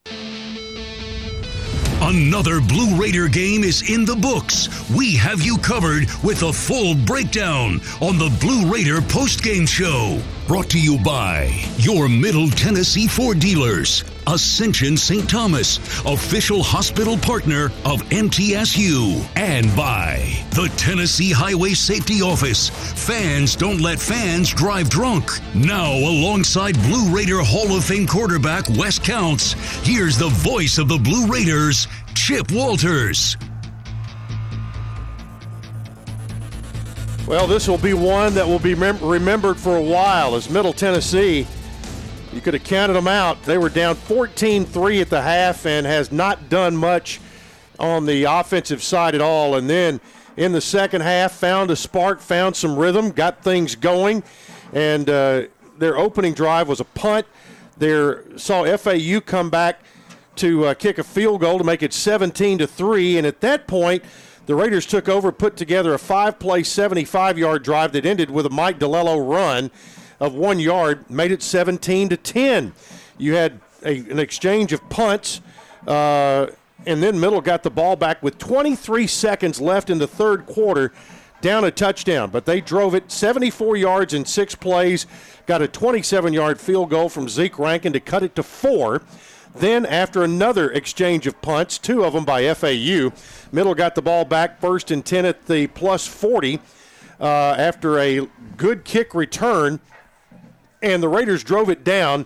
[2.03, 4.89] Another Blue Raider game is in the books.
[4.89, 10.19] We have you covered with a full breakdown on the Blue Raider postgame show.
[10.51, 15.29] Brought to you by your Middle Tennessee Ford dealers, Ascension St.
[15.29, 22.67] Thomas, official hospital partner of MTSU, and by the Tennessee Highway Safety Office.
[22.67, 25.31] Fans don't let fans drive drunk.
[25.55, 29.53] Now, alongside Blue Raider Hall of Fame quarterback Wes Counts,
[29.87, 33.37] here's the voice of the Blue Raiders, Chip Walters.
[37.27, 40.73] Well, this will be one that will be mem- remembered for a while as Middle
[40.73, 41.47] Tennessee.
[42.33, 43.43] You could have counted them out.
[43.43, 47.21] They were down 14 3 at the half and has not done much
[47.79, 49.55] on the offensive side at all.
[49.55, 50.01] And then
[50.35, 54.23] in the second half, found a spark, found some rhythm, got things going.
[54.73, 55.43] And uh,
[55.77, 57.27] their opening drive was a punt.
[57.77, 59.81] There saw FAU come back
[60.37, 63.17] to uh, kick a field goal to make it 17 to 3.
[63.19, 64.03] And at that point,
[64.45, 68.45] the Raiders took over, put together a five play, 75 yard drive that ended with
[68.45, 69.71] a Mike DiLiello run
[70.19, 72.73] of one yard, made it 17 to 10.
[73.17, 75.41] You had a, an exchange of punts,
[75.87, 76.47] uh,
[76.85, 80.91] and then Middle got the ball back with 23 seconds left in the third quarter,
[81.41, 82.29] down a touchdown.
[82.29, 85.05] But they drove it 74 yards in six plays,
[85.45, 89.01] got a 27 yard field goal from Zeke Rankin to cut it to four.
[89.53, 93.11] Then, after another exchange of punts, two of them by FAU,
[93.51, 96.59] Middle got the ball back first and 10 at the plus 40
[97.19, 99.79] uh, after a good kick return,
[100.81, 102.25] and the Raiders drove it down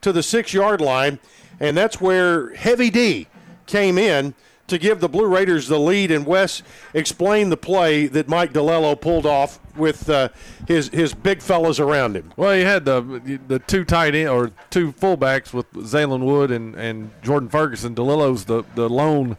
[0.00, 1.18] to the six yard line,
[1.60, 3.28] and that's where Heavy D
[3.66, 4.34] came in
[4.72, 6.62] to give the Blue Raiders the lead, and Wes
[6.94, 10.30] explained the play that Mike DeLello pulled off with uh,
[10.66, 12.32] his his big fellas around him.
[12.36, 16.74] Well, he had the the two tight end or two fullbacks with Zaylen Wood and,
[16.74, 17.94] and Jordan Ferguson.
[17.94, 19.36] DiLiello's the the lone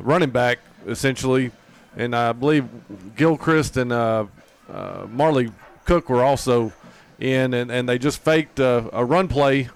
[0.00, 1.52] running back essentially,
[1.96, 2.68] and I believe
[3.14, 4.26] Gilchrist and uh,
[4.68, 5.52] uh, Marley
[5.84, 6.72] Cook were also
[7.20, 9.68] in, and, and they just faked a run play.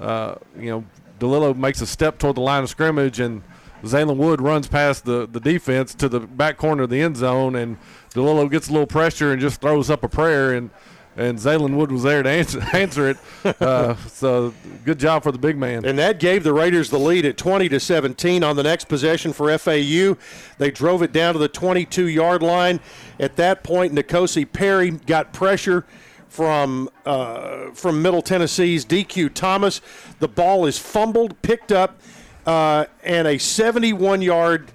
[0.00, 0.84] Uh, you know,
[1.20, 3.42] DeLillo makes a step toward the line of scrimmage, and
[3.82, 7.56] Zaylen Wood runs past the, the defense to the back corner of the end zone,
[7.56, 7.76] and
[8.14, 10.70] DiLiello gets a little pressure and just throws up a prayer, and
[11.16, 13.18] and Zaylen Wood was there to answer, answer it.
[13.60, 14.54] Uh, so
[14.84, 15.84] good job for the big man.
[15.84, 19.32] And that gave the Raiders the lead at 20 to 17 on the next possession
[19.32, 20.16] for FAU.
[20.58, 22.80] They drove it down to the 22 yard line.
[23.20, 25.84] At that point, N'Kosi Perry got pressure
[26.28, 29.82] from uh, from Middle Tennessee's DQ Thomas.
[30.18, 32.00] The ball is fumbled, picked up,
[32.46, 34.72] uh, and a 71 yard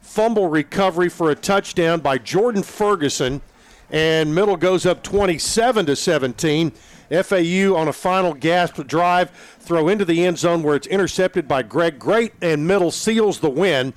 [0.00, 3.40] fumble recovery for a touchdown by Jordan Ferguson.
[3.90, 6.72] And Middle goes up 27 to 17.
[7.10, 11.62] FAU on a final gasp drive, throw into the end zone where it's intercepted by
[11.62, 13.92] Greg Great, and Middle seals the win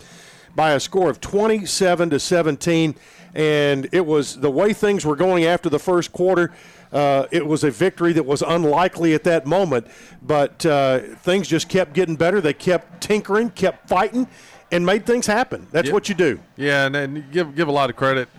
[0.55, 2.95] by a score of 27 to 17.
[3.35, 6.51] And it was the way things were going after the first quarter.
[6.93, 9.87] Uh, it was a victory that was unlikely at that moment,
[10.21, 12.39] but uh, things just kept getting better.
[12.39, 14.27] They kept tinkering, kept fighting,
[14.71, 15.67] and made things happen.
[15.71, 16.39] That's what you do.
[16.55, 18.29] Yeah, and, and give give a lot of credit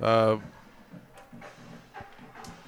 [0.00, 0.36] uh,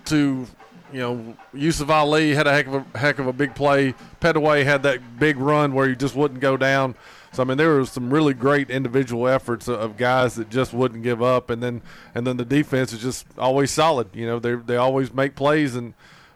[0.06, 0.46] to
[0.92, 3.94] you know Yusuf Ali had a heck of a heck of a big play.
[4.20, 6.96] Pettaway had that big run where he just wouldn't go down.
[7.32, 11.02] So I mean, there were some really great individual efforts of, guys that just wouldn't
[11.02, 11.82] give up, and then
[12.14, 14.08] and then the defense is just always solid.
[14.14, 15.94] You know, they they always make plays and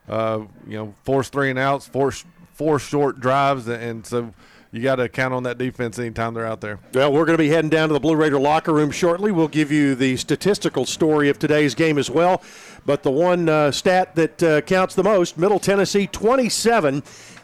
[0.09, 4.33] uh, you know force three and outs, force four short drives, and so
[4.73, 6.79] you got to count on that defense anytime they're out there.
[6.95, 9.31] Well, we're going to be heading down to the Blue Raider locker room shortly.
[9.31, 12.43] We'll give you the statistical story of today's game as well.
[12.87, 17.03] But the one uh, stat that uh, counts the most Middle Tennessee 27,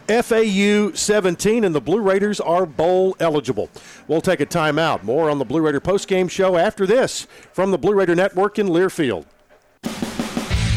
[0.08, 3.68] FAU 17, and the Blue Raiders are bowl eligible.
[4.06, 5.02] We'll take a timeout.
[5.02, 8.68] More on the Blue Raider postgame show after this from the Blue Raider Network in
[8.68, 9.26] Learfield.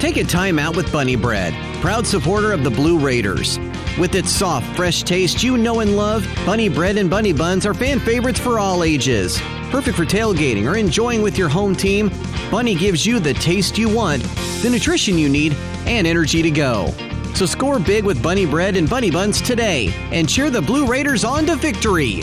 [0.00, 3.58] Take a time out with Bunny Bread, proud supporter of the Blue Raiders.
[3.98, 7.74] With its soft, fresh taste you know and love, Bunny Bread and Bunny Buns are
[7.74, 9.38] fan favorites for all ages.
[9.70, 12.10] Perfect for tailgating or enjoying with your home team,
[12.50, 14.22] Bunny gives you the taste you want,
[14.62, 15.52] the nutrition you need,
[15.86, 16.92] and energy to go.
[17.34, 21.24] So score big with Bunny Bread and Bunny Buns today and cheer the Blue Raiders
[21.24, 22.22] on to victory.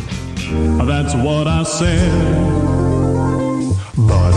[0.79, 2.11] That's what I said.
[3.95, 4.36] Bread.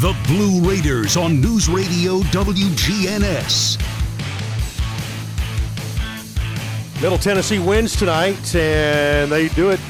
[0.00, 3.82] The Blue Raiders on News Radio WGNS.
[7.02, 9.80] Middle Tennessee wins tonight, and they do it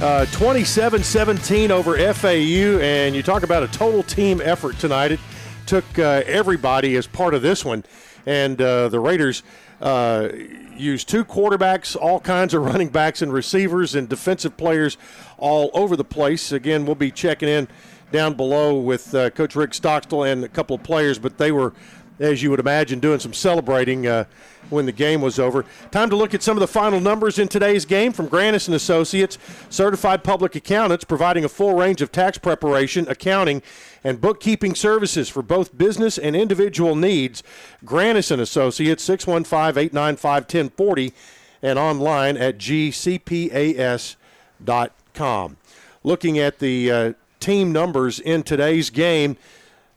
[0.00, 2.78] uh, 27 17 over FAU.
[2.80, 5.10] And you talk about a total team effort tonight.
[5.10, 5.20] It
[5.66, 7.82] took uh, everybody as part of this one.
[8.26, 9.42] And uh, the Raiders
[9.80, 10.28] uh,
[10.76, 14.96] used two quarterbacks, all kinds of running backs and receivers and defensive players
[15.36, 16.52] all over the place.
[16.52, 17.66] Again, we'll be checking in
[18.12, 21.72] down below with uh, Coach Rick Stockstill and a couple of players, but they were,
[22.18, 24.24] as you would imagine, doing some celebrating uh,
[24.70, 25.64] when the game was over.
[25.90, 28.74] Time to look at some of the final numbers in today's game from Granis and
[28.74, 29.38] Associates,
[29.70, 33.62] certified public accountants providing a full range of tax preparation, accounting,
[34.02, 37.42] and bookkeeping services for both business and individual needs.
[37.84, 41.12] Granis and Associates 615-895-1040
[41.62, 44.16] and online at gcpas.com.
[46.04, 49.36] Looking at the uh, team numbers in today's game.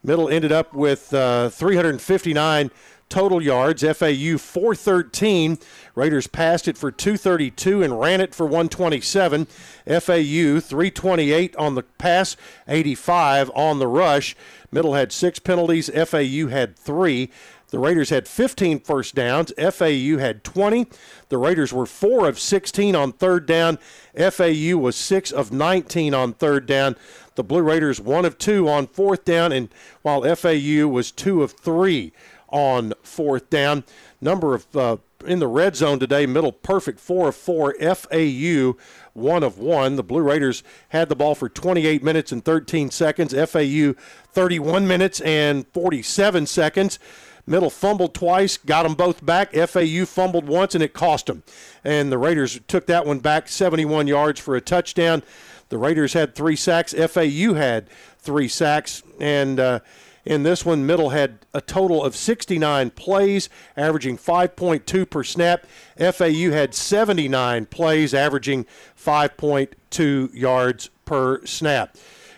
[0.04, 2.72] Middle ended up with uh, 359
[3.10, 3.82] total yards.
[3.82, 5.58] FAU 413.
[5.96, 9.46] Raiders passed it for 232 and ran it for 127.
[9.46, 12.38] FAU 328 on the pass,
[12.68, 14.36] 85 on the rush.
[14.72, 15.90] Middle had six penalties.
[15.90, 17.32] FAU had three.
[17.72, 19.54] The Raiders had 15 first downs.
[19.58, 20.88] FAU had 20.
[21.30, 23.78] The Raiders were 4 of 16 on third down.
[24.18, 26.96] FAU was 6 of 19 on third down.
[27.40, 29.70] The Blue Raiders 1 of 2 on fourth down, and
[30.02, 32.12] while FAU was 2 of 3
[32.50, 33.86] on fourth down.
[34.20, 37.76] Number of uh, in the red zone today, middle perfect 4 of 4.
[37.96, 38.76] FAU
[39.14, 39.96] 1 of 1.
[39.96, 43.34] The Blue Raiders had the ball for 28 minutes and 13 seconds.
[43.34, 43.94] FAU
[44.34, 47.00] 31 minutes and 47 seconds.
[47.48, 49.54] Middle fumbled twice, got them both back.
[49.54, 51.44] FAU fumbled once, and it cost them.
[51.86, 55.24] And the Raiders took that one back 71 yards for a touchdown.
[55.70, 56.94] The Raiders had three sacks.
[56.94, 59.04] FAU had three sacks.
[59.20, 59.80] And uh,
[60.26, 65.66] in this one, Middle had a total of 69 plays, averaging 5.2 per snap.
[65.98, 68.66] FAU had 79 plays, averaging
[68.98, 71.96] 5.2 yards per snap.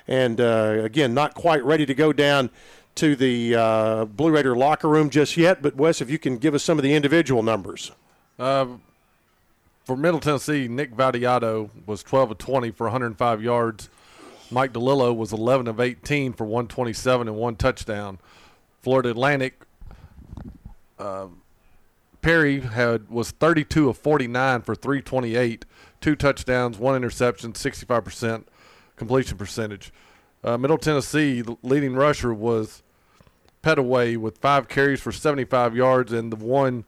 [0.08, 2.50] And uh, again, not quite ready to go down
[2.96, 5.62] to the uh, Blue Raider locker room just yet.
[5.62, 7.92] But Wes, if you can give us some of the individual numbers.
[8.38, 8.66] Uh,
[9.84, 13.90] for Middle Tennessee, Nick Vattiato was 12 of 20 for 105 yards.
[14.50, 18.20] Mike DiLiello was 11 of 18 for 127 and one touchdown.
[18.82, 19.62] Florida Atlantic,
[21.00, 21.28] uh,
[22.22, 25.66] Perry had was 32 of 49 for 328,
[26.00, 28.44] two touchdowns, one interception, 65%
[28.96, 29.92] completion percentage.
[30.44, 32.84] Uh, Middle Tennessee, the leading rusher was
[33.64, 36.84] Pettaway with five carries for 75 yards and the one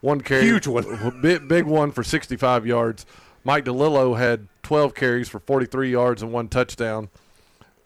[0.00, 1.18] one carry Huge one.
[1.22, 3.06] big, big one for 65 yards.
[3.44, 7.08] Mike DiLiello had 12 carries for 43 yards and one touchdown.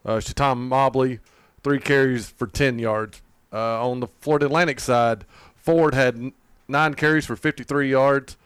[0.05, 1.21] Uh, Chaton Mobley,
[1.63, 3.23] three carries for 10 yards.
[3.53, 5.25] Uh, on the Florida Atlantic side,
[5.55, 6.33] Ford had
[6.69, 8.37] nine carries for 53 yards.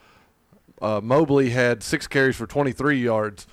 [0.82, 3.46] Uh, Mobley had six carries for 23 yards.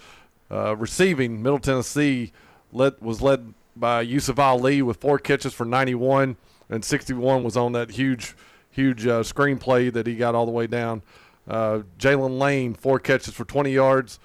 [0.51, 2.31] Uh, receiving, Middle Tennessee
[2.71, 6.35] led, was led by Yusuf Ali with four catches for 91,
[6.69, 8.35] and 61 was on that huge,
[8.73, 11.01] huge uh, screen play that he got all the way down.
[11.47, 14.19] Uh, Jaylin Lane, four catches for 20 yards.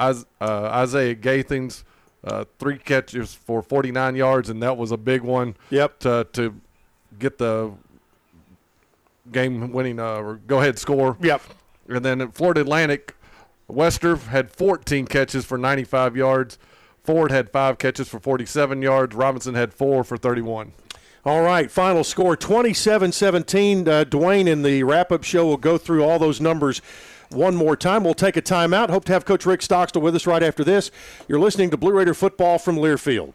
[0.00, 1.84] Is, uh, Isaiah Gathings,
[2.24, 5.56] uh, three catches for 49 yards, and that was a big one.
[5.70, 5.98] Yep.
[6.00, 6.60] To, to
[7.18, 7.72] get the
[9.32, 11.16] game winning uh, or go ahead score.
[11.20, 11.42] Yep.
[11.88, 13.14] And then at Florida Atlantic,
[13.66, 16.58] Wester had 14 catches for 95 yards.
[17.02, 19.14] Ford had five catches for 47 yards.
[19.14, 20.72] Robinson had four for 31.
[21.24, 23.88] All right, final score 27 17.
[23.88, 26.80] Uh, Dwayne in the wrap up show will go through all those numbers
[27.30, 28.04] one more time.
[28.04, 28.90] We'll take a timeout.
[28.90, 30.90] Hope to have Coach Rick Stockstill with us right after this.
[31.26, 33.34] You're listening to Blue Raider football from Learfield.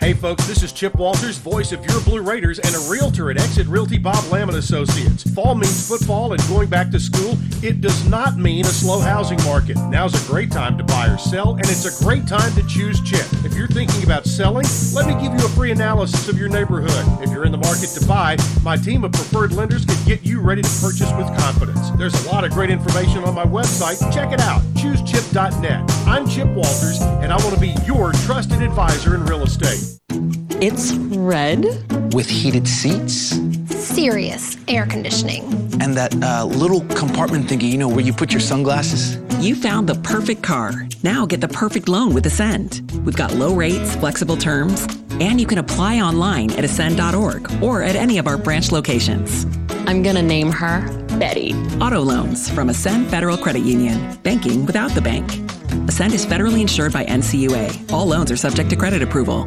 [0.00, 3.38] Hey folks, this is Chip Walters, voice of your Blue Raiders and a realtor at
[3.38, 5.22] Exit Realty Bob Lamb and Associates.
[5.32, 7.38] Fall means football and going back to school.
[7.62, 9.76] It does not mean a slow housing market.
[9.88, 13.00] Now's a great time to buy or sell, and it's a great time to choose
[13.00, 13.24] Chip.
[13.46, 17.22] If you're thinking about selling, let me give you a free analysis of your neighborhood.
[17.22, 20.40] If you're in the market to buy, my team of preferred lenders can get you
[20.40, 21.88] ready to purchase with confidence.
[21.92, 23.98] There's a lot of great information on my website.
[24.12, 24.60] Check it out.
[24.74, 25.90] ChooseChip.net.
[26.06, 29.83] I'm Chip Walters, and I want to be your trusted advisor in real estate.
[30.60, 31.64] It's red.
[32.14, 33.38] with heated seats
[33.74, 35.42] Serious air conditioning.
[35.80, 39.18] and that uh, little compartment thingy, you know, where you put your sunglasses.
[39.44, 40.86] You found the perfect car.
[41.02, 42.90] Now get the perfect loan with Ascend.
[43.04, 44.86] We've got low rates, flexible terms,
[45.20, 49.44] and you can apply online at ascend.org or at any of our branch locations.
[49.86, 50.80] I'm gonna name her
[51.18, 51.52] Betty.
[51.80, 54.16] Auto loans from Ascend Federal Credit Union.
[54.22, 55.30] Banking without the bank.
[55.88, 57.92] Ascend is federally insured by NCUA.
[57.92, 59.46] All loans are subject to credit approval.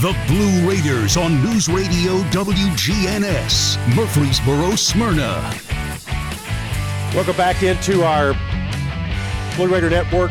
[0.00, 5.54] The Blue Raiders on News Radio WGNS, Murfreesboro, Smyrna.
[7.14, 8.32] Welcome back into our
[9.56, 10.30] Blue Raider Network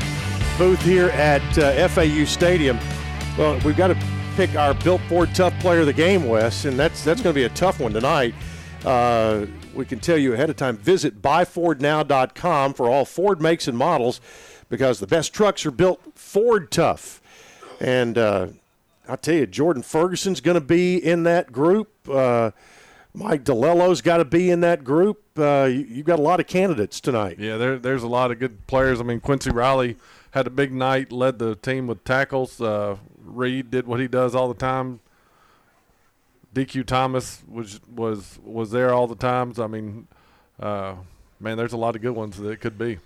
[0.58, 2.80] booth here at uh, FAU Stadium.
[3.38, 3.98] Well, we've got to
[4.36, 7.40] pick our Built Ford Tough Player of the Game, Wes, and that's that's going to
[7.40, 8.34] be a tough one tonight.
[8.84, 10.78] Uh, we can tell you ahead of time.
[10.78, 14.20] Visit buyfordnow.com for all Ford makes and models
[14.68, 17.22] because the best trucks are built Ford tough.
[17.80, 18.48] And uh,
[19.10, 21.90] I tell you, Jordan Ferguson's going to be in that group.
[22.07, 22.52] Uh,
[23.14, 25.23] Mike DiLiello's got to be in that group.
[25.38, 27.40] Uh, you, you've got a lot of candidates tonight.
[27.40, 29.02] Yeah, there, there's a lot of good players.
[29.02, 29.98] I mean, Quincy Riley
[30.31, 32.61] had a big night, led the team with tackles.
[32.61, 34.99] Uh, Reed did what he does all the time.
[36.53, 39.60] DQ Thomas was was was there all the times.
[39.60, 40.07] I mean,
[40.60, 40.95] uh,
[41.40, 42.99] man, there's a lot of good ones that it could be.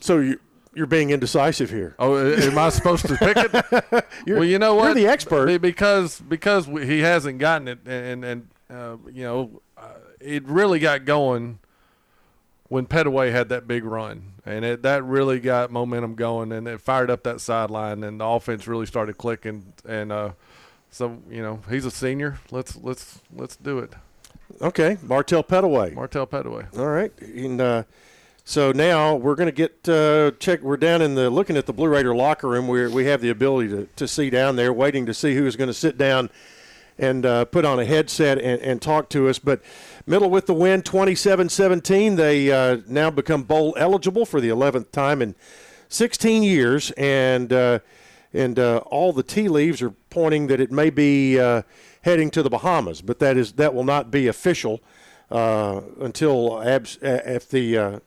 [0.00, 0.40] So you
[0.78, 1.96] you're being indecisive here.
[1.98, 3.52] Oh, am I supposed to pick it?
[4.26, 4.84] You're- well, you know what?
[4.84, 5.60] you're the expert.
[5.60, 9.88] Because because he hasn't gotten it, and and uh, you know, uh,
[10.20, 11.58] it really got going
[12.68, 16.80] when Pettaway had that big run, and it, that really got momentum going, and it
[16.80, 20.30] fired up that sideline, and the offense really started clicking, and uh,
[20.90, 22.38] so you know, he's a senior.
[22.52, 23.94] Let's let's let's do it.
[24.62, 25.92] Okay, Martell Pettaway.
[25.92, 26.78] Martell Pettaway.
[26.78, 27.82] All right, and uh,
[28.48, 30.62] so now we're going to get uh, check.
[30.62, 32.66] We're down in the looking at the Blue Raider locker room.
[32.66, 35.68] We we have the ability to, to see down there, waiting to see who's going
[35.68, 36.30] to sit down
[36.96, 39.38] and uh, put on a headset and, and talk to us.
[39.38, 39.60] But
[40.06, 42.16] middle with the win, 27-17.
[42.16, 45.34] They uh, now become bowl eligible for the 11th time in
[45.90, 47.80] 16 years, and uh,
[48.32, 51.60] and uh, all the tea leaves are pointing that it may be uh,
[52.00, 54.80] heading to the Bahamas, but that is that will not be official
[55.30, 58.00] until abs- if the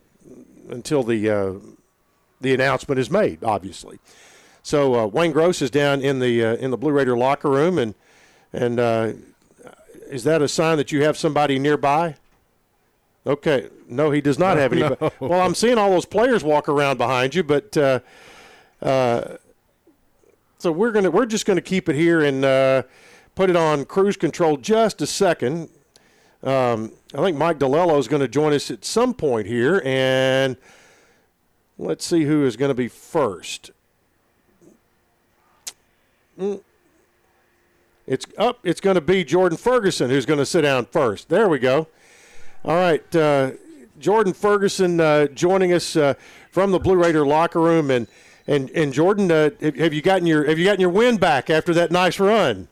[0.71, 1.53] until the uh,
[2.39, 3.99] the announcement is made, obviously.
[4.63, 7.77] So uh, Wayne Gross is down in the uh, in the Blue Raider locker room,
[7.77, 7.95] and
[8.53, 9.13] and uh,
[10.09, 12.15] is that a sign that you have somebody nearby?
[13.25, 14.81] Okay, no, he does not have any.
[14.81, 15.11] No.
[15.19, 17.99] Well, I'm seeing all those players walk around behind you, but uh,
[18.81, 19.37] uh,
[20.59, 22.83] so we're gonna we're just gonna keep it here and uh,
[23.35, 25.69] put it on cruise control just a second.
[26.43, 30.57] Um, I think Mike DiLiello is going to join us at some point here, and
[31.77, 33.71] let's see who is going to be first.
[36.39, 36.61] Mm.
[38.07, 38.59] It's up.
[38.63, 41.29] It's going to be Jordan Ferguson who's going to sit down first.
[41.29, 41.87] There we go.
[42.65, 43.51] All right, uh,
[43.99, 46.15] Jordan Ferguson uh, joining us uh,
[46.51, 48.07] from the Blue Raider locker room, and
[48.47, 51.73] and and Jordan, uh, have you gotten your have you gotten your win back after
[51.75, 52.67] that nice run?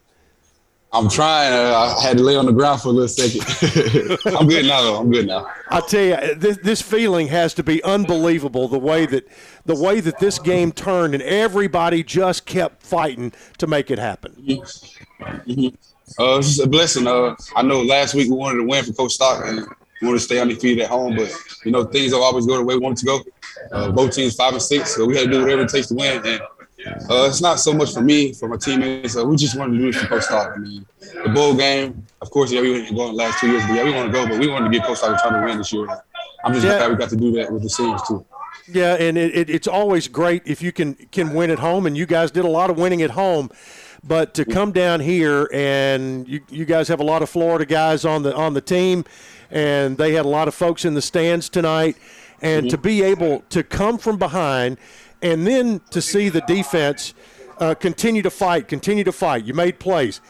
[0.91, 1.53] I'm trying.
[1.53, 4.17] Uh, I had to lay on the ground for a little second.
[4.35, 4.97] I'm good now, though.
[4.97, 5.47] I'm good now.
[5.69, 8.67] I tell you, this, this feeling has to be unbelievable.
[8.67, 9.27] The way that
[9.65, 14.33] the way that this game turned, and everybody just kept fighting to make it happen.
[14.39, 15.67] Mm-hmm.
[16.17, 17.05] Uh, it's a blessing.
[17.05, 19.67] Uh, I know last week we wanted to win for Coach Stockton.
[20.01, 21.31] We wanted to stay undefeated at home, but
[21.65, 23.21] you know things don't always go the way we want to go.
[23.71, 25.93] Uh, both teams five and six, so we had to do whatever it takes to
[25.93, 26.25] win.
[26.25, 26.41] And
[26.87, 29.17] uh, it's not so much for me, for my teammates.
[29.17, 30.63] Uh, we just wanted to do this for Coach Stockton.
[30.63, 30.85] I mean,
[31.23, 33.83] the bowl game, of course, yeah, we went going the last two years, but yeah,
[33.83, 35.71] we want to go, but we wanted to get Coach Stockton trying to win this
[35.73, 35.87] year.
[36.43, 36.77] I'm just Yeah.
[36.77, 38.25] glad we got to do that with the seniors too.
[38.71, 41.97] Yeah, and it, it, it's always great if you can can win at home, and
[41.97, 43.49] you guys did a lot of winning at home.
[44.01, 48.05] But to come down here and you, you guys have a lot of Florida guys
[48.05, 49.03] on the on the team,
[49.51, 51.97] and they had a lot of folks in the stands tonight,
[52.41, 54.77] and to be able to come from behind,
[55.21, 57.13] and then to see the defense
[57.59, 59.45] uh, continue to fight, continue to fight.
[59.45, 60.21] You made plays,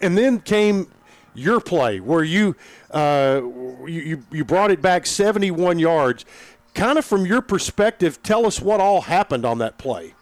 [0.00, 0.90] and then came
[1.34, 2.56] your play where you
[2.90, 3.40] uh,
[3.86, 6.24] you, you brought it back 71 yards.
[6.74, 10.14] Kind of from your perspective, tell us what all happened on that play.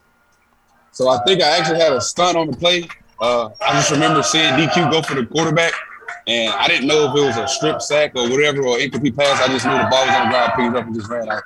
[0.92, 2.88] So I think I actually had a stunt on the play.
[3.20, 5.72] Uh, I just remember seeing DQ go for the quarterback,
[6.26, 9.42] and I didn't know if it was a strip sack or whatever or incomplete pass.
[9.42, 11.28] I just knew the ball was on the ground, picked it up, and just ran
[11.28, 11.42] out.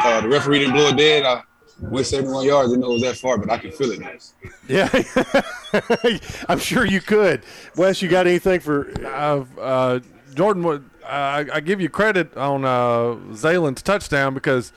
[0.00, 1.24] Uh, the referee didn't blow it dead.
[1.24, 1.42] I
[1.90, 2.70] went 71 yards.
[2.70, 4.32] Didn't know it was that far, but I can feel it.
[4.68, 4.88] Yeah,
[6.48, 7.42] I'm sure you could.
[7.76, 8.88] Wes, you got anything for?
[9.04, 10.00] Uh, uh,
[10.34, 14.72] Jordan, what- I, I give you credit on uh, Zaylen's touchdown because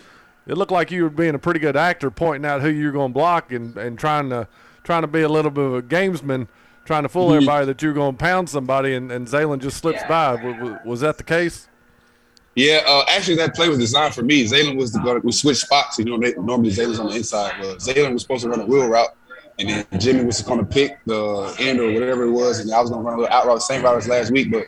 [0.47, 3.11] it looked like you were being a pretty good actor, pointing out who you're going
[3.11, 4.47] to block and, and trying to
[4.83, 6.47] trying to be a little bit of a gamesman,
[6.85, 10.01] trying to fool everybody that you're going to pound somebody, and, and Zalen just slips
[10.07, 10.33] by.
[10.35, 11.67] Was, was, was that the case?
[12.55, 14.45] Yeah, uh, actually, that play was designed for me.
[14.45, 15.21] Zaylen was the.
[15.23, 15.99] We switched spots.
[15.99, 17.53] You know, they, normally Zaylen's on the inside.
[17.59, 19.09] But Zaylen was supposed to run a wheel route,
[19.59, 22.79] and then Jimmy was going to pick the end or whatever it was, and I
[22.79, 24.51] was going to run a little out route, same route as last week.
[24.51, 24.67] But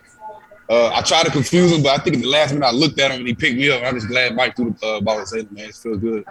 [0.69, 2.99] uh, I tried to confuse him, but I think at the last minute I looked
[2.99, 3.83] at him and he picked me up.
[3.83, 5.51] I'm just glad Mike threw the uh, ball at Zaylen.
[5.51, 6.25] Man, it feels good.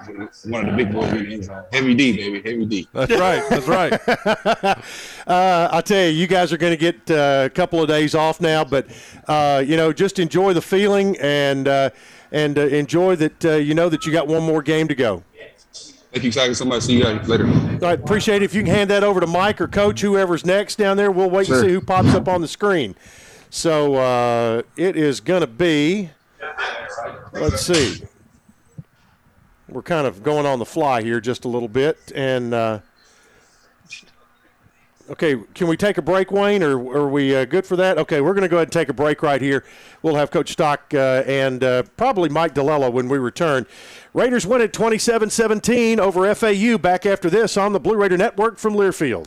[0.44, 1.62] One of the big boys in the end zone.
[1.72, 2.50] Heavy D, baby.
[2.50, 2.88] Heavy D.
[2.92, 3.42] That's right.
[3.48, 3.92] That's right.
[5.26, 8.14] uh, I tell you, you guys are going to get uh, a couple of days
[8.14, 8.86] off now, but
[9.28, 11.90] uh, you know, just enjoy the feeling and uh,
[12.32, 13.44] and uh, enjoy that.
[13.44, 15.22] Uh, you know that you got one more game to go.
[16.12, 16.84] Thank you, Tiger, so much.
[16.84, 17.46] See you guys later.
[17.46, 18.44] All right, appreciate it.
[18.46, 21.28] If you can hand that over to Mike or Coach, whoever's next down there, we'll
[21.28, 21.56] wait Sure.
[21.58, 22.94] and see who pops up on the screen.
[23.51, 26.10] So uh, it is going to be.
[27.32, 28.02] Let's see.
[29.68, 32.81] We're kind of going on the fly here just a little bit, and uh,
[35.10, 37.98] okay, can we take a break, Wayne, or are we uh, good for that?
[37.98, 39.64] Okay, we're going to go ahead and take a break right here.
[40.02, 43.66] We'll have Coach Stock uh, and uh, probably Mike DiLiello when we return.
[44.14, 46.78] Raiders win at 27-17 over FAU.
[46.78, 49.27] Back after this on the Blue Raider Network from Learfield.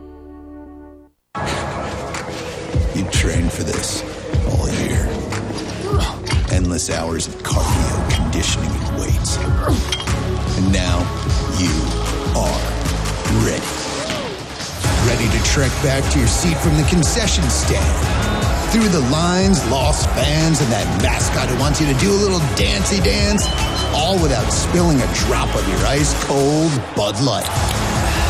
[2.93, 4.03] You trained for this
[4.51, 4.99] all year.
[6.51, 9.37] Endless hours of cardio, conditioning, and weights.
[9.37, 10.99] And now
[11.55, 11.71] you
[12.35, 12.61] are
[13.47, 13.71] ready.
[15.07, 18.69] Ready to trek back to your seat from the concession stand.
[18.73, 22.43] Through the lines, lost fans, and that mascot who wants you to do a little
[22.59, 23.47] dancey dance,
[23.95, 27.47] all without spilling a drop of your ice cold Bud Light.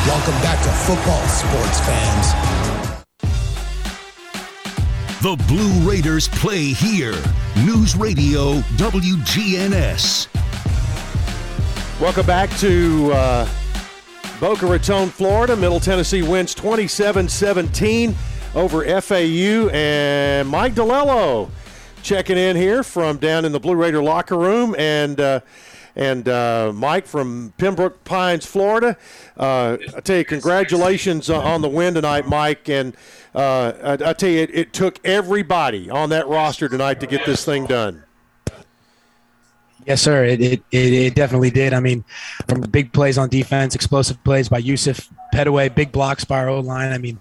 [0.06, 2.61] Welcome back to football, sports fans.
[5.22, 7.14] The Blue Raiders play here.
[7.58, 10.28] News Radio WGNS.
[12.02, 13.48] Welcome back to uh,
[14.40, 15.56] Boca Raton, Florida.
[15.56, 18.16] Middle Tennessee wins 27 17
[18.56, 19.70] over FAU.
[19.72, 21.52] And Mike DiLiello
[22.02, 24.74] checking in here from down in the Blue Raider locker room.
[24.76, 25.42] And uh,
[25.96, 28.98] and uh, Mike from Pembroke Pines, Florida.
[29.38, 32.70] Uh, I tell you, congratulations on the win tonight, Mike.
[32.70, 32.96] And
[33.34, 37.26] uh, I, I, tell you, it, it took everybody on that roster tonight to get
[37.26, 38.04] this thing done.
[39.86, 40.26] Yes, sir.
[40.26, 41.74] It, it, it, it, definitely did.
[41.74, 42.04] I mean,
[42.48, 46.60] from big plays on defense, explosive plays by Yusuf Pettaway, big blocks by our O
[46.60, 46.92] line.
[46.92, 47.20] I mean,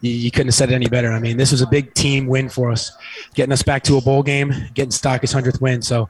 [0.00, 1.12] you, you, couldn't have said it any better.
[1.12, 2.92] I mean, this was a big team win for us,
[3.34, 5.82] getting us back to a bowl game, getting Stock's 100th win.
[5.82, 6.08] So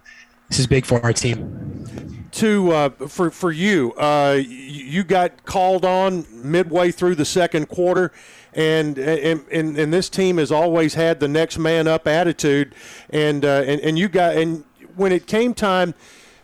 [0.50, 2.28] this is big for our team.
[2.32, 8.12] To uh, for for you, uh, you got called on midway through the second quarter
[8.52, 12.74] and and, and, this team has always had the next man up attitude,
[13.10, 14.64] and uh, and and you got and
[14.96, 15.94] when it came time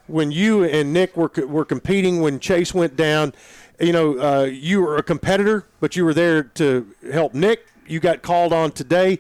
[0.07, 3.33] when you and Nick were were competing when Chase went down,
[3.81, 7.67] you know uh, you were a competitor, but you were there to help Nick.
[7.87, 9.19] You got called on today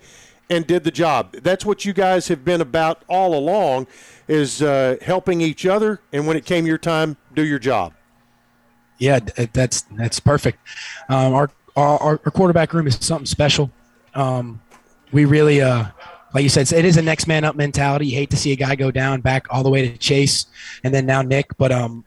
[0.48, 1.32] and did the job.
[1.32, 3.88] That's what you guys have been about all along,
[4.28, 6.00] is uh, helping each other.
[6.12, 7.92] And when it came your time, do your job.
[8.98, 9.18] Yeah,
[9.52, 10.58] that's that's perfect.
[11.08, 13.70] Um, our our, our, quarterback room is something special.
[14.14, 14.62] Um,
[15.12, 15.84] we really, uh,
[16.34, 18.06] like you said, it is a next man up mentality.
[18.06, 20.46] You hate to see a guy go down back all the way to Chase
[20.82, 22.04] and then now Nick, but um,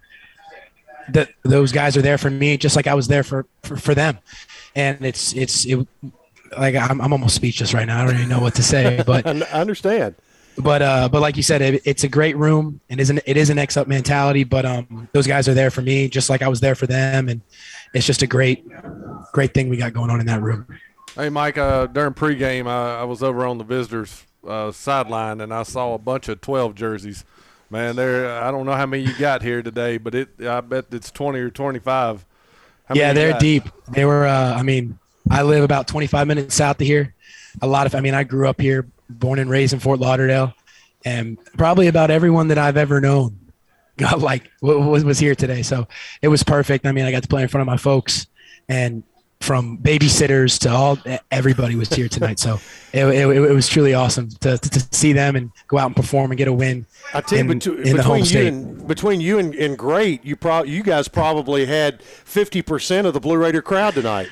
[1.07, 3.93] the, those guys are there for me just like I was there for, for, for
[3.93, 4.17] them.
[4.75, 5.87] And it's, it's, it,
[6.57, 8.01] like I'm, I'm almost speechless right now.
[8.01, 10.15] I don't even know what to say, but I understand.
[10.61, 13.49] But uh, but like you said, it, it's a great room and isn't it is
[13.49, 14.43] an X up mentality.
[14.43, 17.29] But um, those guys are there for me, just like I was there for them,
[17.29, 17.41] and
[17.93, 18.65] it's just a great,
[19.31, 20.67] great thing we got going on in that room.
[21.15, 25.53] Hey, Mike, uh, during pregame, I, I was over on the visitors' uh, sideline and
[25.53, 27.25] I saw a bunch of 12 jerseys.
[27.69, 30.85] Man, there I don't know how many you got here today, but it I bet
[30.91, 32.25] it's 20 or 25.
[32.85, 33.63] How yeah, they're deep.
[33.87, 34.25] They were.
[34.25, 34.97] Uh, I mean,
[35.29, 37.13] I live about 25 minutes south of here.
[37.61, 37.93] A lot of.
[37.93, 40.53] I mean, I grew up here, born and raised in Fort Lauderdale,
[41.05, 43.39] and probably about everyone that I've ever known
[43.97, 45.61] got like was was here today.
[45.61, 45.87] So
[46.21, 46.85] it was perfect.
[46.85, 48.27] I mean, I got to play in front of my folks,
[48.67, 49.03] and
[49.41, 50.97] from babysitters to all
[51.31, 52.39] everybody was here tonight.
[52.39, 52.59] So
[52.91, 55.95] it, it, it was truly awesome to, to, to, see them and go out and
[55.95, 56.85] perform and get a win.
[57.13, 60.35] I tell you, in, between, in between you and between you and, and great, you
[60.35, 64.29] pro- you guys probably had fifty percent of the Blue Raider crowd tonight.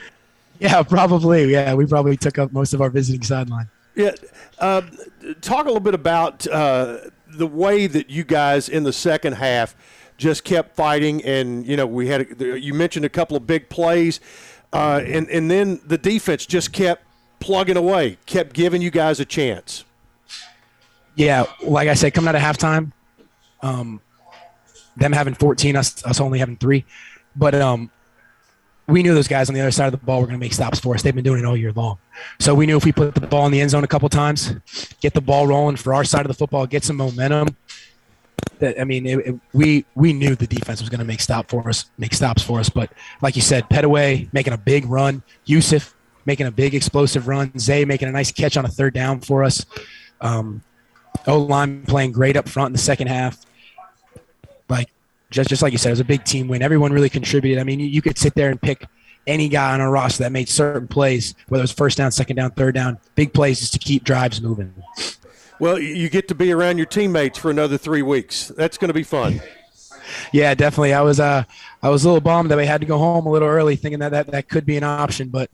[0.59, 1.51] Yeah, probably.
[1.51, 3.69] Yeah, we probably took up most of our visiting sideline.
[3.97, 4.11] Yeah,
[4.59, 4.83] uh,
[5.41, 9.75] talk a little bit about uh, the way that you guys in the second half
[10.17, 14.19] just kept fighting, and you know we had you mentioned a couple of big plays,
[14.71, 17.03] uh, and and then the defense just kept
[17.39, 19.83] plugging away, kept giving you guys a chance.
[21.15, 22.91] Yeah, like I said, coming out of halftime,
[23.63, 23.99] um,
[24.95, 26.85] them having 14, us us only having three,
[27.35, 27.89] but um,
[28.87, 30.53] we knew those guys on the other side of the ball were going to make
[30.53, 31.01] stops for us.
[31.01, 31.97] They've been doing it all year long.
[32.39, 34.55] So we knew if we put the ball in the end zone a couple times,
[35.01, 37.55] get the ball rolling for our side of the football, get some momentum.
[38.59, 41.49] That I mean, it, it, we we knew the defense was going to make stop
[41.49, 42.69] for us, make stops for us.
[42.69, 42.91] But
[43.21, 45.93] like you said, Pettaway making a big run, Yusuf
[46.25, 49.43] making a big explosive run, Zay making a nice catch on a third down for
[49.43, 49.65] us.
[50.21, 50.61] Um,
[51.25, 53.37] o line playing great up front in the second half.
[55.29, 56.61] Just just like you said, it was a big team win.
[56.61, 57.59] Everyone really contributed.
[57.59, 58.85] I mean, you, you could sit there and pick
[59.25, 62.37] any guy on a roster that made certain plays, whether it was first down, second
[62.37, 64.73] down, third down, big plays just to keep drives moving.
[65.59, 68.49] Well, you get to be around your teammates for another three weeks.
[68.49, 69.41] That's going to be fun.
[70.31, 70.93] Yeah, definitely.
[70.93, 71.43] I was uh,
[71.83, 73.99] I was a little bummed that we had to go home a little early, thinking
[73.99, 75.49] that that, that could be an option, but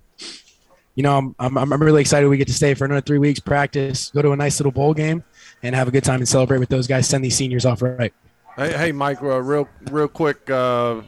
[0.95, 3.39] you know, I'm, I'm, I'm really excited we get to stay for another three weeks,
[3.39, 5.23] practice, go to a nice little bowl game,
[5.63, 7.07] and have a good time and celebrate with those guys.
[7.07, 8.13] Send these seniors off right.
[8.55, 11.01] Hey, hey Mike, uh, real real quick, uh,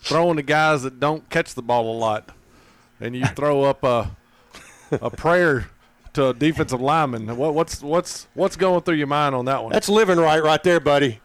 [0.00, 2.30] throwing the guys that don't catch the ball a lot,
[3.00, 4.10] and you throw up a
[4.92, 5.68] a prayer
[6.12, 7.36] to a defensive lineman.
[7.36, 9.72] What, what's what's what's going through your mind on that one?
[9.72, 11.20] That's living right, right there, buddy.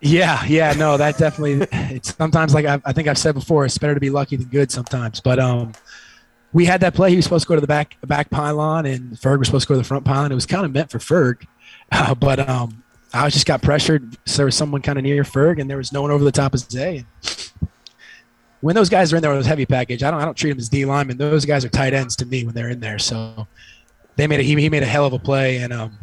[0.00, 1.66] Yeah, yeah, no, that definitely.
[1.72, 4.48] It's sometimes like I, I think I've said before, it's better to be lucky than
[4.48, 5.20] good sometimes.
[5.20, 5.72] But um,
[6.52, 7.10] we had that play.
[7.10, 9.68] He was supposed to go to the back back pylon, and Ferg was supposed to
[9.68, 10.30] go to the front pylon.
[10.30, 11.46] It was kind of meant for Ferg,
[11.90, 12.81] uh, but um,
[13.14, 14.16] I just got pressured.
[14.26, 16.32] So there was someone kind of near Ferg, and there was no one over the
[16.32, 17.04] top of Zay.
[18.60, 20.58] When those guys are in there with heavy package, I don't I don't treat them
[20.58, 21.18] as D linemen.
[21.18, 22.98] Those guys are tight ends to me when they're in there.
[22.98, 23.46] So
[24.16, 25.98] they made a, he, he made a hell of a play, and um,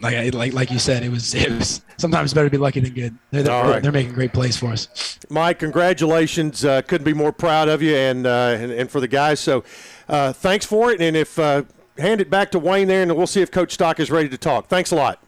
[0.00, 2.92] like like like you said, it was it was sometimes better to be lucky than
[2.92, 3.16] good.
[3.30, 3.82] They're, they're, right.
[3.82, 5.18] they're making great plays for us.
[5.30, 6.64] Mike, congratulations!
[6.64, 9.40] Uh, couldn't be more proud of you, and uh, and, and for the guys.
[9.40, 9.64] So,
[10.08, 11.62] uh, thanks for it, and if uh,
[11.98, 14.38] hand it back to Wayne there, and we'll see if Coach Stock is ready to
[14.38, 14.66] talk.
[14.66, 15.18] Thanks a lot.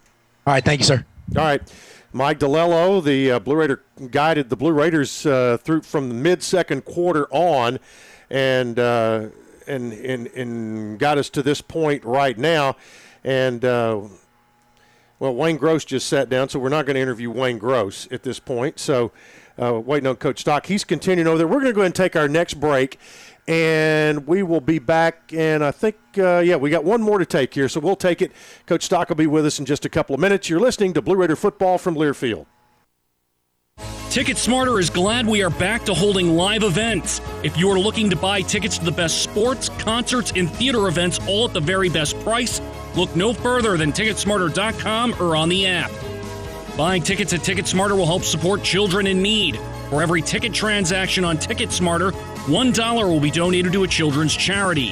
[0.46, 1.06] All right, thank you, sir.
[1.36, 1.62] All right.
[2.12, 3.82] Mike DiLiello, the uh, Blue Raider,
[4.12, 7.80] guided the Blue Raiders uh, through from the mid-second quarter on,
[8.30, 9.26] and uh,
[9.66, 12.76] and and and got us to this point right now.
[13.24, 14.02] And uh,
[15.18, 18.22] well, Wayne Gross just sat down, so we're not going to interview Wayne Gross at
[18.22, 18.78] this point.
[18.78, 19.10] So
[19.60, 20.66] uh, waiting on Coach Stock.
[20.66, 21.46] He's continuing over there.
[21.46, 22.98] We're going to go ahead and take our next break,
[23.46, 25.32] and we will be back.
[25.32, 28.22] And I think, uh, yeah, we got one more to take here, so we'll take
[28.22, 28.32] it.
[28.66, 30.48] Coach Stock will be with us in just a couple of minutes.
[30.48, 32.46] You're listening to Blue Raider football from Learfield.
[34.14, 37.20] Ticket Smarter is glad we are back to holding live events.
[37.42, 41.18] If you are looking to buy tickets to the best sports, concerts, and theater events
[41.26, 42.60] all at the very best price,
[42.94, 45.90] look no further than Ticketsmarter.com or on the app.
[46.76, 49.58] Buying tickets at Ticketsmarter will help support children in need.
[49.94, 54.88] For every ticket transaction on Ticketsmarter, $1 will be donated to a children's charity.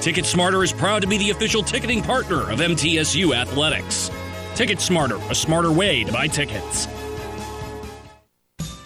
[0.00, 4.10] Ticketsmarter is proud to be the official ticketing partner of MTSU Athletics.
[4.54, 6.88] Ticketsmarter, a smarter way to buy tickets.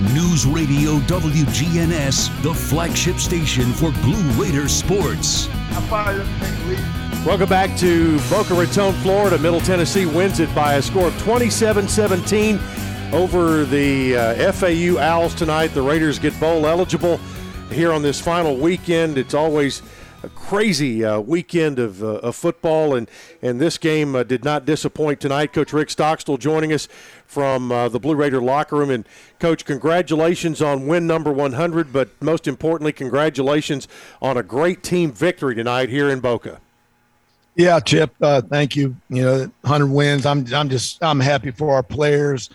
[0.00, 5.46] News Radio WGNS, the flagship station for Blue Raider sports.
[7.26, 9.36] Welcome back to Boca Raton, Florida.
[9.36, 12.58] Middle Tennessee wins it by a score of 27 17
[13.12, 15.68] over the uh, FAU Owls tonight.
[15.68, 17.18] The Raiders get bowl eligible
[17.70, 19.18] here on this final weekend.
[19.18, 19.82] It's always
[20.22, 23.10] a crazy uh, weekend of, uh, of, football, and,
[23.40, 25.52] and this game uh, did not disappoint tonight.
[25.52, 26.88] Coach Rick Stockstill joining us
[27.26, 28.90] from uh, the Blue Raider locker room.
[28.90, 29.06] And,
[29.38, 33.88] Coach, congratulations on win number 100, but most importantly, congratulations
[34.20, 36.60] on a great team victory tonight here in Boca.
[37.56, 38.96] Yeah, Chip, uh, thank you.
[39.08, 40.26] You know, 100 wins.
[40.26, 42.50] I'm, I'm just, I'm happy for our players.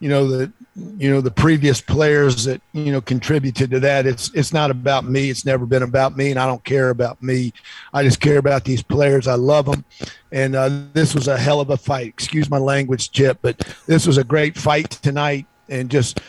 [0.00, 0.52] You know, the
[0.98, 5.04] you know the previous players that you know contributed to that it's it's not about
[5.04, 5.30] me.
[5.30, 7.52] It's never been about me and i don't care about me.
[7.92, 9.26] I just care about these players.
[9.26, 9.84] I love them
[10.32, 12.08] and uh, this was a hell of a fight.
[12.08, 15.46] Excuse my language chip but this was a great fight tonight.
[15.68, 16.20] And just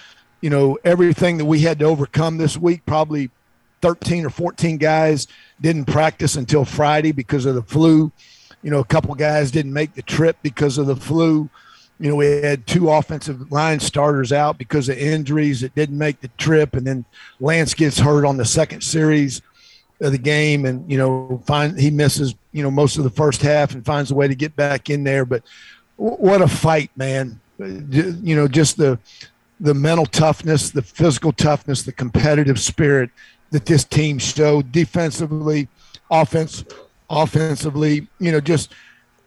[0.42, 3.30] you know everything that we had to overcome this week probably
[3.82, 5.28] 13 or 14 guys
[5.60, 8.12] didn't practice until friday because of the flu.
[8.64, 11.50] You know a couple guys didn't make the trip because of the flu
[12.02, 16.20] you know, we had two offensive line starters out because of injuries that didn't make
[16.20, 17.06] the trip, and then
[17.40, 19.44] Lance gets hurt on the second series
[20.02, 23.44] of the game, and you know, find he misses you know most of the first
[23.44, 25.26] half and finds a way to get back in there.
[25.26, 25.44] But
[25.98, 27.40] what a fight, man!
[27.60, 28.98] You know, just the
[29.60, 33.12] the mental toughness, the physical toughness, the competitive spirit
[33.52, 35.68] that this team showed defensively,
[36.10, 36.66] offense,
[37.12, 38.08] offensively.
[38.18, 38.74] You know, just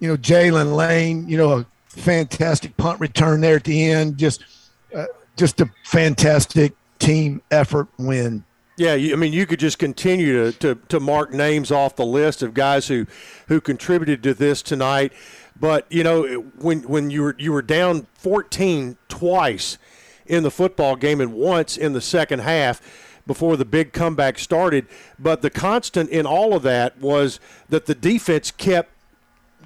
[0.01, 1.67] you know, Jaylin Lane, you know, a
[2.01, 4.17] fantastic punt return there at the end.
[4.19, 4.45] Just,
[4.95, 5.07] uh,
[5.37, 8.45] just a fantastic team effort win.
[8.77, 12.43] Yeah, I mean, you could just continue to, to, to mark names off the list
[12.43, 13.07] of guys who,
[13.47, 15.13] who contributed to this tonight.
[15.59, 16.25] But you know,
[16.59, 19.79] when when you were you were down 14 twice
[20.27, 22.81] in the football game and once in the second half
[23.27, 24.87] before the big comeback started.
[25.19, 28.91] But the constant in all of that was that the defense kept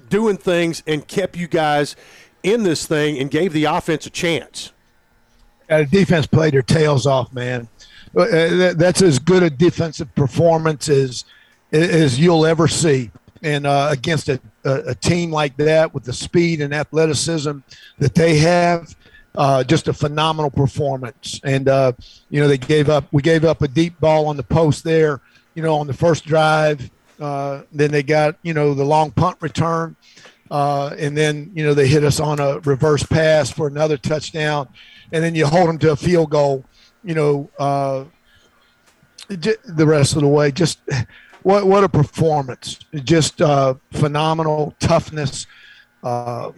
[0.09, 1.95] doing things and kept you guys
[2.43, 4.71] in this thing and gave the offense a chance.
[5.69, 7.67] Uh, the defense played their tails off, man.
[8.15, 11.25] Uh, that's as good a defensive performance as
[11.71, 13.11] as you'll ever see.
[13.43, 17.59] And uh, against a, a, a, team like that with the speed and athleticism
[17.99, 18.93] that they have,
[19.35, 21.39] uh, just a phenomenal performance.
[21.43, 21.93] And uh,
[22.29, 23.05] you know they gave up.
[23.11, 25.21] We gave up a deep ball on the post there.
[25.53, 26.89] You know on the first drive.
[27.19, 29.95] Uh, then they got you know the long punt return.
[30.51, 34.67] Uh, and then you know they hit us on a reverse pass for another touchdown,
[35.11, 36.63] and then you hold them to a field goal.
[37.03, 38.05] You know, uh,
[39.27, 40.79] the rest of the way, just
[41.43, 42.79] what what a performance!
[42.95, 45.45] Just uh, phenomenal toughness,
[46.03, 46.51] uh,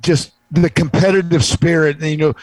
[0.00, 2.34] just the competitive spirit, and you know,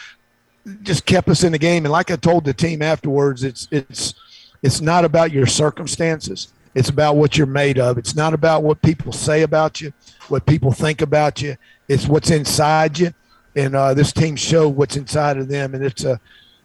[0.82, 1.84] just kept us in the game.
[1.84, 4.14] And like I told the team afterwards, it's it's
[4.62, 6.52] it's not about your circumstances.
[6.76, 7.96] It's about what you're made of.
[7.96, 9.94] It's not about what people say about you,
[10.28, 11.56] what people think about you.
[11.88, 13.14] It's what's inside you.
[13.56, 15.74] And uh, this team showed what's inside of them.
[15.74, 16.20] And it's a,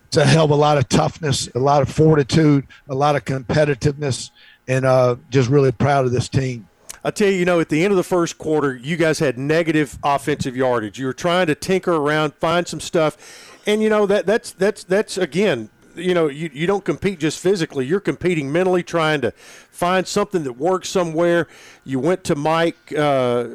[0.07, 3.23] it's a hell of a lot of toughness, a lot of fortitude, a lot of
[3.23, 4.31] competitiveness,
[4.67, 6.67] and uh, just really proud of this team.
[7.05, 9.37] I tell you, you know, at the end of the first quarter, you guys had
[9.37, 10.99] negative offensive yardage.
[10.99, 14.83] You were trying to tinker around, find some stuff, and you know that that's that's
[14.83, 17.85] that's again you know you, you don't compete just physically.
[17.85, 21.47] You're competing mentally trying to find something that works somewhere.
[21.83, 23.45] You went to mike uh,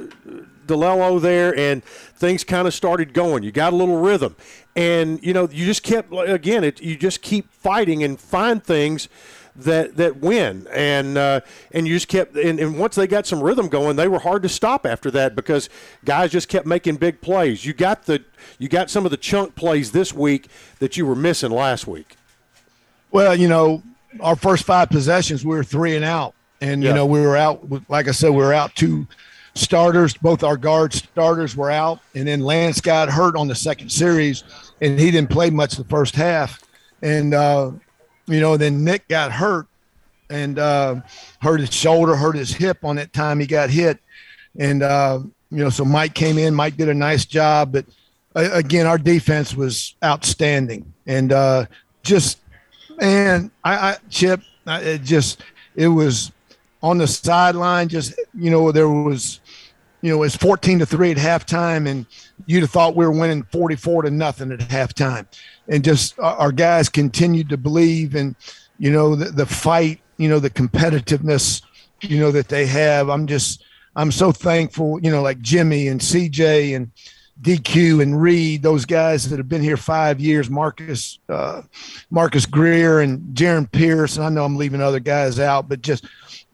[0.66, 3.42] DiLiello there and things kind of started going.
[3.42, 4.36] You got a little rhythm.
[4.74, 9.08] And you know you just kept again it, you just keep fighting and find things
[9.54, 10.66] that that win.
[10.70, 11.40] And uh,
[11.72, 14.42] and you just kept and, and once they got some rhythm going they were hard
[14.42, 15.70] to stop after that because
[16.04, 17.64] guys just kept making big plays.
[17.64, 18.22] You got the
[18.58, 20.48] you got some of the chunk plays this week
[20.78, 22.16] that you were missing last week
[23.16, 23.82] well, you know,
[24.20, 26.34] our first five possessions, we were three and out.
[26.60, 26.90] And, yeah.
[26.90, 29.06] you know, we were out, like I said, we were out two
[29.54, 30.12] starters.
[30.12, 32.00] Both our guard starters were out.
[32.14, 34.44] And then Lance got hurt on the second series,
[34.82, 36.62] and he didn't play much the first half.
[37.00, 37.70] And, uh,
[38.26, 39.66] you know, then Nick got hurt
[40.28, 40.96] and uh,
[41.40, 43.98] hurt his shoulder, hurt his hip on that time he got hit.
[44.58, 45.20] And, uh,
[45.50, 46.54] you know, so Mike came in.
[46.54, 47.72] Mike did a nice job.
[47.72, 47.86] But,
[48.34, 50.92] uh, again, our defense was outstanding.
[51.06, 51.64] And uh,
[52.02, 52.40] just
[53.00, 55.42] and I, I Chip, it just
[55.74, 56.32] it was
[56.82, 57.88] on the sideline.
[57.88, 59.40] Just you know, there was
[60.06, 62.06] you know, it was 14 to 3 at halftime, and
[62.46, 65.26] you'd have thought we were winning 44 to nothing at halftime.
[65.68, 68.36] And just uh, our guys continued to believe and,
[68.78, 71.62] you know, the, the fight, you know, the competitiveness,
[72.02, 73.08] you know, that they have.
[73.08, 73.64] I'm just,
[73.96, 76.92] I'm so thankful, you know, like Jimmy and CJ and,
[77.42, 81.62] DQ and Reed, those guys that have been here five years, Marcus uh,
[82.10, 86.06] Marcus Greer and Jaron Pierce, and I know I'm leaving other guys out, but just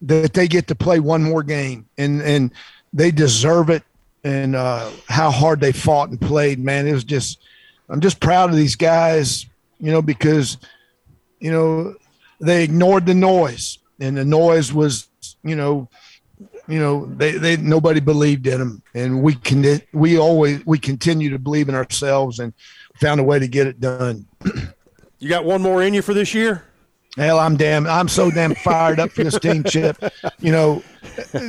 [0.03, 2.53] that they get to play one more game and and
[2.93, 3.83] they deserve it.
[4.25, 7.41] And uh, how hard they fought and played, man, it was just
[7.89, 9.47] I'm just proud of these guys,
[9.81, 10.59] you know, because
[11.41, 11.95] you know
[12.41, 15.09] they ignored the noise, and the noise was,
[15.45, 15.89] you know,
[16.73, 21.29] you know they, they nobody believed in them and we can we always we continue
[21.29, 22.55] to believe in ourselves and
[22.95, 24.27] found a way to get it done.
[25.19, 26.65] You got one more in you for this year?
[27.19, 30.03] Hell i'm damn i'm so damn fired up for this team chip.
[30.41, 30.83] You know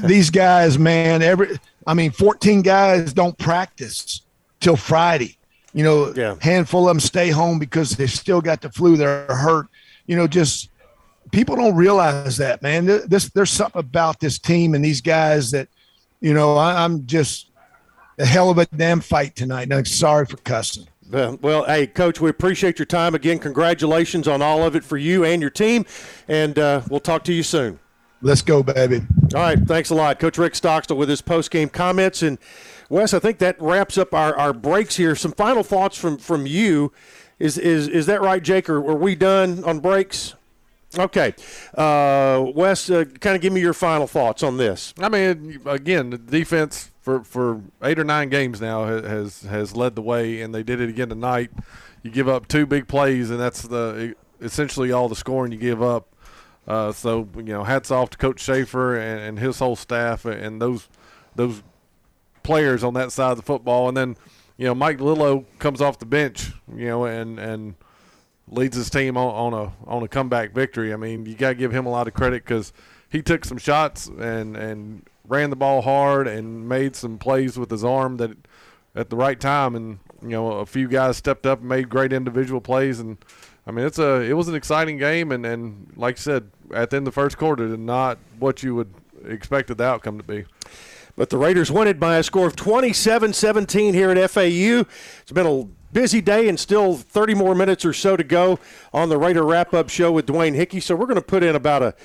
[0.03, 4.23] these guys man every i mean 14 guys don't practice
[4.59, 5.37] till friday.
[5.73, 6.35] You know yeah.
[6.41, 9.67] handful of them stay home because they still got the flu they're hurt.
[10.05, 10.69] You know just
[11.33, 12.85] people don't realize that, man.
[12.85, 15.67] This there's something about this team and these guys that,
[16.21, 17.49] you know, I, am just
[18.17, 19.63] a hell of a damn fight tonight.
[19.63, 20.87] And I'm sorry for cussing.
[21.11, 23.37] Well, hey, Coach, we appreciate your time again.
[23.37, 25.85] Congratulations on all of it for you and your team,
[26.27, 27.77] and uh, we'll talk to you soon.
[28.21, 29.01] Let's go, baby.
[29.35, 32.23] All right, thanks a lot, Coach Rick Stockstill, with his post-game comments.
[32.23, 32.39] And
[32.89, 35.13] Wes, I think that wraps up our, our breaks here.
[35.15, 36.91] Some final thoughts from from you.
[37.37, 38.67] Is is is that right, Jake?
[38.69, 40.33] Or are we done on breaks?
[40.97, 41.33] Okay,
[41.75, 44.93] uh, Wes, uh, kind of give me your final thoughts on this.
[44.99, 49.95] I mean, again, the defense for, for eight or nine games now has has led
[49.95, 51.51] the way, and they did it again tonight.
[52.03, 55.81] You give up two big plays, and that's the essentially all the scoring you give
[55.81, 56.07] up.
[56.67, 60.61] Uh, so you know, hats off to Coach Shafer and, and his whole staff and
[60.61, 60.87] those
[61.35, 61.63] those
[62.43, 63.87] players on that side of the football.
[63.87, 64.15] And then
[64.57, 67.75] you know, Mike Lillo comes off the bench, you know, and and
[68.53, 70.93] leads his team on, on a on a comeback victory.
[70.93, 72.73] I mean, you got to give him a lot of credit because
[73.09, 77.71] he took some shots and and ran the ball hard and made some plays with
[77.71, 78.31] his arm that
[78.95, 79.75] at the right time.
[79.75, 82.99] And you know, a few guys stepped up and made great individual plays.
[82.99, 83.17] And
[83.65, 85.31] I mean, it's a it was an exciting game.
[85.31, 88.63] And and like I said, at the end of the first quarter, and not what
[88.63, 88.93] you would
[89.25, 90.45] expected the outcome to be.
[91.15, 94.85] But the Raiders won it by a score of 27 17 here at FAU.
[95.21, 98.59] It's been a busy day and still 30 more minutes or so to go
[98.91, 100.79] on the Raider wrap up show with Dwayne Hickey.
[100.79, 101.95] So we're going to put in about a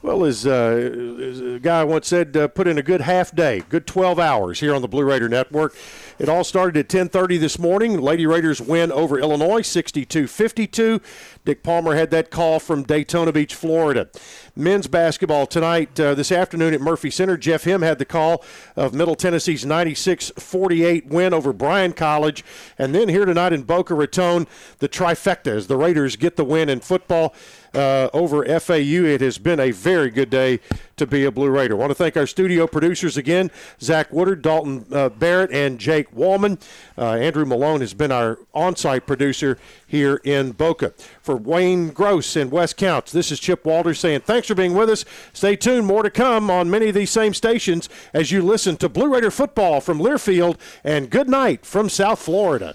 [0.00, 3.62] well, as, uh, as a guy once said, uh, put in a good half day,
[3.68, 5.74] good 12 hours here on the Blue Raider Network.
[6.20, 8.00] It all started at 10:30 this morning.
[8.00, 11.00] Lady Raiders win over Illinois 62-52.
[11.44, 14.08] Dick Palmer had that call from Daytona Beach, Florida.
[14.54, 17.36] Men's basketball tonight, uh, this afternoon at Murphy Center.
[17.36, 18.44] Jeff Him had the call
[18.76, 22.44] of Middle Tennessee's 96-48 win over Bryan College,
[22.78, 24.46] and then here tonight in Boca Raton,
[24.78, 27.34] the trifecta as the Raiders get the win in football
[27.74, 29.04] uh, over FAU.
[29.04, 30.60] It has been a very good day
[30.96, 31.74] to be a Blue Raider.
[31.74, 33.50] I want to thank our studio producers again
[33.80, 36.60] Zach Woodard, Dalton uh, Barrett, and Jake Wallman.
[36.96, 40.92] Uh, Andrew Malone has been our on site producer here in Boca.
[41.22, 44.90] For Wayne Gross and Wes Counts, this is Chip Walters saying thanks for being with
[44.90, 45.04] us.
[45.32, 48.88] Stay tuned, more to come on many of these same stations as you listen to
[48.88, 52.74] Blue Raider football from Learfield, and good night from South Florida.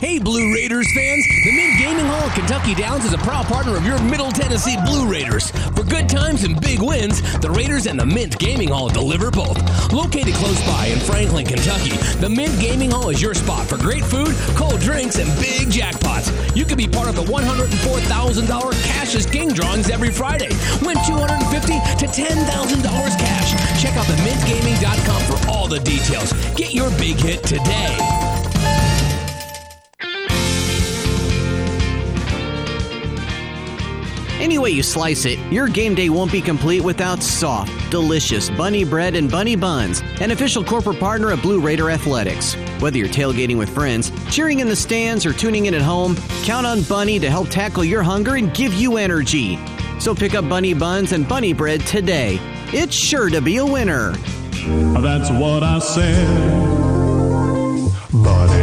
[0.00, 1.28] Hey, Blue Raiders fans!
[1.44, 4.78] The Mint Gaming Hall at Kentucky Downs is a proud partner of your Middle Tennessee
[4.86, 5.50] Blue Raiders.
[5.76, 9.60] For good times and big wins, the Raiders and the Mint Gaming Hall deliver both.
[9.92, 14.02] Located close by in Franklin, Kentucky, the Mint Gaming Hall is your spot for great
[14.02, 16.32] food, cold drinks, and big jackpots.
[16.56, 20.48] You can be part of the $104,000 Cash is King drawings every Friday.
[20.80, 23.82] Win 250 to $10,000 cash.
[23.82, 26.32] Check out the themintgaming.com for all the details.
[26.56, 28.19] Get your big hit today.
[34.40, 38.84] Any way you slice it, your game day won't be complete without soft, delicious bunny
[38.84, 42.54] bread and bunny buns, an official corporate partner of Blue Raider Athletics.
[42.80, 46.66] Whether you're tailgating with friends, cheering in the stands, or tuning in at home, count
[46.66, 49.58] on Bunny to help tackle your hunger and give you energy.
[49.98, 52.38] So pick up bunny buns and bunny bread today.
[52.72, 54.12] It's sure to be a winner.
[55.02, 56.26] That's what I said.
[58.10, 58.59] Bunny.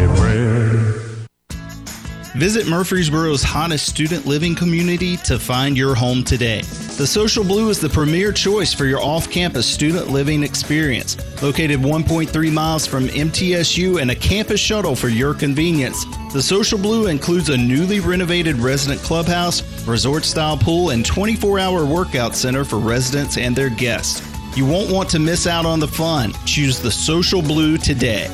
[2.38, 6.62] Visit Murfreesboro's hottest student living community to find your home today.
[6.96, 11.18] The Social Blue is the premier choice for your off campus student living experience.
[11.42, 16.06] Located 1.3 miles from MTSU and a campus shuttle for your convenience.
[16.32, 21.88] The Social Blue includes a newly renovated resident clubhouse, resort style pool, and 24 hour
[21.88, 24.22] workout center for residents and their guests.
[24.56, 26.34] You won't want to miss out on the fun.
[26.46, 28.28] Choose the Social Blue today.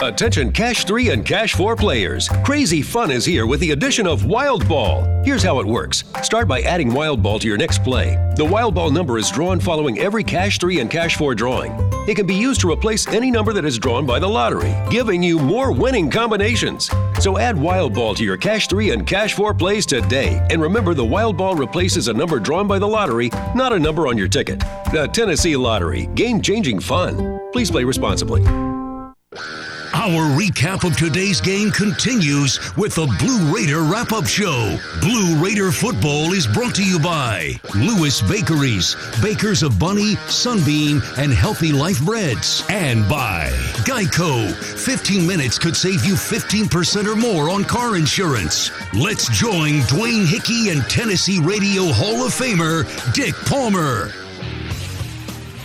[0.00, 2.28] Attention Cash 3 and Cash 4 players.
[2.44, 5.02] Crazy fun is here with the addition of Wild Ball.
[5.24, 6.04] Here's how it works.
[6.22, 8.16] Start by adding Wild Ball to your next play.
[8.36, 11.72] The Wild Ball number is drawn following every Cash 3 and Cash 4 drawing.
[12.06, 15.20] It can be used to replace any number that is drawn by the lottery, giving
[15.20, 16.88] you more winning combinations.
[17.18, 20.40] So add Wild Ball to your Cash 3 and Cash 4 plays today.
[20.50, 24.06] And remember, the Wild Ball replaces a number drawn by the lottery, not a number
[24.06, 24.60] on your ticket.
[24.92, 26.06] The Tennessee Lottery.
[26.14, 27.40] Game changing fun.
[27.52, 28.46] Please play responsibly.
[29.98, 34.78] Our recap of today's game continues with the Blue Raider wrap up show.
[35.00, 41.32] Blue Raider football is brought to you by Lewis Bakeries, bakers of Bunny, Sunbeam, and
[41.32, 43.48] Healthy Life Breads, and by
[43.84, 44.54] Geico.
[44.54, 48.70] 15 minutes could save you 15% or more on car insurance.
[48.94, 52.84] Let's join Dwayne Hickey and Tennessee Radio Hall of Famer
[53.14, 54.12] Dick Palmer.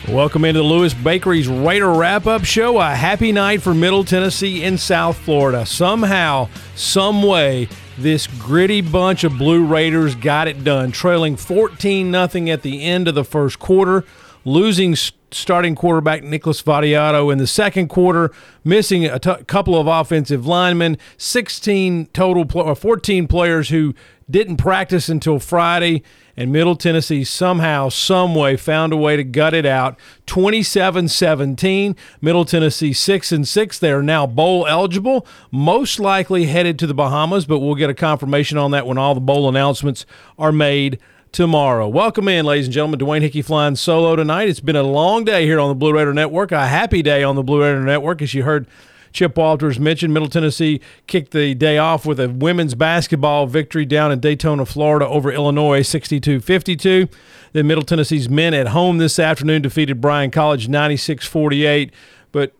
[0.09, 2.77] Welcome into the Lewis Bakery's Raider Wrap Up Show.
[2.81, 5.65] A happy night for Middle Tennessee and South Florida.
[5.65, 12.47] Somehow, some way, this gritty bunch of Blue Raiders got it done, trailing 14 0
[12.49, 14.03] at the end of the first quarter,
[14.43, 14.93] losing
[15.35, 18.31] starting quarterback Nicholas Vattiato in the second quarter,
[18.63, 23.93] missing a t- couple of offensive linemen, 16 total, pl- 14 players who
[24.29, 26.01] didn't practice until Friday
[26.35, 29.99] and Middle Tennessee somehow, someway found a way to gut it out.
[30.25, 31.95] 27-17.
[32.21, 33.79] Middle Tennessee 6 and 6.
[33.79, 37.93] They are now bowl eligible, most likely headed to the Bahamas, but we'll get a
[37.93, 40.05] confirmation on that when all the bowl announcements
[40.39, 40.99] are made
[41.33, 41.87] tomorrow.
[41.87, 42.99] Welcome in, ladies and gentlemen.
[42.99, 44.47] Dwayne Hickey flying solo tonight.
[44.47, 47.35] It's been a long day here on the Blue Raider Network, a happy day on
[47.35, 48.67] the Blue Raider Network, as you heard
[49.11, 54.11] Chip Walters mentioned Middle Tennessee kicked the day off with a women's basketball victory down
[54.11, 57.07] in Daytona, Florida over Illinois 62 52.
[57.51, 61.91] Then Middle Tennessee's men at home this afternoon defeated Bryan College 96 48.
[62.31, 62.53] But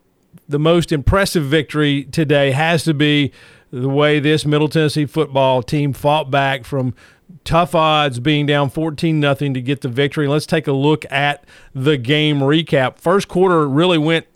[0.50, 3.32] the most impressive victory today has to be
[3.70, 6.96] the way this Middle Tennessee football team fought back from
[7.44, 10.28] tough odds being down 14 nothing to get the victory.
[10.28, 12.98] Let's take a look at the game recap.
[12.98, 14.28] First quarter really went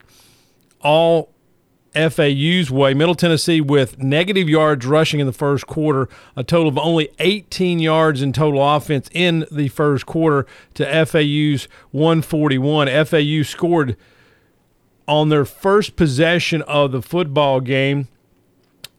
[0.81, 1.33] all
[1.93, 2.93] FAU's way.
[2.93, 7.79] Middle Tennessee with negative yards rushing in the first quarter, a total of only 18
[7.79, 10.45] yards in total offense in the first quarter
[10.75, 13.05] to FAU's 141.
[13.05, 13.97] FAU scored
[15.07, 18.07] on their first possession of the football game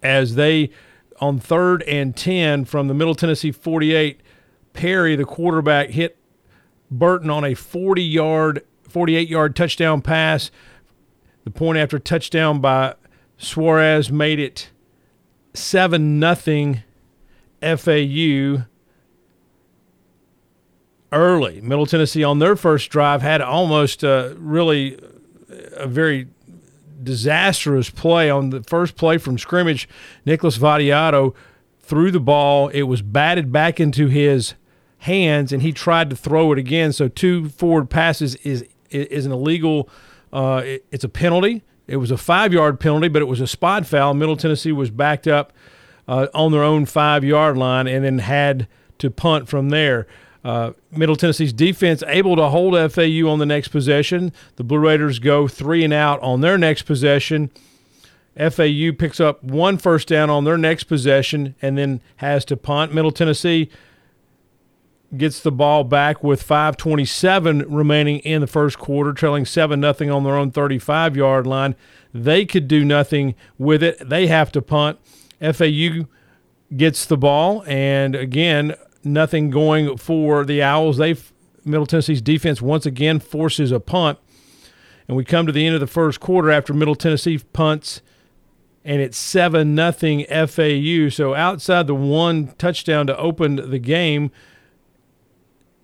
[0.02, 0.70] as they,
[1.20, 4.20] on third and 10 from the Middle Tennessee 48,
[4.72, 6.16] Perry, the quarterback, hit
[6.90, 10.50] Burton on a 40 yard, 48 yard touchdown pass
[11.44, 12.94] the point after touchdown by
[13.38, 14.70] Suarez made it
[15.54, 16.82] 7 nothing
[17.62, 18.64] FAU
[21.10, 21.60] early.
[21.60, 24.98] Middle Tennessee on their first drive had almost uh, really
[25.72, 26.28] a very
[27.02, 29.88] disastrous play on the first play from scrimmage.
[30.24, 31.34] Nicholas Vattiato
[31.80, 32.68] threw the ball.
[32.68, 34.54] It was batted back into his
[34.98, 36.92] hands, and he tried to throw it again.
[36.92, 39.88] So two forward passes is is an illegal–
[40.32, 41.62] uh, it, it's a penalty.
[41.86, 44.14] It was a five yard penalty, but it was a spot foul.
[44.14, 45.52] Middle Tennessee was backed up
[46.06, 48.68] uh, on their own five yard line and then had
[48.98, 50.06] to punt from there.
[50.44, 54.32] Uh, Middle Tennessee's defense able to hold FAU on the next possession.
[54.56, 57.50] The Blue Raiders go three and out on their next possession.
[58.36, 62.94] FAU picks up one first down on their next possession and then has to punt.
[62.94, 63.68] Middle Tennessee
[65.16, 70.22] gets the ball back with 527 remaining in the first quarter, trailing 7 nothing on
[70.22, 71.74] their own 35 yard line.
[72.14, 74.08] They could do nothing with it.
[74.08, 74.98] They have to punt.
[75.40, 76.06] FAU
[76.76, 78.74] gets the ball, and again,
[79.12, 80.96] nothing going for the Owls.
[80.96, 81.16] They
[81.64, 84.18] Middle Tennessee's defense once again forces a punt.
[85.06, 88.02] And we come to the end of the first quarter after Middle Tennessee punts
[88.84, 91.10] and it's 7 nothing FAU.
[91.10, 94.30] So outside the one touchdown to open the game,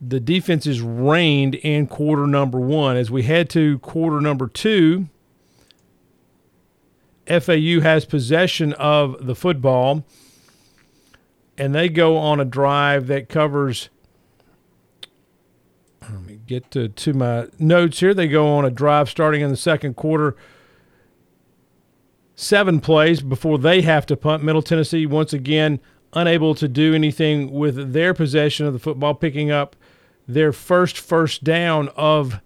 [0.01, 2.97] the defense is reigned in quarter number one.
[2.97, 5.09] As we head to quarter number two,
[7.27, 10.05] FAU has possession of the football,
[11.57, 13.89] and they go on a drive that covers.
[16.03, 18.13] Let me get to, to my notes here.
[18.13, 20.37] They go on a drive starting in the second quarter.
[22.37, 24.43] Seven plays before they have to punt.
[24.43, 25.81] Middle Tennessee, once again,
[26.13, 29.77] unable to do anything with their possession of the football, picking up
[30.27, 32.41] their first first down of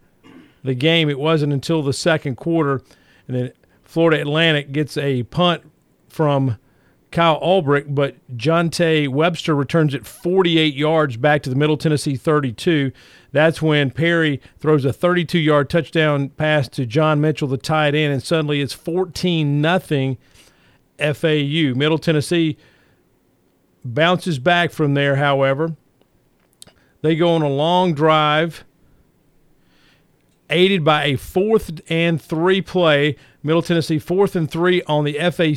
[0.63, 1.09] the game.
[1.09, 2.83] It wasn't until the second quarter,
[3.27, 3.53] and then
[3.85, 5.63] Florida Atlantic gets a punt
[6.09, 6.59] from
[7.11, 12.93] Kyle Ulbrich, but Jonte Wester returns it 48 yards back to the Middle Tennessee 32.
[13.33, 18.13] That's when Perry throws a 32 yard touchdown pass to John Mitchell, the tight end,
[18.13, 20.19] and suddenly it's 14 nothing
[20.99, 21.75] FAU.
[21.75, 22.59] Middle Tennessee
[23.85, 25.77] bounces back from there, however.
[27.01, 28.65] They go on a long drive,
[30.51, 33.17] aided by a fourth and three play.
[33.43, 35.55] Middle Tennessee fourth and three on the FAU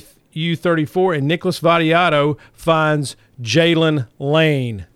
[0.56, 4.88] 34, and Nicholas Vattiato finds Jaylin Lane.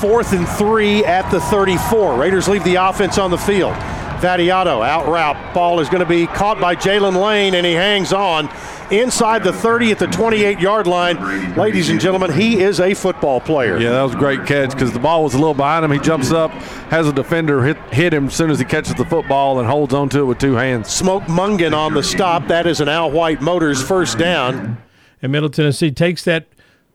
[0.00, 2.18] Fourth and three at the 34.
[2.18, 3.74] Raiders leave the offense on the field.
[4.18, 5.54] Vattiato out route.
[5.54, 8.50] Ball is going to be caught by Jaylin Lane, and he hangs on
[8.90, 11.54] inside the 30 at the 28 yard line.
[11.56, 13.78] Ladies and gentlemen, he is a football player.
[13.78, 15.92] Yeah, that was a great catch because the ball was a little behind him.
[15.92, 16.50] He jumps up,
[16.90, 19.94] has a defender hit, hit him as soon as he catches the football and holds
[19.94, 20.88] onto it with two hands.
[20.88, 22.46] Smoke Mungan on the stop.
[22.48, 24.78] That is an Al White Motors first down.
[25.22, 26.46] And Middle Tennessee takes that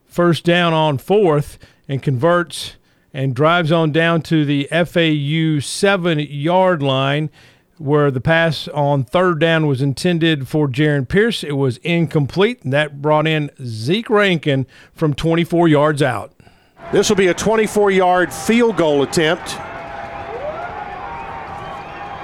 [0.06, 2.76] first down on fourth and converts
[3.14, 7.30] and drives on down to the FAU seven yard line
[7.78, 11.44] where the pass on third down was intended for Jaron Pierce.
[11.44, 16.32] It was incomplete, and that brought in Zeke Rankin from 24 yards out.
[16.92, 19.56] This will be a 24 yard field goal attempt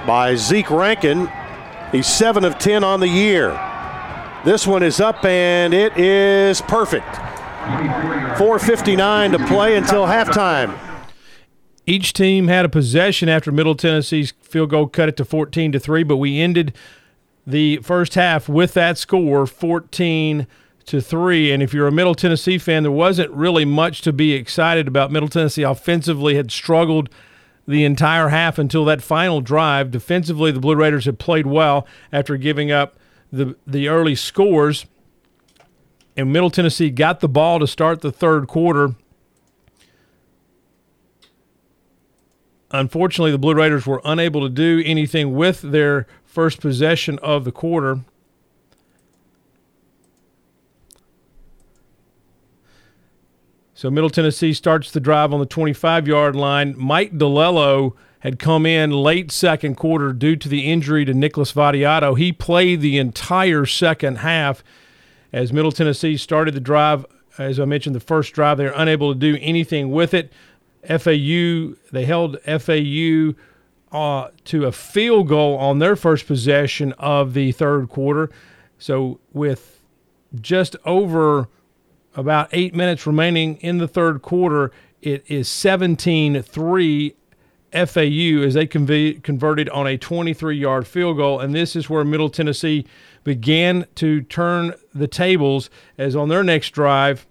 [0.06, 1.28] by Zeke Rankin.
[1.90, 3.50] He's 7 of 10 on the year.
[4.44, 7.27] This one is up and it is perfect.
[7.58, 10.78] 4.59 to play until halftime.
[11.86, 15.80] Each team had a possession after Middle Tennessee's field goal cut it to 14 to
[15.80, 16.74] 3, but we ended
[17.46, 20.46] the first half with that score 14
[20.84, 24.32] to 3 and if you're a Middle Tennessee fan there wasn't really much to be
[24.32, 25.10] excited about.
[25.10, 27.10] Middle Tennessee offensively had struggled
[27.66, 29.90] the entire half until that final drive.
[29.90, 32.98] Defensively the Blue Raiders had played well after giving up
[33.32, 34.86] the the early scores.
[36.18, 38.94] And Middle Tennessee got the ball to start the third quarter
[42.70, 47.52] Unfortunately, the Blue Raiders were unable to do anything with their first possession of the
[47.52, 48.00] quarter.
[53.72, 56.74] So Middle Tennessee starts the drive on the 25 yard line.
[56.76, 62.18] Mike DiLiello had come in late second quarter due to the injury to Nicholas Vattiato.
[62.18, 64.64] He played the entire second half
[65.32, 67.04] as Middle Tennessee started the drive.
[67.38, 70.32] As I mentioned, the first drive, they were unable to do anything with it.
[70.82, 73.34] FAU, they held FAU
[73.92, 78.30] uh, to a field goal on their first possession of the third quarter.
[78.78, 79.82] So, with
[80.40, 81.48] just over
[82.14, 87.14] about eight minutes remaining in the third quarter, it is 17 3
[87.72, 91.40] FAU as they conv- converted on a 23 yard field goal.
[91.40, 92.86] And this is where Middle Tennessee
[93.24, 97.26] began to turn the tables as on their next drive,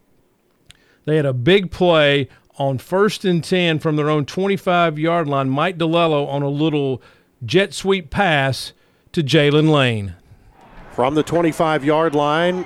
[1.06, 5.50] they had a big play on first and 10 from their own 25 yard line.
[5.50, 7.02] Mike DiLiello on a little
[7.46, 8.74] jet sweep pass
[9.12, 10.16] to Jaylin Lane.
[10.92, 12.66] From the 25 yard line,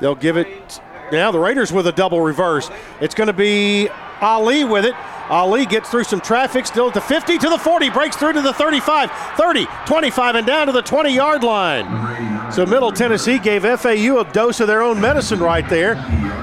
[0.00, 0.80] they'll give it.
[1.10, 2.70] Now the Raiders with a double reverse.
[3.00, 3.88] It's going to be
[4.20, 4.94] Ali with it.
[5.30, 8.40] Ali gets through some traffic, still at the 50 to the 40, breaks through to
[8.42, 12.52] the 35, 30, 25, and down to the 20 yard line.
[12.52, 15.94] So Middle Tennessee gave FAU a dose of their own medicine right there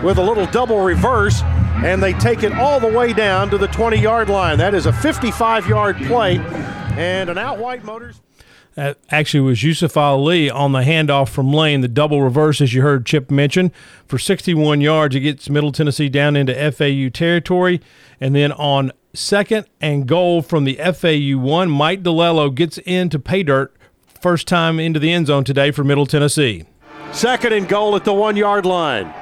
[0.03, 1.41] with a little double reverse
[1.83, 4.57] and they take it all the way down to the 20 yard line.
[4.57, 6.37] That is a 55 yard play
[6.97, 8.21] and an Al White Motors.
[8.75, 12.81] That actually was Yusuf Ali on the handoff from Lane, the double reverse, as you
[12.81, 13.71] heard Chip mention.
[14.05, 17.79] For 61 yards, it gets Middle Tennessee down into FAU territory.
[18.19, 23.43] And then on second and goal from the FAU one, Mike DiLiello gets into pay
[23.43, 23.73] dirt,
[24.21, 26.65] first time into the end zone today for Middle Tennessee.
[27.13, 29.13] Second and goal at the one yard line.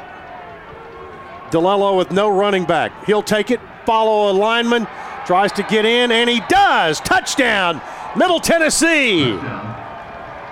[1.51, 3.05] DiLiello with no running back.
[3.05, 4.87] He'll take it, follow a lineman,
[5.27, 6.99] tries to get in, and he does.
[7.01, 7.79] Touchdown,
[8.15, 9.33] Middle Tennessee.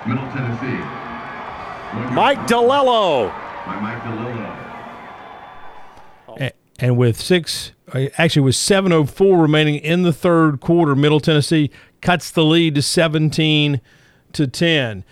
[0.07, 0.81] Middle Tennessee.
[2.13, 3.27] Mike DiLiello.
[3.81, 4.61] Mike DiLiello.
[6.81, 11.69] And with six, uh, actually with 7:04 remaining in the third quarter, Middle Tennessee
[12.01, 13.79] cuts the lead to 17
[14.33, 15.03] to 10.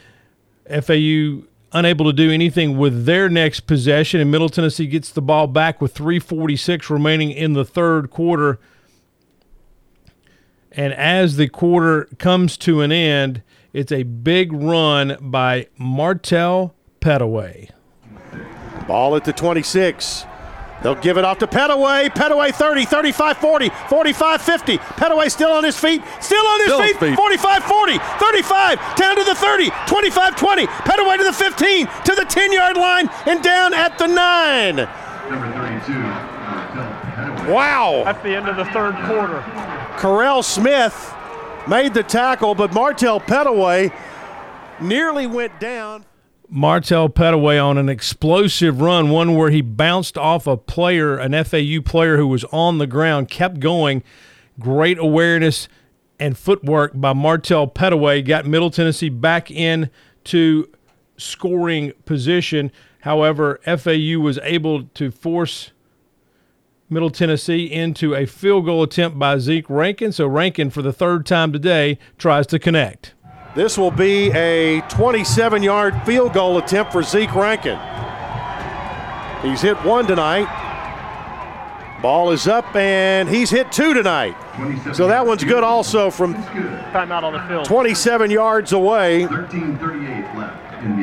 [0.68, 5.46] FAU unable to do anything with their next possession, and Middle Tennessee gets the ball
[5.46, 8.58] back with 3:46 remaining in the third quarter.
[10.72, 13.42] And as the quarter comes to an end,
[13.74, 17.70] it's a big run by Martell Pettaway.
[18.88, 20.26] Ball at the 26.
[20.82, 22.10] They'll give it off to Pettaway.
[22.10, 24.78] Pettaway 30, 35 40, 45 50.
[24.78, 26.02] Pettaway still on his feet.
[26.22, 26.98] Still on his Still feet.
[26.98, 27.16] feet.
[27.18, 30.68] 45 40, 35, down to the 30, 25 20.
[30.68, 34.76] Pettaway to the 15, to the 10 yard line, and down at the 9.
[34.78, 35.52] Number
[35.86, 37.52] 32.
[37.52, 38.04] Wow.
[38.06, 39.44] That's the end of the third quarter.
[40.00, 41.14] Corell Smith
[41.68, 43.94] made the tackle, but Martell Pettaway
[44.80, 46.06] nearly went down.
[46.48, 51.82] Martell Pettaway on an explosive run, one where he bounced off a player, an FAU
[51.84, 54.02] player who was on the ground, kept going.
[54.58, 55.68] Great awareness
[56.18, 59.90] and footwork by Martell Pettaway got Middle Tennessee back in
[60.24, 60.70] to
[61.18, 62.72] scoring position.
[63.02, 65.72] However, FAU was able to force
[66.90, 70.12] Middle Tennessee into a field goal attempt by Zeke Rankin.
[70.12, 73.14] So Rankin, for the third time today, tries to connect.
[73.56, 77.80] This will be a 27 yard field goal attempt for Zeke Rankin.
[79.42, 80.48] He's hit one tonight.
[82.02, 84.36] Ball is up, and he's hit two tonight.
[84.94, 87.66] So that one's good also from Timeout on the field.
[87.66, 89.26] 27 yards away.
[89.26, 90.96] 13:38 left in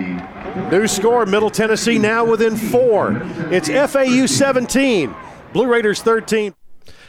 [0.70, 3.20] the New score Middle Tennessee now within four.
[3.50, 5.15] It's FAU 17,
[5.56, 6.52] Blue Raiders 13.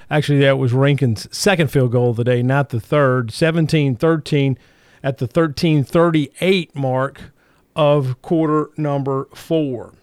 [0.10, 3.30] Actually, that was Rankin's second field goal of the day, not the third.
[3.30, 4.58] 17 13
[5.04, 7.34] at the 1338 mark
[7.76, 9.96] of quarter number four.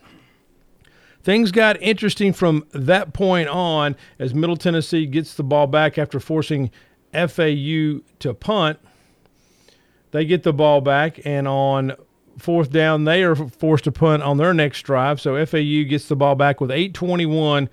[1.22, 6.20] Things got interesting from that point on as Middle Tennessee gets the ball back after
[6.20, 6.70] forcing
[7.14, 8.78] FAU to punt.
[10.10, 11.94] They get the ball back, and on
[12.36, 15.18] fourth down, they are forced to punt on their next drive.
[15.18, 17.70] So FAU gets the ball back with 8:21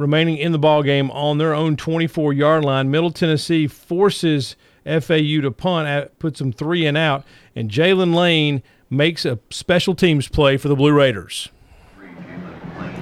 [0.00, 2.90] remaining in the ball game on their own 24-yard line.
[2.90, 9.24] Middle Tennessee forces FAU to punt, puts them three and out, and Jaylin Lane makes
[9.24, 11.50] a special teams play for the Blue Raiders.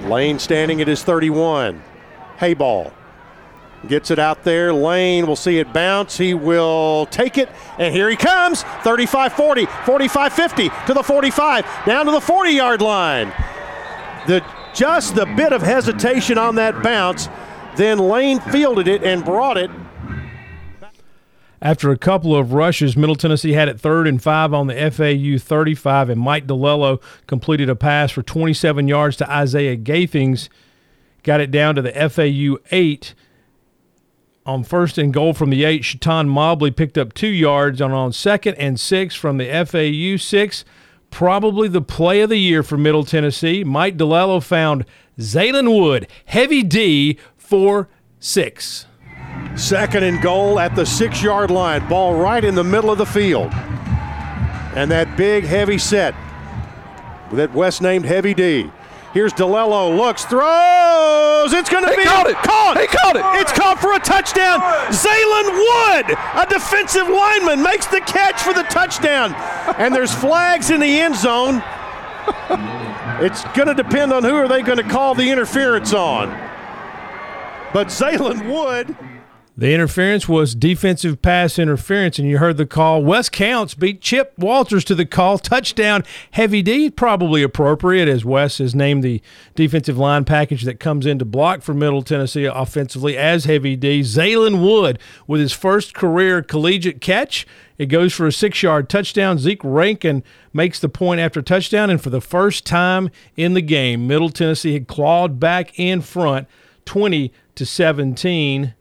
[0.03, 1.81] Lane standing at his 31.
[2.37, 2.93] Hayball
[3.87, 4.73] gets it out there.
[4.73, 6.17] Lane will see it bounce.
[6.17, 11.65] He will take it, and here he comes 35 40, 45 50 to the 45,
[11.85, 13.31] down to the 40 yard line.
[14.27, 17.29] The, just the bit of hesitation on that bounce.
[17.75, 19.71] Then Lane fielded it and brought it
[21.61, 25.37] After a couple of rushes, Middle Tennessee had it third and five on the FAU
[25.37, 30.49] 35, and Mike DiLiello completed a pass for 27 yards to Isaiah Gathings.
[31.23, 33.13] Got it down to the FAU 8.
[34.45, 37.81] On first and goal from the 8, Chaton Mobley picked up two yards.
[37.81, 40.65] And on second and six from the FAU 6,
[41.11, 44.85] probably the play of the year for Middle Tennessee, Mike DiLiello found
[45.17, 47.89] Zaylen Wood, heavy D, for
[48.19, 48.85] six.
[49.55, 51.87] Second and goal at the six yard line.
[51.89, 53.51] Ball right in the middle of the field.
[54.75, 56.15] And that big, heavy set
[57.31, 58.71] that Wes named Heavy D.
[59.11, 61.51] Here's DiLiello, looks, throws.
[61.53, 62.35] It's going to be caught it.
[62.37, 62.77] Caught.
[62.79, 63.41] He caught it.
[63.41, 64.59] It's caught for a touchdown.
[64.93, 69.33] Zaylen Wood, a defensive lineman, makes the catch for the touchdown.
[69.79, 71.63] And there's flags in the end zone.
[73.21, 76.29] It's going to depend on who are they going to call the interference on.
[77.73, 78.95] But Zaylen Wood
[79.59, 83.03] The interference was defensive pass interference, and you heard the call.
[83.03, 85.37] Wes Counts beat Chip Walters to the call.
[85.37, 89.21] Touchdown, heavy D, probably appropriate as Wes has named the
[89.55, 93.99] defensive line package that comes in to block for Middle Tennessee offensively as heavy D.
[93.99, 94.97] Zaylen Wood
[95.27, 97.45] with his first career collegiate catch.
[97.77, 99.39] It goes for a six yard touchdown.
[99.39, 100.23] Zeke Rankin
[100.53, 104.71] makes the point after touchdown, and for the first time in the game, Middle Tennessee
[104.71, 106.47] had clawed back in front
[106.85, 108.73] 20 to 17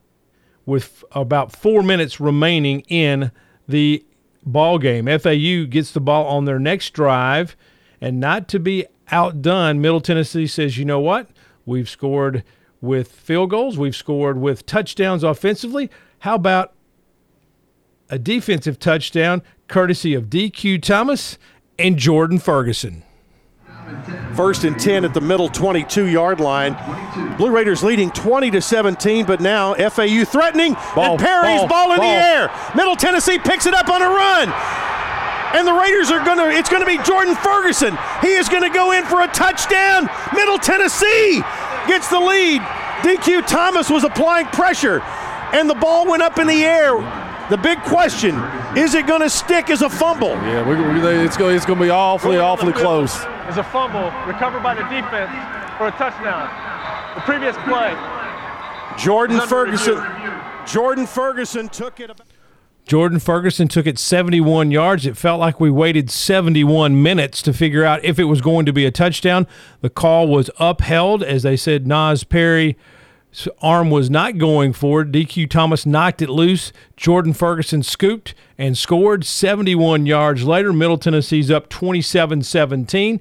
[0.69, 3.33] with about four minutes remaining in
[3.67, 4.05] the
[4.45, 5.07] ball game.
[5.07, 7.57] FAU gets the ball on their next drive,
[8.03, 11.31] and not to be outdone, Middle Tennessee says, you know what?
[11.65, 12.45] We've scored
[12.83, 15.91] with field goals, we've scored with touchdowns offensively.
[16.19, 16.75] How about
[18.11, 21.39] a defensive touchdown courtesy of DQ Thomas
[21.79, 23.05] and Jordan Ferguson?
[24.35, 26.77] First and 10 at the middle 22 yard line.
[27.37, 31.93] Blue Raiders leading 20 to 17, but now FAU threatening Ball, and Perry's ball, ball,
[31.93, 32.11] in ball.
[32.11, 32.51] the air.
[32.75, 34.49] Middle Tennessee picks it up on a run.
[35.55, 37.97] And the Raiders are going to, it's going to be Jordan Ferguson.
[38.21, 40.09] He is going to go in for a touchdown.
[40.35, 41.43] Middle Tennessee
[41.87, 42.61] gets the lead.
[43.01, 45.01] DQ Thomas was applying pressure,
[45.53, 47.28] and the ball went up in the air.
[47.51, 48.35] The big question
[48.77, 50.29] is it going to stick as a fumble?
[50.29, 53.15] Yeah, we, we, it's going it's to be awfully, awfully close.
[53.49, 55.31] Is a fumble recovered by the defense
[55.79, 56.49] for a touchdown.
[57.15, 57.97] The previous play.
[58.99, 59.97] Jordan Ferguson.
[59.97, 60.33] review.
[60.67, 62.11] Jordan Ferguson took it.
[62.11, 62.27] About-
[62.85, 65.07] Jordan Ferguson took it 71 yards.
[65.07, 68.73] It felt like we waited 71 minutes to figure out if it was going to
[68.73, 69.47] be a touchdown.
[69.81, 72.77] The call was upheld as they said Nas Perry
[73.63, 75.13] arm was not going forward.
[75.13, 76.73] DQ Thomas knocked it loose.
[76.97, 80.73] Jordan Ferguson scooped and scored 71 yards later.
[80.73, 83.21] Middle Tennessee's up 27 17.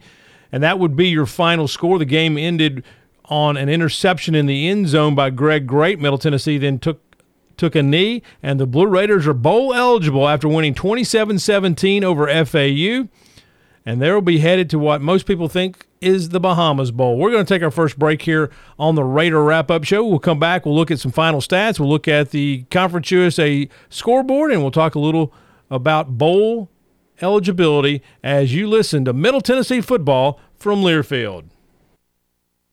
[0.51, 1.99] And that would be your final score.
[1.99, 2.83] The game ended
[3.25, 5.99] on an interception in the end zone by Greg Great.
[5.99, 7.01] Middle Tennessee then took
[7.57, 12.27] took a knee, and the Blue Raiders are bowl eligible after winning 27 17 over
[12.45, 13.07] FAU.
[13.87, 17.17] And they'll be headed to what most people think is the Bahamas Bowl.
[17.17, 20.05] We're going to take our first break here on the Raider wrap up show.
[20.05, 20.65] We'll come back.
[20.65, 21.79] We'll look at some final stats.
[21.79, 25.33] We'll look at the Conference USA scoreboard, and we'll talk a little
[25.69, 26.69] about bowl
[27.21, 31.45] eligibility as you listen to Middle Tennessee football from Learfield.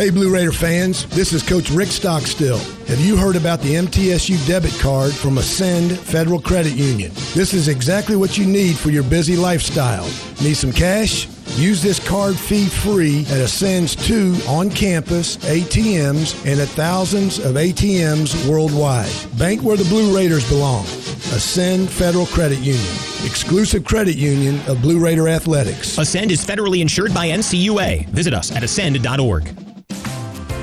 [0.00, 2.56] Hey, Blue Raider fans, this is Coach Rick Stockstill.
[2.86, 7.10] Have you heard about the MTSU debit card from Ascend Federal Credit Union?
[7.34, 10.06] This is exactly what you need for your busy lifestyle.
[10.40, 11.28] Need some cash?
[11.58, 17.56] Use this card fee free at Ascend's two on campus ATMs and at thousands of
[17.56, 19.12] ATMs worldwide.
[19.38, 20.86] Bank where the Blue Raiders belong.
[21.34, 22.94] Ascend Federal Credit Union,
[23.26, 25.98] exclusive credit union of Blue Raider Athletics.
[25.98, 28.08] Ascend is federally insured by NCUA.
[28.08, 29.69] Visit us at ascend.org.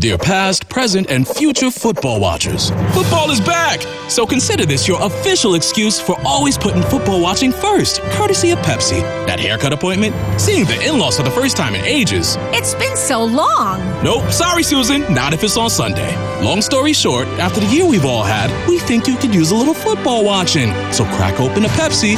[0.00, 3.80] Dear past, present, and future football watchers, football is back!
[4.08, 9.00] So consider this your official excuse for always putting football watching first, courtesy of Pepsi.
[9.26, 10.14] That haircut appointment?
[10.40, 12.36] Seeing the in laws for the first time in ages.
[12.52, 13.80] It's been so long!
[14.02, 16.16] Nope, sorry, Susan, not if it's on Sunday.
[16.42, 19.56] Long story short, after the year we've all had, we think you could use a
[19.56, 20.72] little football watching.
[20.92, 22.16] So crack open a Pepsi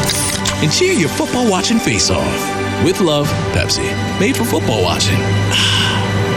[0.62, 2.84] and cheer your football watching face off.
[2.84, 3.84] With love, Pepsi.
[4.20, 5.18] Made for football watching.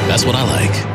[0.08, 0.95] That's what I like.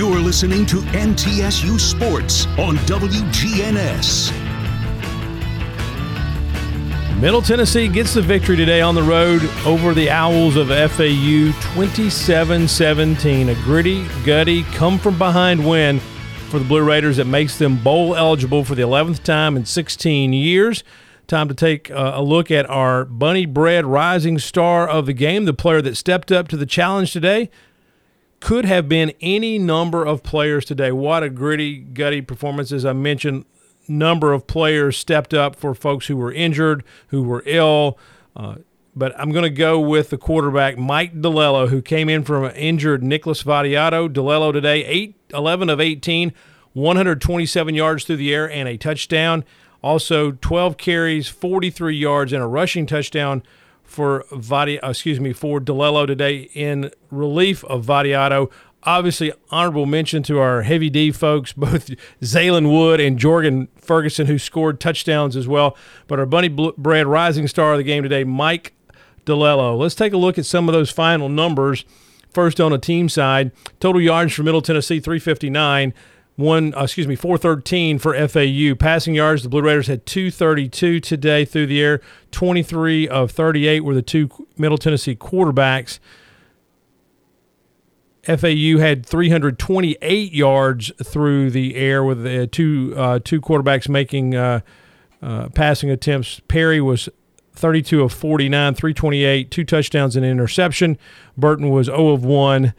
[0.00, 4.32] You're listening to MTSU Sports on WGNS.
[7.20, 12.66] Middle Tennessee gets the victory today on the road over the Owls of FAU 27
[12.66, 13.50] 17.
[13.50, 15.98] A gritty, gutty, come from behind win
[16.48, 20.32] for the Blue Raiders that makes them bowl eligible for the 11th time in 16
[20.32, 20.82] years.
[21.26, 25.44] Time to take uh, a look at our Bunny Bread rising star of the game,
[25.44, 27.50] the player that stepped up to the challenge today
[28.40, 30.90] could have been any number of players today.
[30.90, 32.72] What a gritty, gutty performance.
[32.72, 33.44] As I mentioned,
[33.86, 37.98] number of players stepped up for folks who were injured, who were ill.
[38.34, 38.56] Uh,
[38.96, 42.56] but I'm going to go with the quarterback, Mike DiLiello, who came in from an
[42.56, 44.08] injured Nicholas Vattiato.
[44.08, 46.32] DiLiello today, 8, 11 of 18,
[46.72, 49.44] 127 yards through the air and a touchdown.
[49.82, 53.42] Also, 12 carries, 43 yards, and a rushing touchdown
[53.90, 58.50] for Vadi, uh, excuse me, for DiLiello today in relief of Vattiato.
[58.84, 61.90] obviously honorable mention to our heavy D folks, both
[62.22, 65.76] Zaylen Wood and Jordan Ferguson, who scored touchdowns as well.
[66.06, 68.74] But our Bunny Bread rising star of the game today, Mike
[69.26, 69.76] DiLiello.
[69.76, 71.84] Let's take a look at some of those final numbers.
[72.32, 75.92] First on the team side, total yards for Middle Tennessee 359,
[76.40, 78.74] one uh, excuse me 413 for FAU.
[78.74, 82.00] Passing yards, the Blue Raiders had 232 today through the air.
[82.30, 85.98] 23 of 38 were the two Middle Tennessee quarterbacks.
[88.24, 94.60] FAU had 328 yards through the air with the two uh, two quarterbacks making uh,
[95.22, 96.40] uh, passing attempts.
[96.48, 97.08] Perry was
[97.54, 100.98] 32 of 49, 328, two touchdowns and an interception.
[101.36, 102.74] Burton was 0 of 1,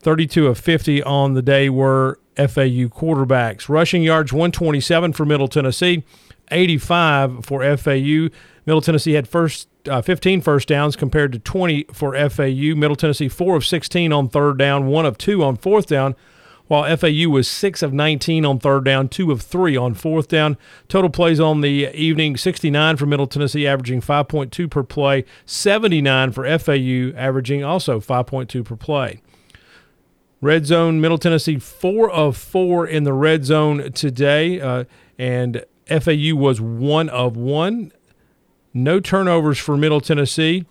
[0.00, 3.68] 32 of 50 on the day were FAU quarterbacks.
[3.68, 6.04] Rushing yards 127 for Middle Tennessee,
[6.50, 8.28] 85 for FAU.
[8.66, 12.74] Middle Tennessee had first uh, 15 first downs compared to 20 for FAU.
[12.74, 16.14] Middle Tennessee 4 of 16 on third down, 1 of 2 on fourth down,
[16.66, 20.56] while FAU was 6 of 19 on third down, 2 of 3 on fourth down.
[20.88, 26.58] Total plays on the evening 69 for Middle Tennessee, averaging 5.2 per play, 79 for
[26.58, 29.20] FAU, averaging also 5.2 per play.
[30.40, 34.84] Red zone, Middle Tennessee, 4 of 4 in the red zone today, uh,
[35.18, 37.92] and FAU was 1 of 1.
[38.72, 40.64] No turnovers for Middle Tennessee.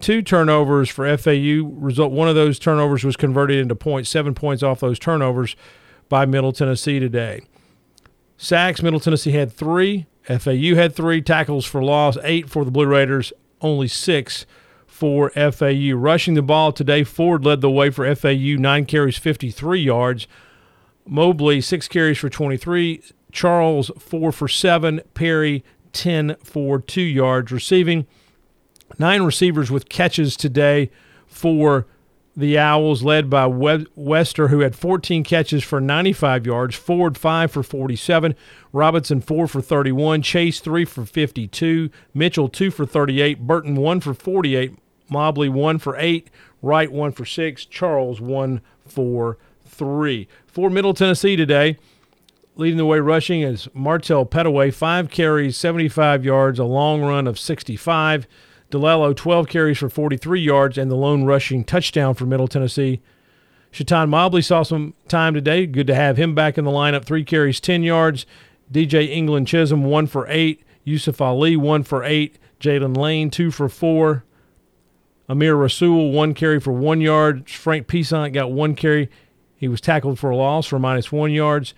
[0.00, 1.62] Two turnovers for FAU.
[1.64, 4.10] Result one of those turnovers was converted into points.
[4.10, 5.56] Seven points off those turnovers
[6.10, 7.40] by Middle Tennessee today.
[8.36, 10.06] Sacks, Middle Tennessee had three.
[10.24, 14.44] FAU had three tackles for loss, eight for the Blue Raiders, only six
[14.96, 15.94] for FAU.
[15.94, 20.26] Rushing the ball today, Ford led the way for FAU, nine carries, 53 yards.
[21.06, 23.02] Mobley, six carries for 23.
[23.30, 25.02] Charles, four for seven.
[25.12, 27.52] Perry, 10 for two yards.
[27.52, 28.06] Receiving,
[28.98, 30.90] nine receivers with catches today
[31.26, 31.86] for
[32.34, 36.74] the Owls, led by Wester, who had 14 catches for 95 yards.
[36.74, 38.34] Ford, 5 for 47.
[38.72, 40.22] Robinson, 4 for 31.
[40.22, 41.90] Chase, 3 for 52.
[42.14, 43.46] Mitchell, 2 for 38.
[43.46, 44.78] Burton, 1 for 48.
[45.08, 46.28] Mobley, 1 for 8.
[46.62, 47.64] Wright, 1 for 6.
[47.66, 50.28] Charles, 1 for 3.
[50.46, 51.76] For Middle Tennessee today,
[52.58, 57.38] Leading the way rushing is Martell Pettaway, five carries, 75 yards, a long run of
[57.38, 58.26] 65.
[58.70, 63.02] DiLiello, 12 carries for 43 yards, and the lone rushing touchdown for Middle Tennessee.
[63.72, 65.66] Chaton Mobley saw some time today.
[65.66, 67.04] Good to have him back in the lineup.
[67.04, 68.24] Three carries, 10 yards.
[68.72, 70.62] DJ England Chisholm, one for eight.
[70.82, 72.38] Yusuf Ali, one for eight.
[72.58, 74.24] Jaylin Lane, two for four.
[75.28, 77.48] Amir Rasul, one carry for one yard.
[77.48, 79.10] Frank Peasant got one carry.
[79.56, 81.74] He was tackled for a loss for minus one yards.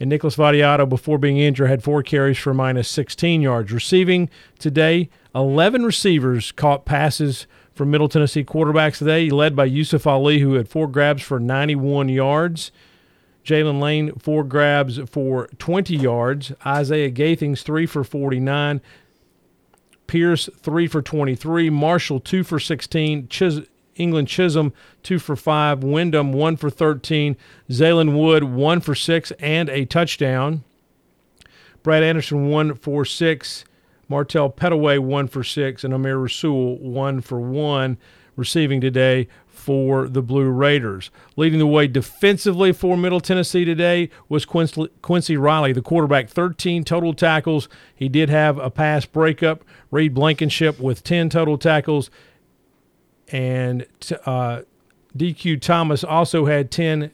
[0.00, 3.70] And Nicholas Vattiato, before being injured, had four carries for minus 16 yards.
[3.70, 10.40] Receiving today, 11 receivers caught passes from Middle Tennessee quarterbacks today, led by Yusuf Ali,
[10.40, 12.72] who had four grabs for 91 yards.
[13.44, 16.52] Jaylin Lane, four grabs for 20 yards.
[16.64, 18.80] Isaiah Gathings, three for 49.
[20.06, 21.70] Pierce, three for 23.
[21.70, 23.28] Marshall, two for 16.
[23.28, 23.60] Chis-
[23.96, 24.72] England Chisholm,
[25.02, 25.82] two for five.
[25.82, 27.36] Wyndham, one for 13.
[27.70, 30.64] Zaylen Wood, one for six and a touchdown.
[31.82, 33.64] Brad Anderson, one for six.
[34.08, 35.84] Martell Pettaway, one for six.
[35.84, 37.98] And Amir Rasul, one for one,
[38.36, 39.28] receiving today
[39.62, 41.10] for the Blue Raiders.
[41.36, 47.14] Leading the way defensively for Middle Tennessee today was Quincy, Riley, the quarterback, 13 total
[47.14, 47.68] tackles.
[47.94, 49.64] He did have a pass breakup.
[49.90, 52.10] Reed Blankenship with 10 total tackles
[53.32, 53.86] and
[54.26, 54.62] uh,
[55.16, 57.10] DQ Thomas also had 10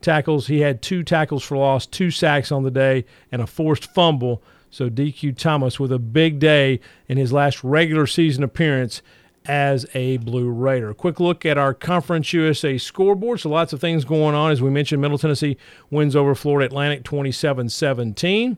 [0.00, 0.46] tackles.
[0.46, 4.42] He had two tackles for loss, two sacks on the day, and a forced fumble.
[4.70, 9.02] So DQ Thomas with a big day in his last regular season appearance
[9.46, 10.94] as a Blue Raider.
[10.94, 13.40] Quick look at our Conference USA scoreboard.
[13.40, 14.50] So lots of things going on.
[14.50, 15.56] As we mentioned, Middle Tennessee
[15.90, 18.56] wins over Florida Atlantic 27 17.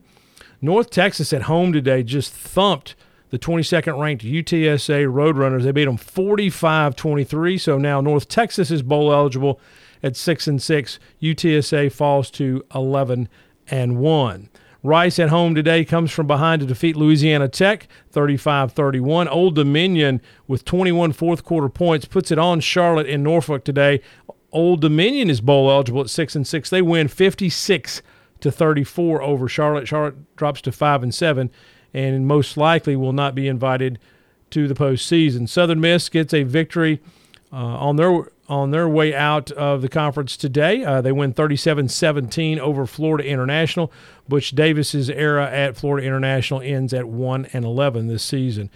[0.61, 2.95] North Texas at home today just thumped
[3.29, 5.63] the 22nd ranked UTSA Roadrunners.
[5.63, 7.59] They beat them 45-23.
[7.59, 9.59] So now North Texas is bowl eligible
[10.01, 10.99] at 6 and 6.
[11.21, 13.27] UTSA falls to 11
[13.69, 14.49] and 1.
[14.87, 19.27] Rice at home today comes from behind to defeat Louisiana Tech 35 31.
[19.27, 23.99] Old Dominion with 21 fourth quarter points puts it on Charlotte in Norfolk today.
[24.53, 26.69] Old Dominion is bowl eligible at 6 and 6.
[26.69, 28.01] They win 56
[28.39, 29.89] to 34 over Charlotte.
[29.89, 31.51] Charlotte drops to 5 and 7
[31.93, 33.99] and most likely will not be invited
[34.51, 35.49] to the postseason.
[35.49, 37.01] Southern Miss gets a victory
[37.51, 40.83] uh, on their on their way out of the conference today.
[40.83, 43.91] Uh, they win 37-17 over Florida International.
[44.27, 48.69] Butch Davis's era at Florida International ends at 1 and 11 this season.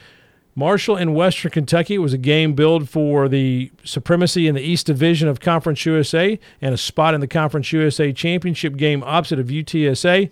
[0.53, 5.29] Marshall and Western Kentucky was a game billed for the supremacy in the East Division
[5.29, 10.29] of Conference USA and a spot in the Conference USA championship game opposite of UTSA.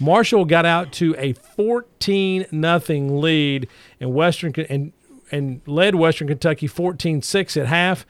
[0.00, 3.68] Marshall got out to a 14 nothing lead
[4.00, 4.92] and Western and
[5.30, 8.06] and led Western Kentucky 14-6 at half.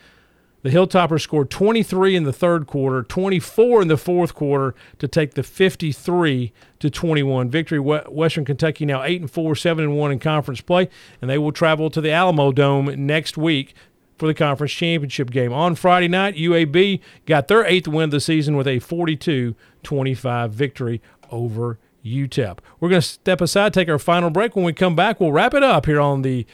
[0.62, 5.34] The Hilltoppers scored 23 in the third quarter, 24 in the fourth quarter to take
[5.34, 7.78] the 53 to 21 victory.
[7.78, 10.88] Western Kentucky now 8 and 4, 7 and 1 in conference play,
[11.20, 13.74] and they will travel to the Alamo Dome next week
[14.16, 15.52] for the conference championship game.
[15.52, 19.54] On Friday night, UAB got their eighth win of the season with a 42
[19.84, 22.58] 25 victory over UTEP.
[22.80, 24.56] We're going to step aside, take our final break.
[24.56, 26.46] When we come back, we'll wrap it up here on the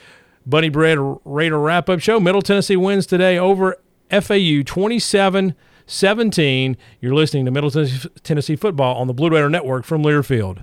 [0.46, 2.20] Bunny Bread Raider wrap up show.
[2.20, 3.78] Middle Tennessee wins today over
[4.10, 5.54] FAU 27
[5.86, 6.76] 17.
[7.00, 7.70] You're listening to Middle
[8.22, 10.62] Tennessee football on the Blue Raider Network from Learfield.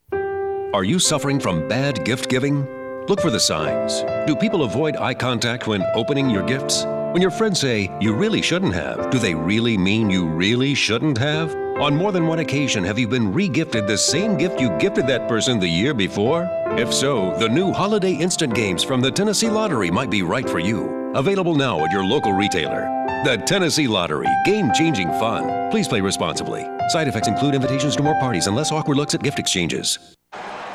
[0.73, 2.65] Are you suffering from bad gift giving?
[3.07, 4.03] Look for the signs.
[4.25, 6.85] Do people avoid eye contact when opening your gifts?
[7.11, 11.17] When your friends say, you really shouldn't have, do they really mean you really shouldn't
[11.17, 11.53] have?
[11.81, 15.27] On more than one occasion, have you been regifted the same gift you gifted that
[15.27, 16.47] person the year before?
[16.77, 20.59] If so, the new Holiday Instant Games from the Tennessee Lottery might be right for
[20.59, 21.11] you.
[21.15, 22.83] Available now at your local retailer.
[23.25, 25.69] The Tennessee Lottery, game changing fun.
[25.69, 26.65] Please play responsibly.
[26.87, 30.15] Side effects include invitations to more parties and less awkward looks at gift exchanges.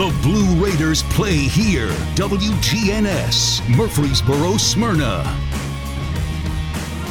[0.00, 1.90] The Blue Raiders play here.
[2.14, 5.22] WGNS, Murfreesboro, Smyrna.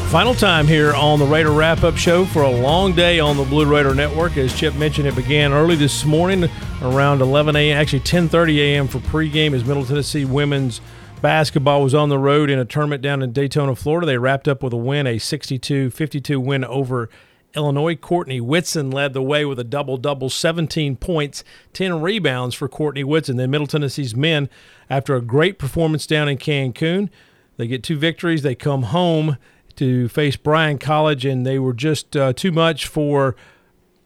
[0.10, 3.44] Final time here on the Raider Wrap Up Show for a long day on the
[3.44, 4.38] Blue Raider Network.
[4.38, 6.50] As Chip mentioned, it began early this morning
[6.82, 8.88] around 11 a.m., actually 10.30 a.m.
[8.88, 10.82] for pregame as Middle Tennessee women's
[11.22, 14.08] basketball was on the road in a tournament down in Daytona, Florida.
[14.08, 17.08] They wrapped up with a win, a 62-52 win over
[17.56, 17.96] Illinois.
[17.96, 23.04] Courtney Whitson led the way with a double double, 17 points, 10 rebounds for Courtney
[23.04, 23.38] Whitson.
[23.38, 24.50] Then Middle Tennessee's men,
[24.90, 27.10] after a great performance down in Cancun,
[27.58, 28.42] they get two victories.
[28.42, 29.38] They come home
[29.76, 33.36] to face Bryan College, and they were just uh, too much for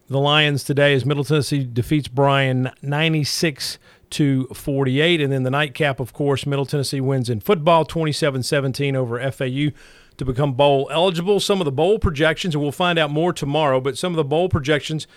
[0.07, 3.79] the Lions today as Middle Tennessee defeats Bryan 96
[4.11, 5.21] to 48.
[5.21, 9.69] And then the nightcap, of course, Middle Tennessee wins in football 27 17 over FAU
[10.25, 11.39] to become bowl eligible.
[11.39, 14.23] Some of the bowl projections, and we'll find out more tomorrow, but some of the
[14.23, 15.07] bowl projections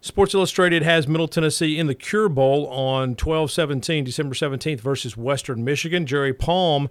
[0.00, 5.16] Sports Illustrated has Middle Tennessee in the Cure Bowl on 12 17, December 17th versus
[5.16, 6.06] Western Michigan.
[6.06, 6.88] Jerry Palm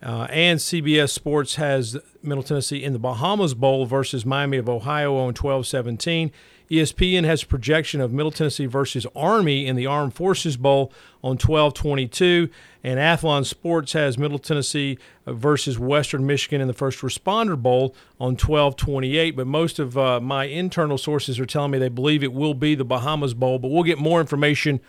[0.00, 5.16] uh, and CBS Sports has Middle Tennessee in the Bahamas Bowl versus Miami of Ohio
[5.16, 6.30] on 12 17.
[6.70, 11.32] ESPN has a projection of Middle Tennessee versus Army in the Armed Forces Bowl on
[11.32, 12.48] 1222.
[12.82, 18.32] And Athlon Sports has Middle Tennessee versus Western Michigan in the First Responder Bowl on
[18.32, 19.32] 1228.
[19.32, 22.74] But most of uh, my internal sources are telling me they believe it will be
[22.74, 23.58] the Bahamas Bowl.
[23.58, 24.80] But we'll get more information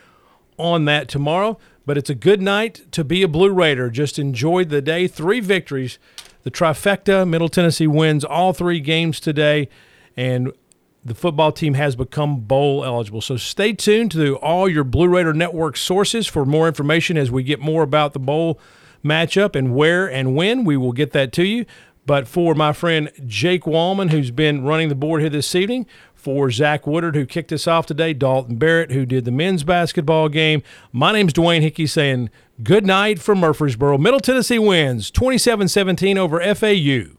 [0.57, 1.57] on that tomorrow.
[1.85, 3.89] But it's a good night to be a Blue Raider.
[3.89, 5.07] Just enjoyed the day.
[5.07, 5.99] Three victories.
[6.43, 7.27] The trifecta.
[7.27, 9.67] Middle Tennessee wins all three games today.
[10.17, 10.53] And
[11.05, 13.21] the football team has become bowl eligible.
[13.21, 17.43] So stay tuned to all your Blue Raider Network sources for more information as we
[17.43, 18.59] get more about the bowl
[19.03, 20.65] matchup and where and when.
[20.65, 21.65] We will get that to you.
[22.07, 25.85] But for my friend Jake Wallman, who's been running the board here this evening,
[26.25, 30.27] for Zach Woodard, who kicked us off today, Dalton Barrett, who did the men's basketball
[30.27, 32.31] game, my name's Dwayne Hickey saying
[32.63, 33.99] good night from Murfreesboro.
[33.99, 37.15] Middle Tennessee wins 27 17 over FAU.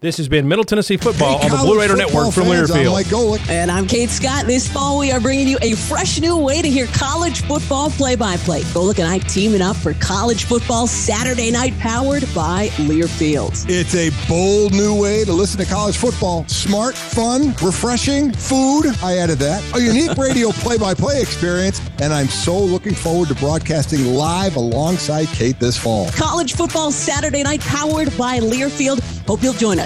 [0.00, 2.86] This has been Middle Tennessee football hey, on the Blue Raider Network from Learfield.
[2.86, 3.48] I'm Mike Golic.
[3.48, 4.44] And I'm Kate Scott.
[4.44, 8.60] This fall, we are bringing you a fresh new way to hear college football play-by-play.
[8.64, 13.64] Golick and I teaming up for college football Saturday night, powered by Learfield.
[13.70, 16.46] It's a bold new way to listen to college football.
[16.46, 18.94] Smart, fun, refreshing, food.
[19.02, 19.64] I added that.
[19.74, 25.58] A unique radio play-by-play experience, and I'm so looking forward to broadcasting live alongside Kate
[25.58, 26.10] this fall.
[26.10, 29.00] College football Saturday night, powered by Learfield.
[29.26, 29.85] Hope you'll join us.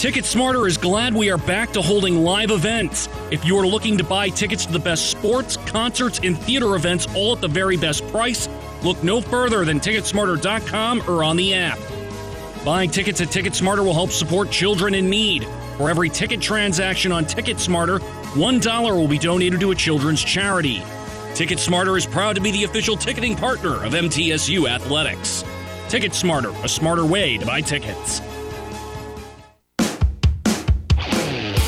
[0.00, 3.06] Ticket Smarter is glad we are back to holding live events.
[3.30, 7.06] If you are looking to buy tickets to the best sports, concerts, and theater events
[7.14, 8.48] all at the very best price,
[8.82, 11.78] look no further than Ticketsmarter.com or on the app.
[12.64, 15.46] Buying tickets at Ticketsmarter will help support children in need.
[15.76, 20.78] For every ticket transaction on Ticketsmarter, $1 will be donated to a children's charity.
[21.34, 25.44] Ticketsmarter is proud to be the official ticketing partner of MTSU Athletics.
[25.88, 28.22] Ticketsmarter, a smarter way to buy tickets.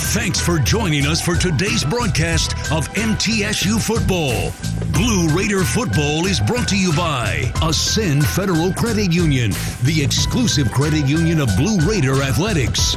[0.00, 4.52] Thanks for joining us for today's broadcast of MTSU Football.
[4.92, 9.50] Blue Raider Football is brought to you by Ascend Federal Credit Union,
[9.82, 12.94] the exclusive credit union of Blue Raider Athletics.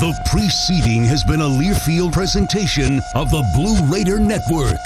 [0.00, 4.80] The preceding has been a Learfield presentation of the Blue Raider Network.